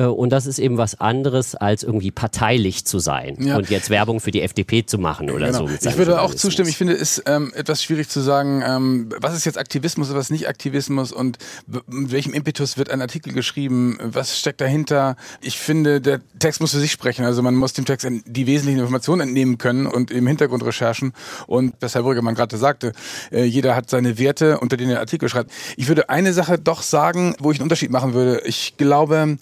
Äh, 0.00 0.04
und 0.06 0.30
das 0.30 0.46
ist 0.46 0.58
eben 0.58 0.78
was 0.78 0.98
anderes, 1.00 1.54
als 1.54 1.82
irgendwie 1.82 2.10
parteilich 2.10 2.84
zu 2.84 2.98
sein 2.98 3.36
ja. 3.38 3.56
und 3.56 3.70
jetzt 3.70 3.90
Werbung 3.90 4.20
für 4.20 4.30
die 4.30 4.40
FDP 4.40 4.86
zu 4.86 4.98
machen 4.98 5.30
oder 5.30 5.46
genau. 5.46 5.66
so. 5.66 5.88
Ich 5.88 5.96
würde 5.98 6.20
auch 6.20 6.34
zustimmen. 6.34 6.68
Ich 6.68 6.76
finde 6.76 6.94
es 6.94 7.22
ähm, 7.26 7.52
etwas 7.54 7.82
schwierig 7.82 8.08
zu 8.08 8.20
sagen, 8.20 8.62
ähm, 8.66 9.10
was 9.20 9.36
ist 9.36 9.44
jetzt 9.44 9.58
Aktivismus 9.58 10.10
und 10.10 10.16
was 10.16 10.30
nicht 10.30 10.48
Aktivismus 10.48 11.12
und 11.12 11.38
mit 11.66 12.12
welchem 12.12 12.32
Impetus 12.32 12.78
wird 12.78 12.90
ein 12.90 13.02
Artikel 13.02 13.32
geschrieben, 13.32 13.98
was 14.00 14.38
steckt 14.38 14.60
dahinter. 14.60 15.16
Ich 15.42 15.58
finde, 15.58 16.00
der 16.00 16.20
Text 16.38 16.60
muss 16.60 16.72
für 16.72 16.78
sich 16.78 16.92
sprechen. 16.92 17.24
Also 17.24 17.42
man 17.42 17.54
muss 17.54 17.74
dem 17.74 17.84
Text 17.84 18.06
die 18.24 18.46
wesentlichen 18.46 18.80
Informationen 18.80 19.20
entnehmen 19.20 19.58
können 19.58 19.86
und 19.86 20.10
im 20.10 20.26
Hintergrund 20.26 20.64
recherchen. 20.64 21.12
Und 21.46 21.74
was 21.80 21.94
Herr 21.94 22.02
Brüggemann 22.02 22.34
gerade 22.34 22.56
sagte, 22.56 22.92
äh, 23.30 23.44
jeder 23.44 23.76
hat 23.76 23.90
seine 23.90 24.18
Werte, 24.18 24.60
unter 24.60 24.76
denen 24.76 24.92
er 24.92 25.00
Artikel 25.00 25.28
schreibt. 25.28 25.50
Ich 25.76 25.88
würde 25.88 26.08
eine 26.08 26.32
Sache 26.32 26.58
doch 26.58 26.82
sagen, 26.82 27.34
wo 27.38 27.50
ich 27.50 27.58
einen 27.58 27.64
Unterschied 27.64 27.90
machen 27.90 28.14
würde. 28.14 28.42
Ich 28.44 28.76
glaube, 28.76 29.36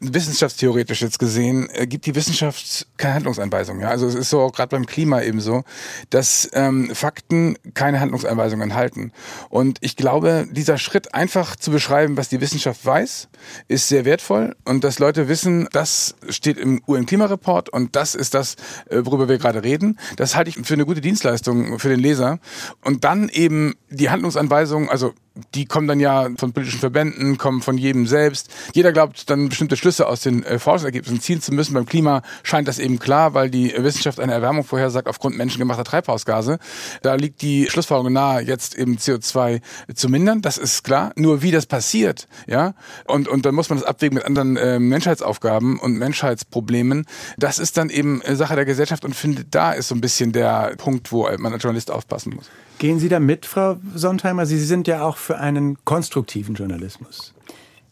wissenschaftstheoretisch 0.00 1.02
jetzt 1.02 1.18
gesehen 1.18 1.68
äh, 1.70 1.86
gibt 1.86 2.06
die 2.06 2.14
Wissenschaft 2.14 2.86
keine 2.96 3.14
Handlungsanweisung. 3.14 3.80
Ja? 3.80 3.88
Also 3.88 4.06
es 4.06 4.14
ist 4.14 4.30
so 4.30 4.40
auch 4.40 4.52
gerade 4.52 4.70
beim 4.70 4.86
Klima 4.86 5.22
eben 5.22 5.40
so, 5.40 5.64
dass 6.10 6.48
ähm, 6.52 6.90
Fakten 6.94 7.56
keine 7.74 8.00
Handlungsanweisungen 8.00 8.70
enthalten. 8.70 9.12
Und 9.48 9.78
ich 9.80 9.96
glaube, 9.96 10.46
dieser 10.50 10.78
Schritt 10.78 11.14
einfach 11.14 11.56
zu 11.56 11.70
beschreiben, 11.70 12.16
was 12.16 12.28
die 12.28 12.40
Wissenschaft 12.40 12.84
weiß, 12.84 13.28
ist 13.68 13.88
sehr 13.88 14.04
wertvoll 14.04 14.56
und 14.64 14.84
dass 14.84 14.98
Leute 14.98 15.28
wissen, 15.28 15.68
das 15.72 16.14
steht 16.28 16.58
im 16.58 16.82
UN-Klimareport 16.86 17.68
und 17.70 17.96
das 17.96 18.14
ist 18.14 18.34
das, 18.34 18.56
äh, 18.88 19.00
worüber 19.04 19.28
wir 19.28 19.38
gerade 19.38 19.62
reden. 19.62 19.98
Das 20.16 20.36
halte 20.36 20.50
ich 20.50 20.66
für 20.66 20.74
eine 20.74 20.86
gute 20.86 21.00
Dienstleistung 21.00 21.78
für 21.78 21.88
den 21.88 22.00
Leser. 22.00 22.38
Und 22.82 23.04
dann 23.04 23.28
eben 23.28 23.74
die 23.90 24.10
Handlungsanweisung, 24.10 24.90
also 24.90 25.14
die 25.54 25.64
kommen 25.64 25.88
dann 25.88 25.98
ja 25.98 26.28
von 26.36 26.52
politischen 26.52 26.78
Verbänden, 26.78 27.38
kommen 27.38 27.60
von 27.60 27.76
jedem 27.76 28.06
selbst. 28.06 28.50
Jeder 28.72 28.92
glaubt 28.92 29.28
dann 29.30 29.48
bestimmte 29.48 29.76
Schlüsse 29.76 30.06
aus 30.06 30.20
den 30.20 30.44
äh, 30.44 30.58
Forschungsergebnissen 30.60 31.20
ziehen 31.20 31.40
zu 31.40 31.52
müssen. 31.52 31.74
Beim 31.74 31.86
Klima 31.86 32.22
scheint 32.44 32.68
das 32.68 32.78
eben 32.78 33.00
klar, 33.00 33.34
weil 33.34 33.50
die 33.50 33.74
Wissenschaft 33.76 34.20
eine 34.20 34.32
Erwärmung 34.32 34.64
vorhersagt 34.64 35.08
aufgrund 35.08 35.36
menschengemachter 35.36 35.82
Treibhausgase. 35.82 36.58
Da 37.02 37.14
liegt 37.14 37.42
die 37.42 37.68
Schlussfolgerung 37.68 38.12
nahe, 38.12 38.42
jetzt 38.42 38.76
eben 38.76 38.96
CO2 38.96 39.60
zu 39.94 40.08
mindern. 40.08 40.40
Das 40.40 40.56
ist 40.56 40.84
klar. 40.84 41.12
Nur 41.16 41.42
wie 41.42 41.50
das 41.50 41.66
passiert, 41.66 42.28
ja, 42.46 42.74
und, 43.06 43.26
und 43.26 43.44
dann 43.44 43.54
muss 43.54 43.68
man 43.68 43.78
das 43.78 43.86
abwägen 43.86 44.14
mit 44.14 44.24
anderen 44.24 44.56
äh, 44.56 44.78
Menschheitsaufgaben 44.78 45.80
und 45.80 45.98
Menschheitsproblemen. 45.98 47.06
Das 47.38 47.58
ist 47.58 47.76
dann 47.76 47.90
eben 47.90 48.20
äh, 48.22 48.36
Sache 48.36 48.54
der 48.54 48.64
Gesellschaft 48.64 49.04
und 49.04 49.14
finde, 49.14 49.44
da 49.44 49.72
ist 49.72 49.88
so 49.88 49.94
ein 49.96 50.00
bisschen 50.00 50.32
der 50.32 50.74
Punkt, 50.76 51.10
wo 51.10 51.28
man 51.38 51.52
als 51.52 51.62
Journalist 51.62 51.90
aufpassen 51.90 52.34
muss. 52.36 52.50
Gehen 52.78 52.98
Sie 52.98 53.08
da 53.08 53.20
mit, 53.20 53.46
Frau 53.46 53.76
Sontheimer? 53.94 54.46
Sie 54.46 54.58
sind 54.58 54.86
ja 54.88 55.04
auch 55.04 55.16
für 55.16 55.38
einen 55.38 55.78
konstruktiven 55.84 56.54
Journalismus. 56.54 57.32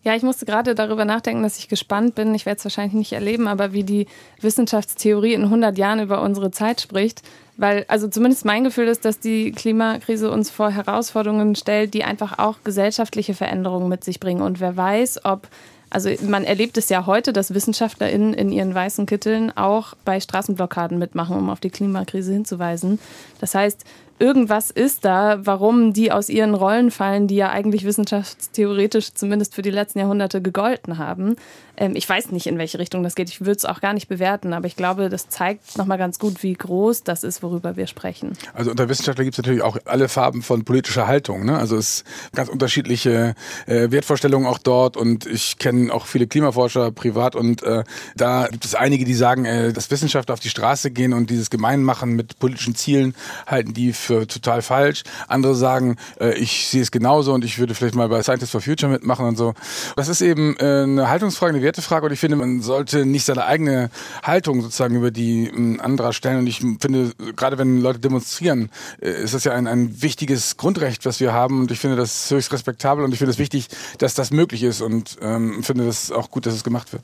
Ja, 0.05 0.17
ich 0.17 0.23
musste 0.23 0.47
gerade 0.47 0.75
darüber 0.75 1.05
nachdenken, 1.05 1.45
dass 1.45 1.59
ich 1.59 1.69
gespannt 1.69 2.17
bin. 2.17 2.35
Ich 2.35 2.45
werde 2.45 2.59
es 2.59 2.65
wahrscheinlich 2.65 2.95
nicht 2.95 3.13
erleben, 3.13 3.47
aber 3.47 3.73
wie 3.73 3.85
die 3.85 4.07
Wissenschaftstheorie 4.41 5.33
in 5.33 5.45
100 5.45 5.79
Jahren 5.79 6.01
über 6.01 6.23
unsere 6.23 6.51
Zeit 6.51 6.81
spricht. 6.81 7.23
Weil, 7.57 7.85
also 7.87 8.09
zumindest 8.09 8.45
mein 8.45 8.65
Gefühl 8.65 8.89
ist, 8.89 9.05
dass 9.05 9.21
die 9.21 9.53
Klimakrise 9.53 10.31
uns 10.31 10.51
vor 10.51 10.71
Herausforderungen 10.71 11.55
stellt, 11.55 11.95
die 11.95 12.03
einfach 12.03 12.39
auch 12.39 12.57
gesellschaftliche 12.65 13.35
Veränderungen 13.35 13.89
mit 13.89 14.03
sich 14.03 14.19
bringen. 14.19 14.43
Und 14.43 14.59
wer 14.59 14.77
weiß, 14.77 15.25
ob 15.25 15.47
also 15.93 16.09
man 16.23 16.45
erlebt 16.45 16.79
es 16.79 16.89
ja 16.89 17.05
heute, 17.05 17.35
dass 17.35 17.53
WissenschaftlerInnen 17.53 18.33
in 18.33 18.51
ihren 18.51 18.75
weißen 18.75 19.05
Kitteln 19.05 19.55
auch 19.55 19.93
bei 20.07 20.21
Straßenblockaden 20.21 20.99
mitmachen, 20.99 21.37
um 21.37 21.51
auf 21.51 21.61
die 21.61 21.69
Klimakrise 21.69 22.33
hinzuweisen. 22.33 22.99
Das 23.41 23.55
heißt, 23.55 23.85
irgendwas 24.23 24.71
ist 24.71 25.05
da, 25.05 25.45
warum 25.45 25.93
die 25.93 26.13
aus 26.13 26.29
ihren 26.29 26.55
Rollen 26.55 26.93
fallen, 26.93 27.27
die 27.27 27.35
ja 27.35 27.51
eigentlich 27.51 27.85
wissenschaftstheoretisch 27.85 29.15
zumindest 29.15 29.55
für 29.55 29.63
die 29.63 29.71
letzten 29.71 29.99
Jahrhunderte 29.99 30.41
gegolten 30.41 30.99
haben. 30.99 31.35
Ähm, 31.77 31.95
ich 31.97 32.09
weiß 32.09 32.31
nicht, 32.31 32.47
in 32.47 32.59
welche 32.59 32.79
Richtung 32.79 33.03
das 33.03 33.15
geht. 33.15 33.29
Ich 33.29 33.41
würde 33.41 33.53
es 33.53 33.65
auch 33.65 33.81
gar 33.81 33.93
nicht 33.93 34.09
bewerten, 34.09 34.53
aber 34.53 34.67
ich 34.67 34.77
glaube, 34.77 35.09
das 35.09 35.29
zeigt 35.29 35.77
nochmal 35.77 35.99
ganz 35.99 36.19
gut, 36.19 36.43
wie 36.43 36.53
groß 36.53 37.03
das 37.03 37.25
ist, 37.25 37.43
worüber 37.43 37.77
wir 37.77 37.87
sprechen. 37.87 38.33
Also 38.55 38.71
unter 38.71 38.89
Wissenschaftlern 38.89 39.25
gibt 39.25 39.35
es 39.35 39.39
natürlich 39.39 39.63
auch 39.63 39.77
alle 39.85 40.09
Farben 40.09 40.43
von 40.43 40.65
politischer 40.65 41.07
Haltung. 41.07 41.45
Ne? 41.45 41.57
Also 41.57 41.77
es 41.77 42.05
ganz 42.35 42.49
unterschiedliche 42.49 43.35
äh, 43.67 43.91
Wertvorstellungen 43.91 44.47
auch 44.47 44.59
dort 44.59 44.97
und 44.97 45.27
ich 45.27 45.59
kenne 45.59 45.93
auch 45.93 46.07
viele 46.07 46.27
Klimaforscher 46.27 46.91
privat 46.93 47.35
und 47.37 47.63
äh, 47.63 47.85
da 48.17 48.49
gibt 48.49 48.65
es 48.65 48.75
einige, 48.75 49.05
die 49.05 49.15
sagen, 49.15 49.45
äh, 49.45 49.73
dass 49.73 49.91
Wissenschaftler 49.91 50.35
auf 50.35 50.41
die 50.41 50.51
Straße 50.51 50.91
gehen 50.91 51.13
und 51.13 51.31
dieses 51.31 51.51
Gemeinmachen 51.51 52.15
mit 52.15 52.39
politischen 52.39 52.75
Zielen 52.75 53.15
halten 53.47 53.73
die 53.73 53.93
für 53.93 54.27
total 54.27 54.63
falsch. 54.63 55.03
Andere 55.29 55.55
sagen, 55.55 55.97
äh, 56.21 56.35
ich 56.35 56.69
sehe 56.69 56.83
es 56.83 56.91
genauso 56.91 57.33
und 57.33 57.45
ich 57.45 57.59
würde 57.59 57.75
vielleicht 57.75 57.95
mal 57.95 58.09
bei 58.09 58.23
Scientists 58.23 58.53
for 58.53 58.61
Future 58.61 58.91
mitmachen 58.91 59.27
und 59.27 59.37
so. 59.37 59.55
Das 59.97 60.09
ist 60.09 60.21
eben 60.21 60.57
äh, 60.59 60.83
eine 60.83 61.09
Haltungsfrage, 61.09 61.55
eine 61.55 61.62
Wertefrage 61.63 62.07
und 62.07 62.13
ich 62.13 62.21
finde, 62.21 62.37
man 62.37 62.61
sollte 62.61 63.07
nicht 63.07 63.25
seine 63.25 63.47
eigene 63.47 63.91
Haltung 64.23 64.61
sozusagen 64.61 64.97
über 64.97 65.11
die 65.11 65.47
äh, 65.47 65.81
anderer 65.81 66.13
stellen. 66.13 66.39
Und 66.39 66.47
ich 66.47 66.59
finde, 66.59 67.13
gerade 67.37 67.59
wenn 67.59 67.81
Leute 67.81 68.01
demonstrieren, 68.01 68.71
äh, 69.01 69.11
ist 69.11 69.35
das 69.35 69.45
ja 69.45 69.53
ein, 69.53 69.67
ein 69.67 70.03
wichtiges 70.03 70.57
Grundrecht, 70.57 71.07
was 71.07 71.21
wir 71.21 71.33
haben. 71.33 71.61
Und 71.61 71.71
ich 71.71 71.79
finde 71.79 71.97
das 71.97 72.31
höchst 72.31 72.53
respektabel. 72.53 73.05
Und 73.05 73.13
ich 73.13 73.19
finde 73.19 73.33
es 73.33 73.39
wichtig, 73.39 73.69
dass 73.99 74.15
das 74.15 74.31
möglich 74.31 74.63
ist. 74.63 74.81
Und 74.81 75.17
ähm, 75.23 75.63
finde 75.63 75.87
das 75.87 76.11
auch 76.11 76.31
gut, 76.31 76.47
dass 76.47 76.55
es 76.55 76.65
gemacht 76.65 76.93
wird 76.93 77.03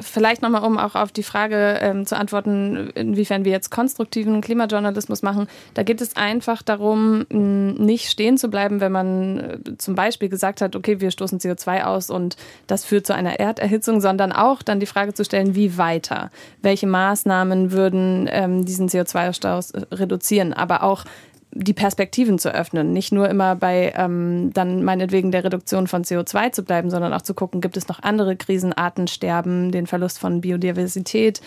vielleicht 0.00 0.42
nochmal, 0.42 0.62
um 0.62 0.78
auch 0.78 0.94
auf 0.94 1.12
die 1.12 1.22
Frage 1.22 1.78
ähm, 1.80 2.06
zu 2.06 2.16
antworten, 2.16 2.90
inwiefern 2.94 3.44
wir 3.44 3.52
jetzt 3.52 3.70
konstruktiven 3.70 4.40
Klimajournalismus 4.40 5.22
machen. 5.22 5.46
Da 5.74 5.82
geht 5.82 6.00
es 6.00 6.16
einfach 6.16 6.62
darum, 6.62 7.26
nicht 7.30 8.10
stehen 8.10 8.38
zu 8.38 8.48
bleiben, 8.48 8.80
wenn 8.80 8.92
man 8.92 9.38
äh, 9.38 9.58
zum 9.78 9.94
Beispiel 9.94 10.28
gesagt 10.28 10.60
hat, 10.60 10.76
okay, 10.76 11.00
wir 11.00 11.10
stoßen 11.10 11.38
CO2 11.38 11.84
aus 11.84 12.10
und 12.10 12.36
das 12.66 12.84
führt 12.84 13.06
zu 13.06 13.14
einer 13.14 13.38
Erderhitzung, 13.40 14.00
sondern 14.00 14.32
auch 14.32 14.62
dann 14.62 14.80
die 14.80 14.86
Frage 14.86 15.14
zu 15.14 15.24
stellen, 15.24 15.54
wie 15.54 15.78
weiter? 15.78 16.30
Welche 16.62 16.86
Maßnahmen 16.86 17.72
würden 17.72 18.28
ähm, 18.30 18.64
diesen 18.64 18.88
CO2-Ausstoß 18.88 19.74
äh, 19.74 19.94
reduzieren? 19.94 20.52
Aber 20.52 20.82
auch 20.82 21.04
die 21.54 21.72
Perspektiven 21.72 22.38
zu 22.38 22.52
öffnen. 22.52 22.92
Nicht 22.92 23.12
nur 23.12 23.28
immer 23.28 23.54
bei 23.54 23.92
ähm, 23.96 24.52
dann 24.52 24.82
meinetwegen 24.82 25.30
der 25.30 25.44
Reduktion 25.44 25.86
von 25.86 26.04
CO2 26.04 26.52
zu 26.52 26.64
bleiben, 26.64 26.90
sondern 26.90 27.12
auch 27.12 27.22
zu 27.22 27.32
gucken, 27.32 27.60
gibt 27.60 27.76
es 27.76 27.88
noch 27.88 28.02
andere 28.02 28.36
Krisen, 28.36 28.72
Artensterben, 28.72 29.70
den 29.70 29.86
Verlust 29.86 30.18
von 30.18 30.40
Biodiversität, 30.40 31.40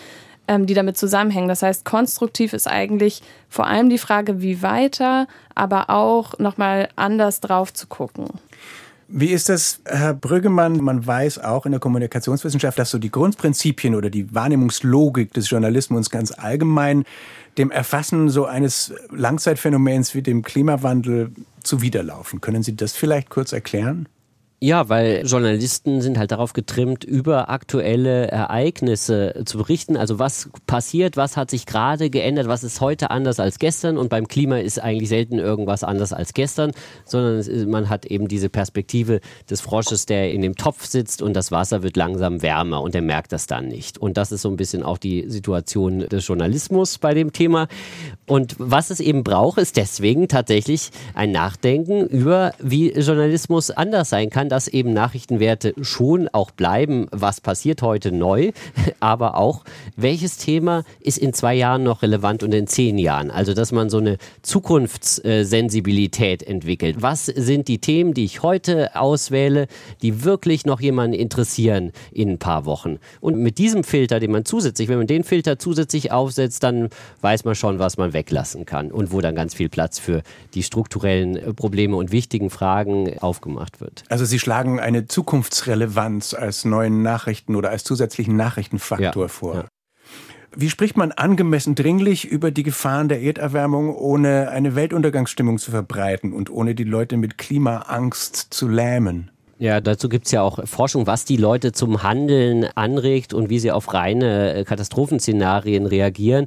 ähm, 0.48 0.66
die 0.66 0.74
damit 0.74 0.98
zusammenhängen. 0.98 1.50
Das 1.50 1.62
heißt, 1.62 1.84
konstruktiv 1.84 2.54
ist 2.54 2.68
eigentlich 2.68 3.22
vor 3.50 3.68
allem 3.68 3.90
die 3.90 3.98
Frage, 3.98 4.42
wie 4.42 4.62
weiter, 4.62 5.28
aber 5.56 5.90
auch 5.90 6.40
nochmal 6.40 6.88
anders 6.96 7.42
drauf 7.42 7.74
zu 7.74 7.88
gucken. 7.88 8.28
Wie 9.10 9.28
ist 9.28 9.48
das, 9.48 9.80
Herr 9.86 10.14
Brüggemann? 10.14 10.84
Man 10.84 11.06
weiß 11.06 11.40
auch 11.40 11.66
in 11.66 11.72
der 11.72 11.80
Kommunikationswissenschaft, 11.80 12.78
dass 12.78 12.92
so 12.92 12.98
die 12.98 13.10
Grundprinzipien 13.10 13.96
oder 13.96 14.10
die 14.10 14.34
Wahrnehmungslogik 14.34 15.34
des 15.34 15.50
Journalismus 15.50 16.10
ganz 16.10 16.32
allgemein 16.32 17.06
dem 17.58 17.72
Erfassen 17.72 18.30
so 18.30 18.46
eines 18.46 18.94
Langzeitphänomens 19.10 20.14
wie 20.16 20.22
dem 20.22 20.44
Klimawandel 20.44 21.32
zuwiderlaufen. 21.64 22.42
Können 22.42 22.64
Sie 22.64 22.76
das 22.76 22.94
vielleicht 22.94 23.30
kurz 23.30 23.52
erklären? 23.52 24.08
Ja, 24.60 24.90
weil 24.90 25.22
Journalisten 25.24 26.02
sind 26.02 26.18
halt 26.18 26.32
darauf 26.32 26.54
getrimmt, 26.54 27.04
über 27.04 27.48
aktuelle 27.52 28.28
Ereignisse 28.30 29.44
zu 29.46 29.60
berichten. 29.60 29.96
Also 29.96 30.18
was 30.18 30.50
passiert, 30.66 31.16
was 31.16 31.38
hat 31.38 31.52
sich 31.52 31.68
gerade 31.68 32.10
geändert, 32.10 32.48
was 32.48 32.64
ist 32.64 32.82
heute 32.82 33.12
anders 33.12 33.40
als 33.40 33.60
gestern. 33.60 34.00
Und 34.00 34.10
beim 34.10 34.28
Klima 34.28 34.58
ist 34.58 34.80
eigentlich 34.82 35.10
selten 35.10 35.38
irgendwas 35.38 35.84
anders 35.84 36.12
als 36.12 36.34
gestern, 36.34 36.72
sondern 37.06 37.70
man 37.70 37.88
hat 37.88 38.08
eben 38.08 38.28
diese 38.28 38.50
Perspektive 38.50 39.20
des 39.48 39.62
Frosches, 39.62 40.08
der 40.08 40.32
in 40.32 40.42
dem 40.42 40.56
Topf 40.56 40.88
sitzt 40.88 41.22
und 41.22 41.36
das 41.36 41.52
Wasser 41.52 41.84
wird 41.84 41.96
langsam 41.96 42.42
wärmer 42.42 42.82
und 42.82 42.96
der 42.96 43.04
merkt 43.04 43.34
das 43.34 43.46
dann 43.46 43.68
nicht. 43.68 44.00
Und 44.00 44.18
das 44.18 44.32
ist 44.32 44.42
so 44.42 44.50
ein 44.50 44.58
bisschen 44.58 44.82
auch 44.82 44.98
die 44.98 45.30
Situation 45.30 46.00
des 46.00 46.26
Journalismus 46.26 46.98
bei 46.98 47.14
dem 47.14 47.32
Thema. 47.32 47.68
Und 48.26 48.56
was 48.58 48.90
es 48.90 49.02
eben 49.02 49.24
braucht, 49.24 49.60
ist 49.60 49.78
deswegen 49.78 50.28
tatsächlich 50.28 50.90
ein 51.14 51.32
Nachdenken 51.32 52.08
über, 52.08 52.56
wie 52.58 52.92
Journalismus 52.94 53.70
anders 53.70 54.10
sein 54.10 54.32
kann 54.32 54.47
dass 54.50 54.68
eben 54.68 54.94
Nachrichtenwerte 54.94 55.74
schon 55.82 56.28
auch 56.30 56.52
bleiben, 56.52 57.08
was 57.12 57.42
passiert 57.42 57.82
heute 57.82 58.12
neu, 58.12 58.52
aber 59.00 59.38
auch, 59.38 59.64
welches 59.96 60.38
Thema 60.38 60.84
ist 61.00 61.18
in 61.18 61.34
zwei 61.34 61.56
Jahren 61.56 61.84
noch 61.84 62.02
relevant 62.02 62.44
und 62.44 62.54
in 62.54 62.68
zehn 62.68 62.98
Jahren. 62.98 63.32
Also, 63.32 63.54
dass 63.54 63.72
man 63.72 63.90
so 63.90 63.98
eine 63.98 64.18
Zukunftssensibilität 64.42 66.44
entwickelt. 66.44 66.98
Was 67.00 67.26
sind 67.26 67.68
die 67.68 67.80
Themen, 67.80 68.14
die 68.14 68.26
ich 68.26 68.44
heute 68.44 68.96
auswähle, 68.96 69.68
die 70.02 70.24
wirklich 70.24 70.66
noch 70.66 70.82
jemanden 70.82 71.14
interessieren 71.14 71.92
in 72.12 72.32
ein 72.32 72.40
paar 72.40 72.66
Wochen? 72.66 73.00
Und 73.22 73.38
mit 73.38 73.58
diesem 73.58 73.84
Filter, 73.84 74.20
den 74.20 74.32
man 74.32 74.46
zusätzlich, 74.46 74.90
wenn 74.90 74.98
man 74.98 75.08
den 75.08 75.24
Filter 75.24 75.60
zusätzlich 75.60 76.12
aufsetzt, 76.12 76.64
dann 76.64 76.90
weiß 77.22 77.46
man 77.46 77.56
schon, 77.56 77.80
was 77.80 77.98
man 77.98 78.14
weglassen 78.14 78.66
kann 78.66 78.92
und 78.92 79.12
wo 79.12 79.22
dann 79.22 79.36
ganz 79.36 79.54
viel 79.54 79.70
Platz 79.70 80.00
für 80.00 80.24
die 80.54 80.64
strukturellen 80.64 81.56
Probleme 81.56 81.96
und 81.96 82.12
wichtigen 82.12 82.50
Fragen 82.50 83.18
aufgemacht 83.20 83.82
wird. 83.82 84.04
Also 84.10 84.26
Sie 84.26 84.37
schlagen 84.40 84.80
eine 84.80 85.08
Zukunftsrelevanz 85.08 86.34
als 86.34 86.66
neuen 86.66 87.02
Nachrichten 87.02 87.56
oder 87.56 87.70
als 87.70 87.84
zusätzlichen 87.84 88.36
Nachrichtenfaktor 88.36 89.24
ja, 89.24 89.28
vor. 89.28 89.56
Ja. 89.56 89.66
Wie 90.56 90.70
spricht 90.70 90.98
man 90.98 91.12
angemessen 91.12 91.76
dringlich 91.76 92.26
über 92.26 92.50
die 92.50 92.64
Gefahren 92.64 93.10
der 93.10 93.22
Erderwärmung, 93.22 93.96
ohne 93.96 94.50
eine 94.50 94.76
Weltuntergangsstimmung 94.76 95.60
zu 95.60 95.72
verbreiten 95.72 96.34
und 96.34 96.50
ohne 96.50 96.74
die 96.74 96.84
Leute 96.84 97.18
mit 97.18 97.38
Klimaangst 97.38 98.36
zu 98.36 98.68
lähmen? 98.68 99.30
Ja, 99.60 99.82
dazu 99.82 100.08
gibt 100.08 100.28
es 100.28 100.32
ja 100.32 100.44
auch 100.44 100.68
Forschung, 100.68 101.08
was 101.08 101.26
die 101.26 101.36
Leute 101.36 101.72
zum 101.72 102.04
Handeln 102.04 102.68
anregt 102.76 103.34
und 103.34 103.50
wie 103.50 103.58
sie 103.58 103.72
auf 103.72 103.92
reine 103.92 104.54
äh, 104.54 104.64
Katastrophenszenarien 104.64 105.88
reagieren. 105.88 106.46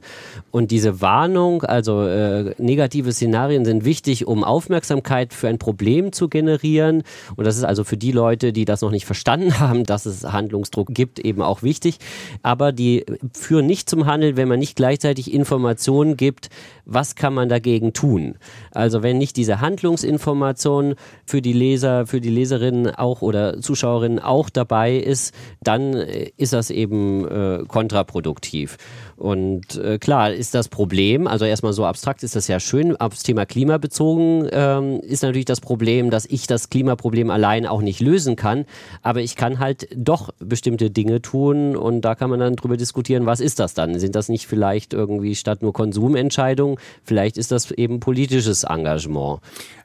Und 0.53 0.71
diese 0.71 1.01
Warnung, 1.01 1.65
also 1.65 2.07
äh, 2.07 2.55
negative 2.59 3.13
Szenarien 3.13 3.65
sind 3.65 3.85
wichtig, 3.85 4.29
um 4.29 4.45
Aufmerksamkeit 4.45 5.35
für 5.35 5.49
ein 5.49 5.59
Problem 5.59 6.13
zu 6.13 6.29
generieren. 6.29 7.03
Und 7.35 7.49
das 7.49 7.57
ist 7.57 7.65
also 7.65 7.83
für 7.83 7.97
die 7.97 8.13
Leute, 8.13 8.53
die 8.53 8.65
das 8.65 8.81
noch 8.81 8.93
nicht 8.93 9.07
verstanden 9.07 9.59
haben, 9.59 9.83
dass 9.83 10.07
es 10.07 10.23
Handlungsdruck 10.23 10.95
gibt, 10.95 11.19
eben 11.19 11.43
auch 11.43 11.65
wichtig. 11.65 11.99
Aber 12.45 12.71
die 12.71 13.05
führen 13.35 13.67
nicht 13.67 13.91
zum 13.91 14.07
Handeln, 14.07 14.37
wenn 14.37 14.47
man 14.47 14.61
nicht 14.61 14.77
gleichzeitig 14.77 15.35
Informationen 15.35 16.17
gibt, 16.17 16.49
was 16.85 17.17
kann 17.17 17.35
man 17.35 17.49
dagegen 17.49 17.93
tun. 17.93 18.37
Also 18.71 19.03
wenn 19.03 19.19
nicht 19.19 19.37
diese 19.37 19.61
Handlungsinformation 19.61 20.95
für 21.27 21.43
die 21.43 21.53
Leser, 21.53 22.07
für 22.07 22.21
die 22.21 22.31
Leserinnen 22.31 23.00
auch 23.01 23.23
oder 23.23 23.61
Zuschauerinnen 23.61 24.19
auch 24.19 24.51
dabei 24.51 24.97
ist, 24.97 25.35
dann 25.63 25.95
äh, 25.95 26.31
ist 26.37 26.53
das 26.53 26.71
eben 26.71 27.27
äh, 27.27 27.65
kontraproduktiv. 27.67 28.77
Und 29.21 29.77
äh, 29.77 29.99
klar 29.99 30.33
ist 30.33 30.55
das 30.55 30.69
Problem, 30.69 31.27
also 31.27 31.45
erstmal 31.45 31.75
so 31.75 31.85
abstrakt 31.85 32.23
ist 32.23 32.37
das 32.37 32.49
ja 32.49 32.59
schön, 32.59 32.97
aufs 32.97 33.23
Thema 33.23 33.45
Klima 33.45 33.77
bezogen 33.77 34.49
ähm, 34.51 35.01
ist 35.01 35.23
natürlich 35.23 35.45
das 35.45 35.61
Problem, 35.61 36.09
dass 36.09 36.25
ich 36.25 36.47
das 36.47 36.71
Klimaproblem 36.71 37.29
allein 37.29 37.67
auch 37.67 37.83
nicht 37.83 38.01
lösen 38.01 38.35
kann, 38.35 38.65
aber 39.03 39.21
ich 39.21 39.37
kann 39.37 39.59
halt 39.59 39.89
doch 39.95 40.31
bestimmte 40.39 40.91
Dinge 40.91 41.21
tun 41.21 41.77
und 41.77 42.01
da 42.01 42.15
kann 42.15 42.31
man 42.31 42.41
dann 42.41 42.57
drüber 42.57 42.79
diskutieren, 42.79 43.27
was 43.27 43.41
ist 43.41 43.59
das 43.59 43.75
dann? 43.75 43.99
Sind 43.99 44.17
das 44.17 44.31
nicht 44.31 44.47
vielleicht 44.47 44.95
irgendwie 44.95 45.35
statt 45.35 45.61
nur 45.61 45.75
Konsumentscheidungen, 45.75 46.79
vielleicht 47.05 47.37
ist 47.37 47.53
das 47.53 47.73
eben 47.73 48.01
politisches 48.01 48.65
Engagement. 48.65 49.41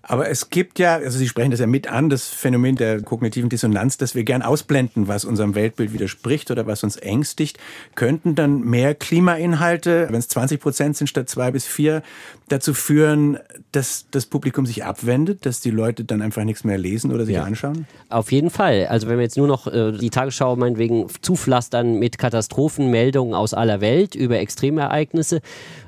Aber 0.07 0.29
es 0.29 0.51
gibt 0.51 0.77
ja, 0.77 0.95
also 0.95 1.17
Sie 1.17 1.27
sprechen 1.27 1.49
das 1.49 1.59
ja 1.59 1.65
mit 1.65 1.87
an, 1.87 2.09
das 2.09 2.27
Phänomen 2.27 2.75
der 2.75 3.01
kognitiven 3.01 3.49
Dissonanz, 3.49 3.97
dass 3.97 4.13
wir 4.13 4.23
gern 4.23 4.43
ausblenden, 4.43 5.07
was 5.07 5.25
unserem 5.25 5.55
Weltbild 5.55 5.93
widerspricht 5.93 6.51
oder 6.51 6.67
was 6.67 6.83
uns 6.83 6.95
ängstigt. 6.95 7.57
Könnten 7.95 8.35
dann 8.35 8.61
mehr 8.61 8.93
Klimainhalte, 9.25 10.07
wenn 10.09 10.19
es 10.19 10.27
20 10.27 10.61
Prozent 10.61 10.97
sind 10.97 11.07
statt 11.07 11.29
zwei 11.29 11.49
bis 11.51 11.65
vier, 11.65 12.03
dazu 12.47 12.73
führen, 12.73 13.39
dass 13.71 14.05
das 14.11 14.25
Publikum 14.25 14.65
sich 14.65 14.83
abwendet, 14.83 15.45
dass 15.45 15.61
die 15.61 15.71
Leute 15.71 16.03
dann 16.03 16.21
einfach 16.21 16.43
nichts 16.43 16.63
mehr 16.63 16.77
lesen 16.77 17.11
oder 17.11 17.25
sich 17.25 17.35
ja. 17.35 17.43
anschauen? 17.43 17.87
Auf 18.09 18.31
jeden 18.31 18.49
Fall. 18.49 18.87
Also 18.87 19.07
wenn 19.07 19.17
wir 19.17 19.23
jetzt 19.23 19.37
nur 19.37 19.47
noch 19.47 19.67
äh, 19.67 19.91
die 19.91 20.09
Tagesschau 20.09 20.55
meinetwegen 20.55 21.07
zupflastern 21.21 21.97
mit 21.97 22.17
Katastrophenmeldungen 22.17 23.33
aus 23.33 23.53
aller 23.53 23.81
Welt 23.81 24.15
über 24.15 24.39
Extremereignisse, 24.39 25.41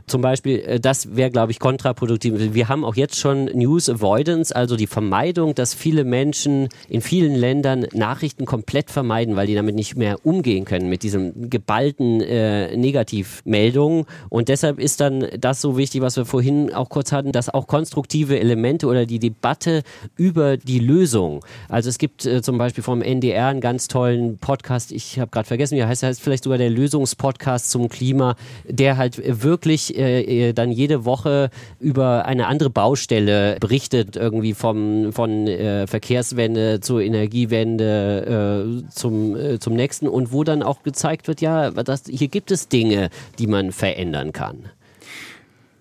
zum 0.07 0.21
Beispiel, 0.21 0.59
äh, 0.59 0.79
das 0.79 1.15
wäre, 1.17 1.29
glaube 1.29 1.51
ich, 1.51 1.59
kontraproduktiv. 1.59 2.33
Wir 2.53 2.69
haben 2.69 2.85
auch 2.85 2.95
jetzt 2.95 3.19
schon 3.19 3.45
News 3.45 3.89
Avoidance, 3.89 4.55
also 4.55 4.77
die 4.77 4.87
Vermeidung, 4.87 5.53
dass 5.53 5.73
viele 5.73 6.05
Menschen 6.05 6.69
in 6.87 7.01
vielen 7.01 7.35
Ländern 7.35 7.85
Nachrichten 7.93 8.45
komplett 8.45 8.89
vermeiden, 8.89 9.35
weil 9.35 9.47
die 9.47 9.55
damit 9.55 9.75
nicht 9.75 9.97
mehr 9.97 10.25
umgehen 10.25 10.63
können, 10.63 10.89
mit 10.89 11.03
diesen 11.03 11.49
geballten 11.49 12.21
äh, 12.21 12.75
Negativmeldungen. 12.77 14.05
Und 14.29 14.47
deshalb 14.47 14.79
ist 14.79 15.01
dann 15.01 15.27
das 15.37 15.59
so 15.61 15.77
wichtig, 15.77 16.01
was 16.01 16.15
wir 16.15 16.25
vorhin 16.25 16.46
auch 16.73 16.89
kurz 16.89 17.11
hatten, 17.11 17.31
dass 17.31 17.49
auch 17.49 17.67
konstruktive 17.67 18.39
Elemente 18.39 18.87
oder 18.87 19.05
die 19.05 19.19
Debatte 19.19 19.83
über 20.15 20.57
die 20.57 20.79
Lösung. 20.79 21.43
Also 21.69 21.89
es 21.89 21.97
gibt 21.97 22.25
äh, 22.25 22.41
zum 22.41 22.57
Beispiel 22.57 22.83
vom 22.83 23.01
NDR 23.01 23.47
einen 23.47 23.61
ganz 23.61 23.87
tollen 23.87 24.37
Podcast, 24.37 24.91
ich 24.91 25.19
habe 25.19 25.31
gerade 25.31 25.47
vergessen, 25.47 25.75
wie 25.75 25.79
er 25.79 25.87
heißt, 25.87 26.03
heißt 26.03 26.21
vielleicht 26.21 26.43
sogar 26.43 26.57
der 26.57 26.69
Lösungspodcast 26.69 27.69
zum 27.69 27.89
Klima, 27.89 28.35
der 28.67 28.97
halt 28.97 29.21
wirklich 29.43 29.97
äh, 29.97 30.53
dann 30.53 30.71
jede 30.71 31.05
Woche 31.05 31.49
über 31.79 32.25
eine 32.25 32.47
andere 32.47 32.69
Baustelle 32.69 33.57
berichtet, 33.59 34.15
irgendwie 34.15 34.53
vom, 34.53 35.13
von 35.13 35.47
äh, 35.47 35.87
Verkehrswende 35.87 36.79
zur 36.81 37.01
Energiewende 37.01 38.83
äh, 38.87 38.89
zum, 38.89 39.35
äh, 39.35 39.59
zum 39.59 39.73
nächsten 39.73 40.07
und 40.07 40.31
wo 40.31 40.43
dann 40.43 40.63
auch 40.63 40.83
gezeigt 40.83 41.27
wird, 41.27 41.41
ja, 41.41 41.71
das, 41.71 42.03
hier 42.09 42.27
gibt 42.27 42.51
es 42.51 42.67
Dinge, 42.67 43.09
die 43.39 43.47
man 43.47 43.71
verändern 43.71 44.31
kann. 44.31 44.69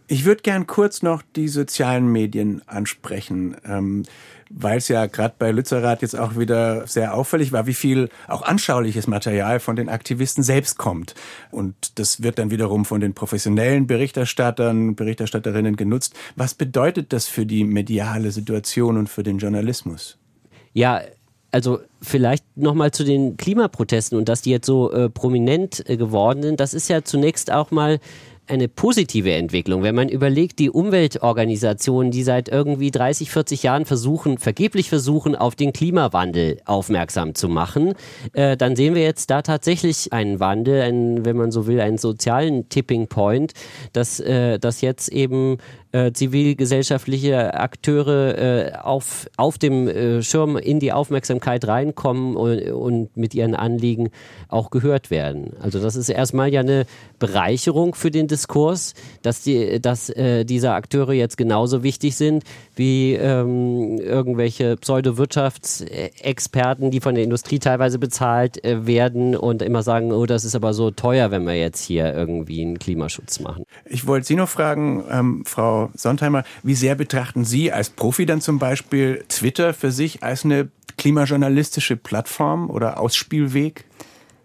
Ich 0.09 0.25
würde 0.25 0.43
gern 0.43 0.67
kurz 0.67 1.03
noch 1.03 1.23
die 1.35 1.49
sozialen 1.49 2.07
Medien 2.11 2.63
ansprechen. 2.67 3.57
Ähm, 3.65 4.05
weil 4.51 4.79
es 4.79 4.89
ja 4.89 5.07
gerade 5.07 5.35
bei 5.39 5.51
Lützerath 5.51 6.03
jetzt 6.03 6.17
auch 6.17 6.37
wieder 6.37 6.87
sehr 6.87 7.15
auffällig 7.15 7.53
war, 7.53 7.67
wie 7.67 7.75
viel 7.75 8.09
auch 8.29 8.43
anschauliches 8.43 9.07
Material 9.07 9.61
von 9.61 9.77
den 9.77 9.89
Aktivisten 9.89 10.43
selbst 10.43 10.79
kommt. 10.79 11.15
Und 11.51 11.99
das 11.99 12.23
wird 12.23 12.39
dann 12.39 12.51
wiederum 12.51 12.85
von 12.85 13.01
den 13.01 13.15
professionellen 13.15 13.87
Berichterstattern, 13.87 14.95
Berichterstatterinnen 14.95 15.77
genutzt. 15.77 16.15
Was 16.37 16.55
bedeutet 16.55 17.13
das 17.13 17.27
für 17.27 17.47
die 17.47 17.65
mediale 17.65 18.31
Situation 18.31 18.97
und 18.97 19.09
für 19.09 19.23
den 19.23 19.39
Journalismus? 19.39 20.19
Ja, 20.73 21.01
also 21.51 21.81
vielleicht 22.03 22.45
nochmal 22.57 22.91
zu 22.91 23.03
den 23.03 23.37
Klimaprotesten 23.37 24.19
und 24.19 24.29
dass 24.29 24.43
die 24.43 24.51
jetzt 24.51 24.67
so 24.67 24.93
äh, 24.93 25.09
prominent 25.09 25.89
äh, 25.89 25.97
geworden 25.97 26.43
sind. 26.43 26.61
Das 26.61 26.75
ist 26.75 26.89
ja 26.89 27.03
zunächst 27.03 27.51
auch 27.51 27.71
mal 27.71 27.99
eine 28.47 28.69
positive 28.69 29.33
Entwicklung. 29.33 29.83
Wenn 29.83 29.95
man 29.95 30.09
überlegt, 30.09 30.59
die 30.59 30.71
Umweltorganisationen, 30.71 32.11
die 32.11 32.23
seit 32.23 32.49
irgendwie 32.49 32.91
30, 32.91 33.31
40 33.31 33.63
Jahren 33.63 33.85
versuchen, 33.85 34.39
vergeblich 34.39 34.89
versuchen, 34.89 35.35
auf 35.35 35.55
den 35.55 35.73
Klimawandel 35.73 36.61
aufmerksam 36.65 37.35
zu 37.35 37.49
machen, 37.49 37.95
äh, 38.33 38.57
dann 38.57 38.77
sehen 38.77 38.95
wir 38.95 39.03
jetzt 39.03 39.31
da 39.31 39.43
tatsächlich 39.43 40.13
einen 40.13 40.41
Wandel, 40.41 40.83
einen, 40.83 41.25
wenn 41.25 41.37
man 41.37 41.51
so 41.51 41.67
will, 41.67 41.81
einen 41.81 41.99
sozialen 41.99 42.69
Tipping 42.69 43.09
Point, 43.09 43.53
dass, 43.93 44.21
äh, 44.21 44.59
dass 44.59 44.81
jetzt 44.81 45.09
eben 45.09 45.59
äh, 45.97 46.13
zivilgesellschaftliche 46.13 47.55
Akteure 47.55 48.37
äh, 48.37 48.73
auf, 48.75 49.31
auf 49.39 49.57
dem 49.57 49.89
äh, 49.89 50.23
Schirm 50.23 50.59
in 50.59 50.79
die 50.79 50.93
Aufmerksamkeit 50.93 51.67
reinkommen 51.67 52.37
und, 52.37 52.71
und 52.71 53.17
mit 53.17 53.35
ihren 53.35 53.55
Anliegen 53.55 54.11
auch 54.49 54.69
gehört 54.71 55.11
werden. 55.11 55.55
Also 55.63 55.81
das 55.81 55.97
ist 55.97 56.11
erstmal 56.11 56.53
ja 56.53 56.61
eine 56.61 56.85
Bereicherung 57.19 57.95
für 57.95 58.11
den 58.11 58.27
Diskurs, 58.27 58.93
dass, 59.23 59.41
die, 59.43 59.81
dass 59.81 60.11
äh, 60.11 60.45
diese 60.45 60.73
Akteure 60.73 61.15
jetzt 61.15 61.39
genauso 61.39 61.83
wichtig 61.83 62.15
sind 62.17 62.45
wie 62.75 63.15
ähm, 63.15 63.99
irgendwelche 63.99 64.77
Pseudowirtschaftsexperten, 64.77 66.91
die 66.91 67.01
von 67.01 67.15
der 67.15 67.25
Industrie 67.25 67.59
teilweise 67.59 67.99
bezahlt 67.99 68.63
äh, 68.65 68.87
werden 68.87 69.35
und 69.35 69.63
immer 69.63 69.83
sagen, 69.83 70.13
oh, 70.13 70.27
das 70.27 70.45
ist 70.45 70.55
aber 70.55 70.75
so 70.75 70.91
teuer, 70.91 71.31
wenn 71.31 71.47
wir 71.47 71.55
jetzt 71.55 71.83
hier 71.83 72.13
irgendwie 72.13 72.61
einen 72.61 72.79
Klimaschutz 72.79 73.41
machen. 73.41 73.65
Ich 73.87 74.07
wollte 74.07 74.27
Sie 74.27 74.35
noch 74.35 74.51
fragen, 74.51 75.03
ähm, 75.11 75.43
Frau 75.47 75.86
Sontheimer, 75.95 76.45
wie 76.63 76.75
sehr 76.75 76.95
betrachten 76.95 77.45
Sie 77.45 77.73
als 77.73 77.91
Profi 77.91 78.27
dann 78.27 78.41
zum 78.41 78.59
Beispiel 78.59 79.25
Twitter 79.29 79.75
für 79.75 79.91
sich 79.91 80.23
als 80.23 80.45
eine 80.45 80.69
klimajournalistische 80.97 81.97
Plattform 81.97 82.71
oder 82.71 82.99
Ausspielweg? 83.01 83.85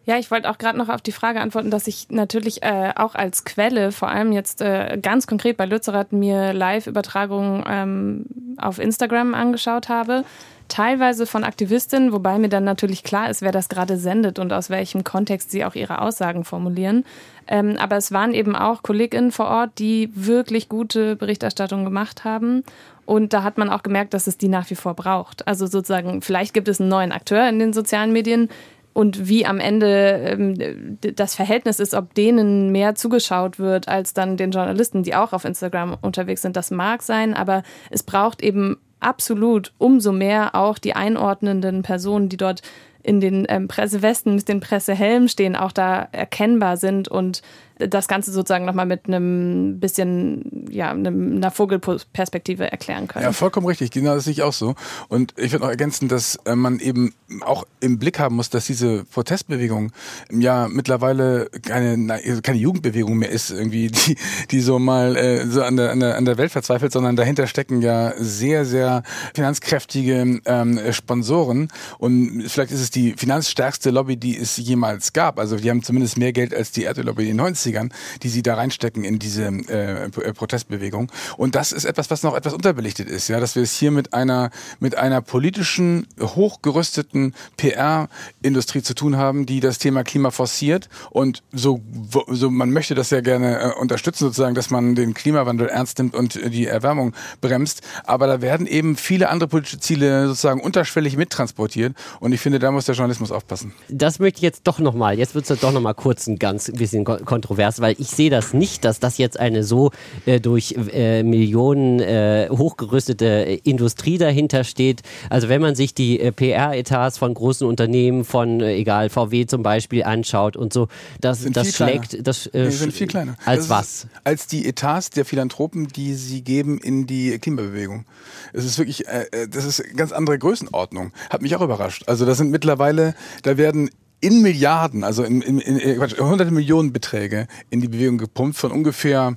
Ja, 0.06 0.18
ich 0.18 0.32
wollte 0.32 0.50
auch 0.50 0.58
gerade 0.58 0.78
noch 0.78 0.90
auf 0.90 1.02
die 1.02 1.12
Frage 1.12 1.40
antworten, 1.42 1.70
dass 1.70 1.88
ich 1.88 2.10
natürlich 2.10 2.64
äh, 2.64 2.92
auch 2.96 3.14
als 3.14 3.46
Quelle, 3.46 3.92
vor 3.92 4.10
allem 4.10 4.32
jetzt 4.32 4.62
äh, 4.62 4.98
ganz 5.00 5.28
konkret 5.28 5.58
bei 5.58 5.66
Lützerath, 5.66 6.12
mir 6.12 6.54
Live-Übertragungen 6.54 7.64
ähm, 7.68 8.26
auf 8.58 8.80
Instagram 8.80 9.36
angeschaut 9.36 9.90
habe. 9.90 10.26
Teilweise 10.72 11.26
von 11.26 11.44
Aktivistinnen, 11.44 12.14
wobei 12.14 12.40
mir 12.40 12.48
dann 12.48 12.64
natürlich 12.64 13.04
klar 13.04 13.30
ist, 13.30 13.42
wer 13.42 13.52
das 13.52 13.68
gerade 13.68 13.98
sendet 13.98 14.40
und 14.40 14.54
aus 14.54 14.70
welchem 14.70 15.04
Kontext 15.04 15.52
sie 15.52 15.66
auch 15.66 15.76
ihre 15.76 16.02
Aussagen 16.02 16.46
formulieren. 16.46 17.04
Ähm, 17.46 17.76
aber 17.78 17.98
es 17.98 18.14
waren 18.14 18.34
eben 18.34 18.56
auch 18.56 18.82
KollegInnen 18.82 19.34
vor 19.34 19.48
Ort, 19.48 19.80
die 19.80 20.10
wirklich 20.16 20.70
gute 20.70 21.18
Berichterstattung 21.18 21.84
gemacht 21.84 22.24
haben. 22.24 22.64
Und 23.06 23.34
da 23.34 23.44
hat 23.44 23.58
man 23.58 23.70
auch 23.70 23.84
gemerkt, 23.84 24.14
dass 24.14 24.28
es 24.28 24.38
die 24.38 24.48
nach 24.48 24.70
wie 24.70 24.76
vor 24.76 24.94
braucht. 24.94 25.46
Also 25.46 25.68
sozusagen, 25.68 26.22
vielleicht 26.22 26.54
gibt 26.54 26.70
es 26.70 26.80
einen 26.80 26.88
neuen 26.88 27.12
Akteur 27.12 27.50
in 27.50 27.60
den 27.60 27.74
sozialen 27.74 28.14
Medien, 28.14 28.48
und 28.94 29.30
wie 29.30 29.46
am 29.46 29.62
Ende 29.62 30.20
ähm, 30.26 30.98
das 31.16 31.36
Verhältnis 31.36 31.80
ist, 31.80 31.94
ob 31.94 32.14
denen 32.14 32.74
mehr 32.74 32.94
zugeschaut 32.96 33.58
wird 33.58 33.88
als 33.88 34.14
dann 34.14 34.36
den 34.36 34.52
Journalisten, 34.52 35.04
die 35.04 35.16
auch 35.16 35.32
auf 35.32 35.46
Instagram 35.46 35.98
unterwegs 36.02 36.42
sind, 36.42 36.58
das 36.58 36.72
mag 36.72 37.02
sein, 37.02 37.34
aber 37.34 37.64
es 37.90 38.04
braucht 38.04 38.42
eben 38.42 38.78
absolut. 39.02 39.74
Umso 39.78 40.12
mehr 40.12 40.56
auch 40.56 40.78
die 40.78 40.96
einordnenden 40.96 41.84
Personen, 41.84 42.30
die 42.30 42.38
dort 42.38 42.62
in 43.04 43.20
den 43.20 43.46
ähm, 43.50 43.68
Pressewesten 43.68 44.36
mit 44.36 44.48
den 44.48 44.60
Pressehelmen 44.60 45.28
stehen, 45.28 45.56
auch 45.56 45.72
da 45.72 46.08
erkennbar 46.12 46.78
sind 46.78 47.08
und 47.08 47.42
das 47.88 48.08
Ganze 48.08 48.32
sozusagen 48.32 48.66
nochmal 48.66 48.86
mit 48.86 49.08
einem 49.08 49.80
bisschen, 49.80 50.68
ja, 50.70 50.92
einer 50.92 51.52
Vogelperspektive 51.52 52.72
erklären 52.72 53.08
können. 53.08 53.26
Ja, 53.26 53.32
vollkommen 53.32 53.68
richtig. 53.68 53.92
Genau, 53.92 54.16
das 54.16 54.26
sehe 54.26 54.34
ich 54.34 54.44
auch 54.44 54.54
so. 54.54 54.76
Und 55.08 55.34
ich 55.38 55.52
würde 55.52 55.66
noch 55.66 55.72
ergänzen, 55.72 56.08
dass 56.08 56.36
äh, 56.46 56.56
man 56.56 56.80
eben 56.80 57.14
auch 57.42 57.66
im 57.80 58.00
Blick 58.00 58.20
haben 58.20 58.36
muss, 58.36 58.50
dass 58.50 58.66
diese 58.66 59.04
Protestbewegung 59.06 59.92
ja 60.32 60.68
mittlerweile 60.68 61.50
keine, 61.62 62.20
keine 62.42 62.58
Jugendbewegung 62.58 63.18
mehr 63.18 63.30
ist, 63.30 63.52
irgendwie, 63.52 63.88
die, 63.92 64.18
die 64.52 64.60
so 64.60 64.80
mal 64.80 65.16
äh, 65.16 65.46
so 65.48 65.64
an 65.64 65.78
der, 65.78 65.92
an, 65.92 66.00
der, 66.00 66.18
an 66.18 66.26
der 66.26 66.38
Welt 66.38 66.52
verzweifelt, 66.52 66.92
sondern 66.92 67.16
dahinter 67.16 67.48
stecken 67.48 67.82
ja 67.82 68.14
sehr, 68.18 68.66
sehr 68.66 69.04
finanzkräftige 69.34 70.42
ähm, 70.46 70.80
Sponsoren. 70.92 71.70
Und 71.98 72.44
vielleicht 72.48 72.72
ist 72.72 72.82
es 72.82 72.92
die 72.92 73.14
finanzstärkste 73.14 73.92
Lobby, 73.92 74.18
die 74.18 74.38
es 74.38 74.58
jemals 74.58 75.14
gab. 75.14 75.40
Also 75.40 75.58
die 75.58 75.70
haben 75.70 75.84
zumindest 75.84 76.18
mehr 76.18 76.34
Geld 76.34 76.54
als 76.54 76.72
die 76.72 76.84
Erdöllobby 76.84 77.24
in 77.24 77.30
den 77.30 77.38
90 77.38 77.71
80ern, 77.72 77.90
die 78.24 78.30
sie 78.30 78.42
da 78.42 78.56
reinstecken 78.56 79.04
in 79.04 79.20
diese 79.20 79.46
äh, 79.46 80.06
äh, 80.06 80.34
Protestbewegung. 80.34 81.12
Und 81.38 81.56
das 81.56 81.72
ist 81.72 81.86
etwas, 81.86 82.10
was 82.10 82.24
noch 82.24 82.36
etwas 82.36 82.54
unterbelichtet 82.54 83.10
ist, 83.10 83.28
ja, 83.28 83.40
dass 83.40 83.56
wir 83.56 83.64
es 83.64 83.74
hier 83.74 83.92
mit 83.92 84.14
einer 84.14 84.52
mit 84.80 84.98
einer 84.98 85.22
politischen 85.22 86.08
hochgerüsteten 86.20 87.34
PR-Industrie 87.58 88.82
zu 88.82 88.96
tun 88.96 89.18
haben, 89.18 89.46
die 89.46 89.60
das 89.60 89.78
Thema 89.78 90.04
Klima 90.04 90.32
forciert 90.32 90.90
und 91.10 91.44
so 91.52 91.82
so 92.28 92.50
man 92.50 92.72
möchte 92.72 92.96
das 92.96 93.10
ja 93.10 93.22
gerne 93.22 93.60
äh, 93.60 93.80
unterstützen 93.80 94.26
sozusagen, 94.26 94.56
dass 94.56 94.70
man 94.70 94.96
den 94.96 95.14
Klimawandel 95.14 95.68
ernst 95.68 95.98
nimmt 95.98 96.16
und 96.16 96.36
die 96.36 96.68
Erwärmung 96.68 97.14
bremst, 97.42 97.82
aber 98.06 98.28
da 98.28 98.42
werden 98.42 98.68
eben 98.68 98.96
viele 98.96 99.30
andere 99.30 99.48
politische 99.48 99.80
Ziele 99.80 100.28
sozusagen 100.28 100.62
unterschwellig 100.62 101.18
mittransportiert 101.18 101.96
und 102.20 102.34
ich 102.34 102.42
finde, 102.42 102.60
da 102.60 102.72
muss 102.72 102.86
der 102.86 102.96
Journalismus 102.96 103.32
aufpassen. 103.32 103.74
Das 103.90 104.20
möchte 104.20 104.38
ich 104.38 104.44
jetzt 104.44 104.62
doch 104.66 104.80
nochmal, 104.80 105.18
jetzt 105.18 105.36
wird 105.36 105.50
es 105.50 105.60
doch 105.60 105.72
nochmal 105.72 105.96
kurz 105.96 106.28
ein 106.28 106.40
ganz 106.40 106.72
bisschen 106.72 107.06
kontrovers, 107.06 107.61
weil 107.80 107.96
ich 107.98 108.08
sehe 108.08 108.30
das 108.30 108.54
nicht, 108.54 108.86
dass 108.86 109.00
das 109.00 109.18
jetzt 109.18 109.40
eine 109.40 109.64
so 109.64 109.92
äh, 110.26 110.40
durch 110.40 110.76
äh, 110.94 111.24
Millionen 111.24 112.00
äh, 112.00 112.48
hochgerüstete 112.50 113.60
Industrie 113.64 114.18
dahinter 114.18 114.64
steht. 114.64 115.02
Also 115.30 115.50
wenn 115.50 115.62
man 115.62 115.76
sich 115.76 115.94
die 115.94 116.20
äh, 116.20 116.32
PR-Etats 116.32 117.18
von 117.18 117.34
großen 117.34 117.68
Unternehmen, 117.68 118.24
von 118.24 118.62
äh, 118.62 118.76
egal 118.76 119.10
VW 119.10 119.46
zum 119.46 119.64
Beispiel 119.64 120.04
anschaut 120.04 120.58
und 120.58 120.74
so, 120.74 120.88
das, 121.20 121.46
das 121.52 121.76
schlägt, 121.76 122.26
das 122.26 122.48
äh, 122.48 122.66
nee, 122.66 122.70
sind 122.70 122.94
viel 122.94 123.08
kleiner. 123.08 123.36
Als 123.46 123.70
was? 123.70 124.08
Als 124.24 124.48
die 124.48 124.68
Etats 124.68 125.10
der 125.12 125.26
Philanthropen, 125.26 125.88
die 125.88 126.16
sie 126.16 126.44
geben 126.44 126.80
in 126.80 127.08
die 127.08 127.38
Klimabewegung. 127.40 128.06
Es 128.54 128.66
ist 128.66 128.78
wirklich, 128.78 129.08
äh, 129.08 129.48
das 129.50 129.66
ist 129.66 129.84
eine 129.84 129.94
ganz 129.94 130.12
andere 130.12 130.38
Größenordnung. 130.38 131.12
Hat 131.30 131.42
mich 131.42 131.56
auch 131.56 131.62
überrascht. 131.62 132.04
Also 132.08 132.26
das 132.26 132.38
sind 132.38 132.52
mittlerweile, 132.52 133.16
da 133.44 133.58
werden 133.58 133.90
in 134.22 134.42
Milliarden, 134.42 135.04
also 135.04 135.24
in, 135.24 135.42
in, 135.42 135.60
in, 135.60 136.00
hunderte 136.00 136.52
Millionen 136.52 136.94
Beträge 136.94 137.48
in 137.72 137.82
die 137.82 137.88
Bewegung 137.88 138.20
gepumpt 138.20 138.56
von 138.56 138.72
ungefähr 138.72 139.36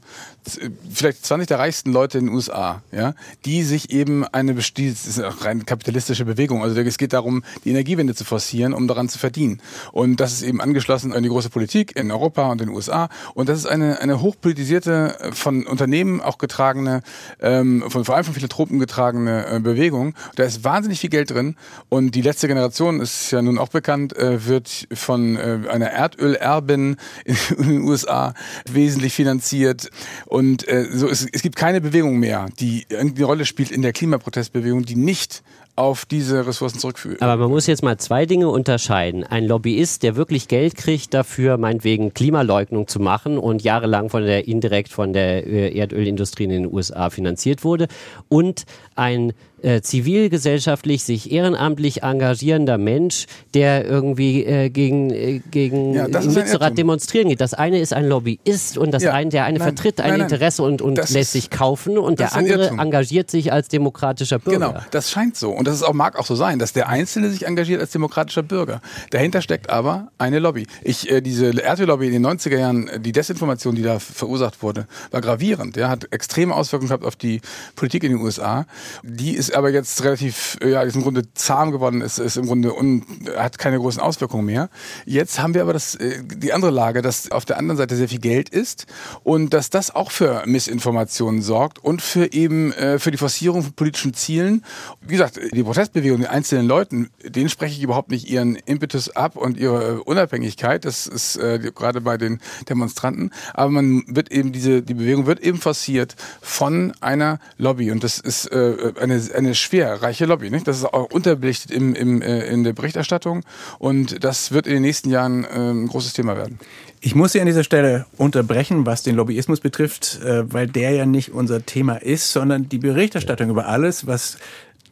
vielleicht 0.93 1.25
20 1.25 1.49
der 1.49 1.59
reichsten 1.59 1.93
Leute 1.93 2.19
in 2.19 2.27
den 2.27 2.35
USA, 2.35 2.83
ja, 2.93 3.15
die 3.45 3.63
sich 3.63 3.91
eben 3.91 4.27
eine, 4.27 4.55
die, 4.55 4.91
das 4.91 5.07
ist 5.07 5.21
auch 5.23 5.45
rein 5.45 5.65
kapitalistische 5.65 6.25
Bewegung. 6.25 6.63
Also 6.63 6.79
es 6.79 6.99
geht 6.99 7.13
darum, 7.13 7.43
die 7.65 7.71
Energiewende 7.71 8.15
zu 8.15 8.25
forcieren, 8.25 8.75
um 8.75 8.87
daran 8.87 9.09
zu 9.09 9.19
verdienen. 9.19 9.61
Und 9.93 10.21
das 10.21 10.33
ist 10.33 10.43
eben 10.43 10.61
angeschlossen 10.61 11.13
an 11.13 11.23
die 11.23 11.29
große 11.29 11.49
Politik 11.49 11.97
in 11.97 12.11
Europa 12.11 12.47
und 12.51 12.61
in 12.61 12.69
den 12.69 12.77
USA. 12.77 13.09
Und 13.35 13.49
das 13.49 13.59
ist 13.59 13.67
eine, 13.67 14.01
eine 14.01 14.21
hochpolitisierte, 14.21 15.17
von 15.33 15.67
Unternehmen 15.67 16.21
auch 16.21 16.39
getragene, 16.39 17.03
ähm, 17.41 17.85
von, 17.89 18.05
vor 18.05 18.15
allem 18.15 18.25
von 18.25 18.35
Philanthropen 18.35 18.79
getragene 18.79 19.47
äh, 19.47 19.61
Bewegung. 19.61 20.15
Da 20.37 20.45
ist 20.45 20.63
wahnsinnig 20.63 21.01
viel 21.01 21.11
Geld 21.11 21.31
drin. 21.31 21.57
Und 21.89 22.15
die 22.15 22.23
letzte 22.23 22.49
Generation 22.49 23.01
ist 23.01 23.31
ja 23.31 23.41
nun 23.41 23.59
auch 23.59 23.69
bekannt, 23.69 24.15
äh, 24.17 24.47
wird 24.47 24.69
von 24.93 25.37
äh, 25.37 25.61
einer 25.69 25.87
Erdölerbin 25.87 26.97
in, 27.25 27.37
in 27.59 27.69
den 27.69 27.83
USA 27.83 28.35
wesentlich 28.71 29.13
finanziert. 29.13 29.91
Und 30.27 30.67
äh, 30.69 30.87
so 30.93 31.09
es, 31.09 31.27
es 31.33 31.43
gibt 31.43 31.57
keine 31.57 31.81
Bewegung 31.81 32.19
mehr, 32.19 32.47
die 32.61 32.87
eine 32.99 33.13
Rolle 33.25 33.45
spielt 33.45 33.71
in 33.71 33.83
der 33.83 33.93
Klimaprotestbewegung, 33.93 34.85
die 34.85 34.97
nicht 34.97 35.43
auf 35.77 36.05
diese 36.05 36.47
Ressourcen 36.47 36.79
zurückführen. 36.79 37.21
Aber 37.21 37.37
man 37.37 37.51
muss 37.51 37.67
jetzt 37.67 37.83
mal 37.83 37.99
zwei 37.99 38.27
Dinge 38.27 38.49
unterscheiden. 38.49 39.25
Ein 39.25 39.47
Lobbyist, 39.47 40.05
der 40.05 40.15
wirklich 40.15 40.47
Geld 40.47 40.77
kriegt 40.77 41.13
dafür, 41.15 41.59
meinetwegen 41.59 42.15
Klimaleugnung 42.15 42.87
zu 42.87 43.01
machen 43.01 43.39
und 43.39 43.63
jahrelang 43.65 44.09
von 44.09 44.25
der 44.25 44.47
indirekt 44.47 44.91
von 44.91 45.13
der 45.13 45.47
äh, 45.47 45.77
Erdölindustrie 45.77 46.45
in 46.45 46.51
den 46.51 46.73
USA 46.73 47.11
finanziert 47.11 47.65
wurde 47.65 47.89
und 48.29 48.65
ein 48.95 49.33
äh, 49.65 49.81
zivilgesellschaftlich 49.81 51.05
sich 51.05 51.33
ehrenamtlich 51.33 52.03
engagierender 52.03 52.77
Mensch, 52.77 53.27
der 53.55 53.87
irgendwie 53.87 54.45
äh, 54.45 54.69
gegen, 54.69 55.11
äh, 55.11 55.41
gegen 55.51 55.95
ja, 55.95 56.07
Lützerath 56.07 56.77
demonstrieren 56.77 57.29
geht. 57.29 57.41
Das 57.41 57.55
eine 57.55 57.81
ist 57.81 57.93
ein 57.93 58.07
Lobbyist 58.07 58.77
und 58.77 58.91
das 58.91 59.03
ja, 59.03 59.13
eine, 59.13 59.31
der 59.31 59.45
eine 59.45 59.59
nein, 59.59 59.69
vertritt 59.69 60.01
ein 60.01 60.11
nein, 60.11 60.19
nein, 60.21 60.31
Interesse 60.31 60.63
und, 60.63 60.83
und 60.83 60.97
lässt 61.11 61.33
sich 61.33 61.51
kaufen 61.51 61.97
und 61.97 62.19
der 62.19 62.35
andere 62.35 62.69
engagiert 62.79 63.31
sich 63.31 63.53
als 63.53 63.69
demokratischer 63.69 64.39
Bürger. 64.39 64.69
Genau, 64.69 64.81
das 64.91 65.11
scheint 65.11 65.37
so 65.37 65.51
und 65.51 65.67
das 65.67 65.77
ist 65.77 65.83
auch, 65.83 65.95
mag 65.95 66.19
auch 66.19 66.27
so 66.27 66.35
sein, 66.35 66.59
dass 66.59 66.73
der 66.73 66.89
Einzelne 66.89 67.31
sich 67.31 67.47
engagiert 67.47 67.81
als 67.81 67.91
demokratischer 67.91 68.43
Bürger. 68.43 68.83
Dahinter 69.11 69.41
steckt 69.41 69.71
aber 69.71 70.09
eine 70.19 70.41
Lobby. 70.41 70.67
Ich, 70.83 71.11
äh, 71.11 71.23
diese 71.23 71.63
RTL-Lobby 71.63 72.07
in 72.07 72.13
den 72.13 72.27
90er 72.27 72.59
Jahren, 72.59 72.91
die 72.99 73.13
Desinformation, 73.13 73.75
die 73.75 73.83
da 73.83 73.99
verursacht 73.99 74.63
wurde, 74.63 74.87
war 75.11 75.23
gravierend. 75.23 75.77
Ja, 75.77 75.89
hat 75.89 76.13
extreme 76.13 76.55
Auswirkungen 76.55 76.89
gehabt 76.89 77.05
auf 77.05 77.17
die 77.17 77.41
Politik 77.77 78.05
in 78.05 78.13
den 78.13 78.21
USA. 78.21 78.67
Die 79.03 79.35
ist 79.35 79.54
aber 79.55 79.71
jetzt 79.71 80.03
relativ, 80.05 80.59
ja, 80.63 80.83
ist 80.83 80.97
im 80.97 81.03
Grunde 81.03 81.23
zahm 81.35 81.71
geworden, 81.71 82.01
ist, 82.01 82.19
ist 82.19 82.37
im 82.37 82.47
Grunde 82.47 82.75
un, 82.75 83.05
hat 83.37 83.59
keine 83.59 83.79
großen 83.79 84.01
Auswirkungen 84.01 84.47
mehr. 84.47 84.69
Jetzt 85.05 85.39
haben 85.41 85.55
wir 85.55 85.63
aber 85.63 85.73
das, 85.73 85.95
äh, 85.95 86.23
die 86.25 86.53
andere 86.53 86.71
Lage, 86.71 87.03
dass 87.03 87.31
auf 87.31 87.45
der 87.45 87.59
anderen 87.59 87.77
Seite 87.77 87.97
sehr 87.97 88.09
viel 88.09 88.21
Geld 88.21 88.49
ist 88.49 88.87
und 89.23 89.53
dass 89.55 89.71
das 89.71 89.95
auch 89.95 90.11
für 90.11 90.43
Missinformationen 90.47 91.43
sorgt 91.43 91.79
und 91.79 92.03
für 92.03 92.33
eben 92.33 92.73
äh, 92.73 92.99
für 92.99 93.11
die 93.11 93.19
Forcierung 93.19 93.63
von 93.63 93.73
politischen 93.73 94.15
Zielen. 94.15 94.65
Wie 95.01 95.13
gesagt, 95.13 95.41
die 95.53 95.63
Protestbewegung, 95.63 96.19
den 96.19 96.27
einzelnen 96.27 96.67
Leuten, 96.67 97.11
denen 97.25 97.49
spreche 97.49 97.77
ich 97.77 97.83
überhaupt 97.83 98.11
nicht 98.11 98.29
ihren 98.29 98.57
Impetus 98.57 99.11
ab 99.11 99.37
und 99.37 99.57
ihre 99.59 100.03
Unabhängigkeit. 100.05 100.85
Das 100.85 101.07
ist 101.07 101.37
äh, 101.37 101.59
gerade 101.75 102.01
bei 102.01 102.17
den 102.17 102.41
Demonstranten. 102.69 103.31
Aber 103.53 103.71
man 103.71 104.05
wird 104.07 104.31
eben 104.31 104.53
diese, 104.53 104.83
die 104.83 104.95
Bewegung 104.95 105.27
wird 105.27 105.41
eben 105.41 105.59
forciert 105.59 106.17
von 106.41 106.93
einer 107.01 107.39
Lobby 107.59 107.91
und 107.91 108.05
das 108.05 108.19
ist 108.19 108.47
äh, 108.47 108.93
eine, 109.01 109.23
eine 109.35 109.44
eine 109.45 109.55
schwer 109.55 110.03
reiche 110.03 110.27
Lobby. 110.27 110.51
Nicht? 110.51 110.67
Das 110.67 110.79
ist 110.79 110.85
auch 110.85 111.11
unterbelichtet 111.11 111.71
im, 111.71 111.95
im, 111.95 112.23
äh, 112.23 112.47
in 112.47 112.65
der 112.65 112.73
Berichterstattung 112.73 113.43
und 113.79 114.25
das 114.25 114.53
wird 114.53 114.67
in 114.67 114.75
den 114.75 114.83
nächsten 114.83 115.11
Jahren 115.11 115.45
äh, 115.45 115.71
ein 115.71 115.87
großes 115.89 116.13
Thema 116.13 116.37
werden. 116.37 116.59
Ich 117.01 117.15
muss 117.15 117.33
Sie 117.33 117.41
an 117.41 117.47
dieser 117.47 117.65
Stelle 117.65 118.07
unterbrechen, 118.17 118.87
was 118.87 119.03
den 119.03 119.17
Lobbyismus 119.17 119.61
betrifft, 119.61 120.21
äh, 120.23 120.51
weil 120.53 120.67
der 120.67 120.93
ja 120.93 121.07
nicht 121.07 121.33
unser 121.33 121.65
Thema 121.67 121.97
ist, 121.97 122.33
sondern 122.33 122.69
die 122.69 122.79
Berichterstattung 122.79 123.51
über 123.51 123.67
alles, 123.67 124.07
was 124.07 124.39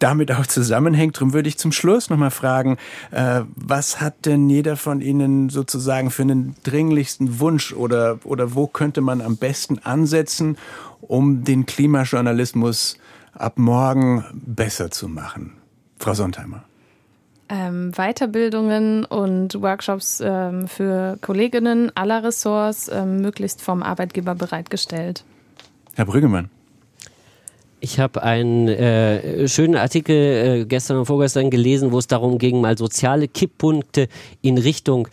damit 0.02 0.32
auch 0.32 0.46
zusammenhängt. 0.46 1.16
Darum 1.16 1.32
würde 1.32 1.48
ich 1.48 1.58
zum 1.58 1.72
Schluss 1.72 2.10
nochmal 2.10 2.30
fragen, 2.30 2.76
äh, 3.12 3.42
was 3.54 4.00
hat 4.00 4.26
denn 4.26 4.50
jeder 4.50 4.76
von 4.76 5.00
Ihnen 5.00 5.48
sozusagen 5.48 6.10
für 6.10 6.22
einen 6.22 6.56
dringlichsten 6.64 7.40
Wunsch 7.40 7.72
oder, 7.72 8.18
oder 8.24 8.54
wo 8.54 8.66
könnte 8.66 9.00
man 9.00 9.20
am 9.20 9.36
besten 9.36 9.78
ansetzen, 9.78 10.58
um 11.00 11.44
den 11.44 11.66
Klimajournalismus 11.66 12.98
ab 13.32 13.58
morgen 13.58 14.24
besser 14.32 14.90
zu 14.90 15.08
machen? 15.08 15.54
Frau 15.98 16.14
Sontheimer. 16.14 16.64
Ähm, 17.48 17.92
Weiterbildungen 17.92 19.04
und 19.04 19.60
Workshops 19.60 20.22
ähm, 20.24 20.68
für 20.68 21.18
Kolleginnen 21.20 21.92
aller 21.94 22.24
Ressorts 22.24 22.88
ähm, 22.88 23.20
möglichst 23.20 23.60
vom 23.60 23.82
Arbeitgeber 23.82 24.34
bereitgestellt. 24.34 25.24
Herr 25.94 26.06
Brüggemann. 26.06 26.48
Ich 27.84 27.98
habe 27.98 28.22
einen 28.22 28.68
äh, 28.68 29.48
schönen 29.48 29.74
Artikel 29.74 30.14
äh, 30.14 30.64
gestern 30.64 30.98
und 30.98 31.06
vorgestern 31.06 31.50
gelesen, 31.50 31.90
wo 31.90 31.98
es 31.98 32.06
darum 32.06 32.38
ging, 32.38 32.60
mal 32.60 32.78
soziale 32.78 33.26
Kipppunkte 33.26 34.06
in 34.40 34.56
Richtung 34.56 35.08
äh, 35.08 35.10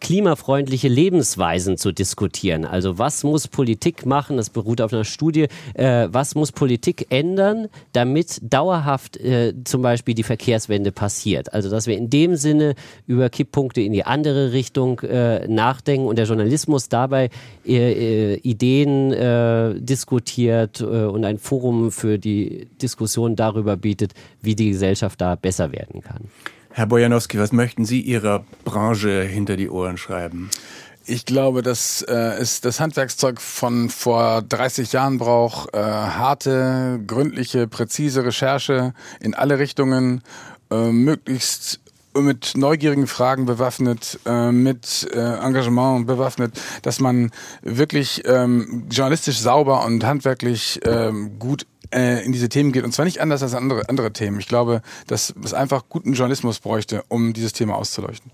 klimafreundliche 0.00 0.88
Lebensweisen 0.88 1.76
zu 1.76 1.92
diskutieren. 1.92 2.64
Also 2.64 2.98
was 2.98 3.24
muss 3.24 3.48
Politik 3.48 4.06
machen, 4.06 4.36
das 4.36 4.50
beruht 4.50 4.80
auf 4.80 4.92
einer 4.92 5.04
Studie, 5.04 5.48
äh, 5.74 6.08
was 6.10 6.34
muss 6.34 6.52
Politik 6.52 7.06
ändern, 7.10 7.68
damit 7.92 8.40
dauerhaft 8.42 9.16
äh, 9.16 9.54
zum 9.64 9.82
Beispiel 9.82 10.14
die 10.14 10.22
Verkehrswende 10.22 10.92
passiert. 10.92 11.52
Also 11.52 11.70
dass 11.70 11.86
wir 11.86 11.96
in 11.96 12.10
dem 12.10 12.36
Sinne 12.36 12.74
über 13.06 13.28
Kipppunkte 13.28 13.80
in 13.80 13.92
die 13.92 14.04
andere 14.04 14.52
Richtung 14.52 15.00
äh, 15.00 15.46
nachdenken 15.48 16.06
und 16.06 16.16
der 16.16 16.26
Journalismus 16.26 16.88
dabei 16.88 17.30
äh, 17.66 18.34
äh, 18.34 18.34
Ideen 18.42 19.12
äh, 19.12 19.74
diskutiert 19.80 20.80
äh, 20.80 20.84
und 20.84 21.24
ein 21.24 21.38
Forum 21.38 21.90
für 21.90 22.18
die 22.18 22.68
Diskussion 22.80 23.36
darüber 23.36 23.76
bietet, 23.76 24.12
wie 24.42 24.54
die 24.54 24.70
Gesellschaft 24.70 25.20
da 25.20 25.34
besser 25.34 25.72
werden 25.72 26.02
kann. 26.02 26.28
Herr 26.76 26.84
Bojanowski, 26.84 27.38
was 27.38 27.52
möchten 27.52 27.86
Sie 27.86 28.02
Ihrer 28.02 28.44
Branche 28.66 29.22
hinter 29.22 29.56
die 29.56 29.70
Ohren 29.70 29.96
schreiben? 29.96 30.50
Ich 31.06 31.24
glaube, 31.24 31.62
dass 31.62 32.02
äh, 32.02 32.12
es 32.12 32.60
das 32.60 32.80
Handwerkszeug 32.80 33.40
von 33.40 33.88
vor 33.88 34.42
30 34.42 34.92
Jahren 34.92 35.16
braucht. 35.16 35.74
Äh, 35.74 35.78
harte, 35.80 37.00
gründliche, 37.06 37.66
präzise 37.66 38.26
Recherche 38.26 38.92
in 39.20 39.32
alle 39.32 39.58
Richtungen, 39.58 40.20
äh, 40.70 40.92
möglichst 40.92 41.80
mit 42.12 42.52
neugierigen 42.58 43.06
Fragen 43.06 43.46
bewaffnet, 43.46 44.18
äh, 44.26 44.52
mit 44.52 45.08
äh, 45.14 45.18
Engagement 45.18 46.06
bewaffnet, 46.06 46.60
dass 46.82 47.00
man 47.00 47.30
wirklich 47.62 48.22
ähm, 48.26 48.84
journalistisch 48.90 49.38
sauber 49.38 49.82
und 49.86 50.04
handwerklich 50.04 50.80
ähm, 50.84 51.38
gut 51.38 51.66
äh, 51.92 52.24
in 52.24 52.32
diese 52.32 52.48
Themen 52.48 52.72
geht. 52.72 52.84
Und 52.84 52.92
zwar 52.92 53.04
nicht 53.04 53.20
anders 53.20 53.42
als 53.42 53.54
andere, 53.54 53.88
andere 53.88 54.12
Themen. 54.12 54.40
Ich 54.40 54.48
glaube, 54.48 54.82
dass 55.06 55.34
es 55.44 55.54
einfach 55.54 55.84
guten 55.88 56.12
Journalismus 56.12 56.60
bräuchte, 56.60 57.04
um 57.08 57.32
dieses 57.32 57.52
Thema 57.52 57.74
auszuleuchten. 57.74 58.30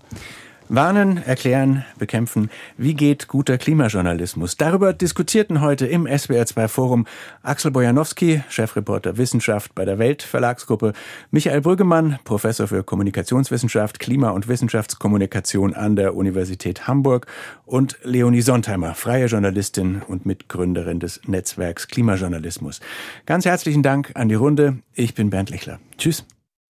Warnen, 0.75 1.17
erklären, 1.23 1.85
bekämpfen. 1.99 2.49
Wie 2.77 2.95
geht 2.95 3.27
guter 3.27 3.59
Klimajournalismus? 3.59 4.57
Darüber 4.57 4.91
diskutierten 4.91 5.61
heute 5.61 5.85
im 5.85 6.07
SWR2 6.07 6.67
Forum 6.67 7.05
Axel 7.43 7.69
Bojanowski, 7.69 8.41
Chefreporter 8.49 9.17
Wissenschaft 9.17 9.75
bei 9.75 9.85
der 9.85 9.99
Welt 9.99 10.23
Verlagsgruppe, 10.23 10.93
Michael 11.29 11.61
Brüggemann, 11.61 12.17
Professor 12.23 12.67
für 12.67 12.83
Kommunikationswissenschaft, 12.83 13.99
Klima- 13.99 14.31
und 14.31 14.47
Wissenschaftskommunikation 14.47 15.75
an 15.75 15.95
der 15.95 16.15
Universität 16.15 16.87
Hamburg 16.87 17.27
und 17.67 17.99
Leonie 18.01 18.41
Sontheimer, 18.41 18.95
freie 18.95 19.27
Journalistin 19.27 20.01
und 20.07 20.25
Mitgründerin 20.25 20.99
des 20.99 21.21
Netzwerks 21.27 21.87
Klimajournalismus. 21.87 22.79
Ganz 23.27 23.45
herzlichen 23.45 23.83
Dank 23.83 24.09
an 24.15 24.27
die 24.27 24.33
Runde. 24.33 24.79
Ich 24.95 25.13
bin 25.13 25.29
Bernd 25.29 25.51
Lechler. 25.51 25.77
Tschüss. 25.99 26.25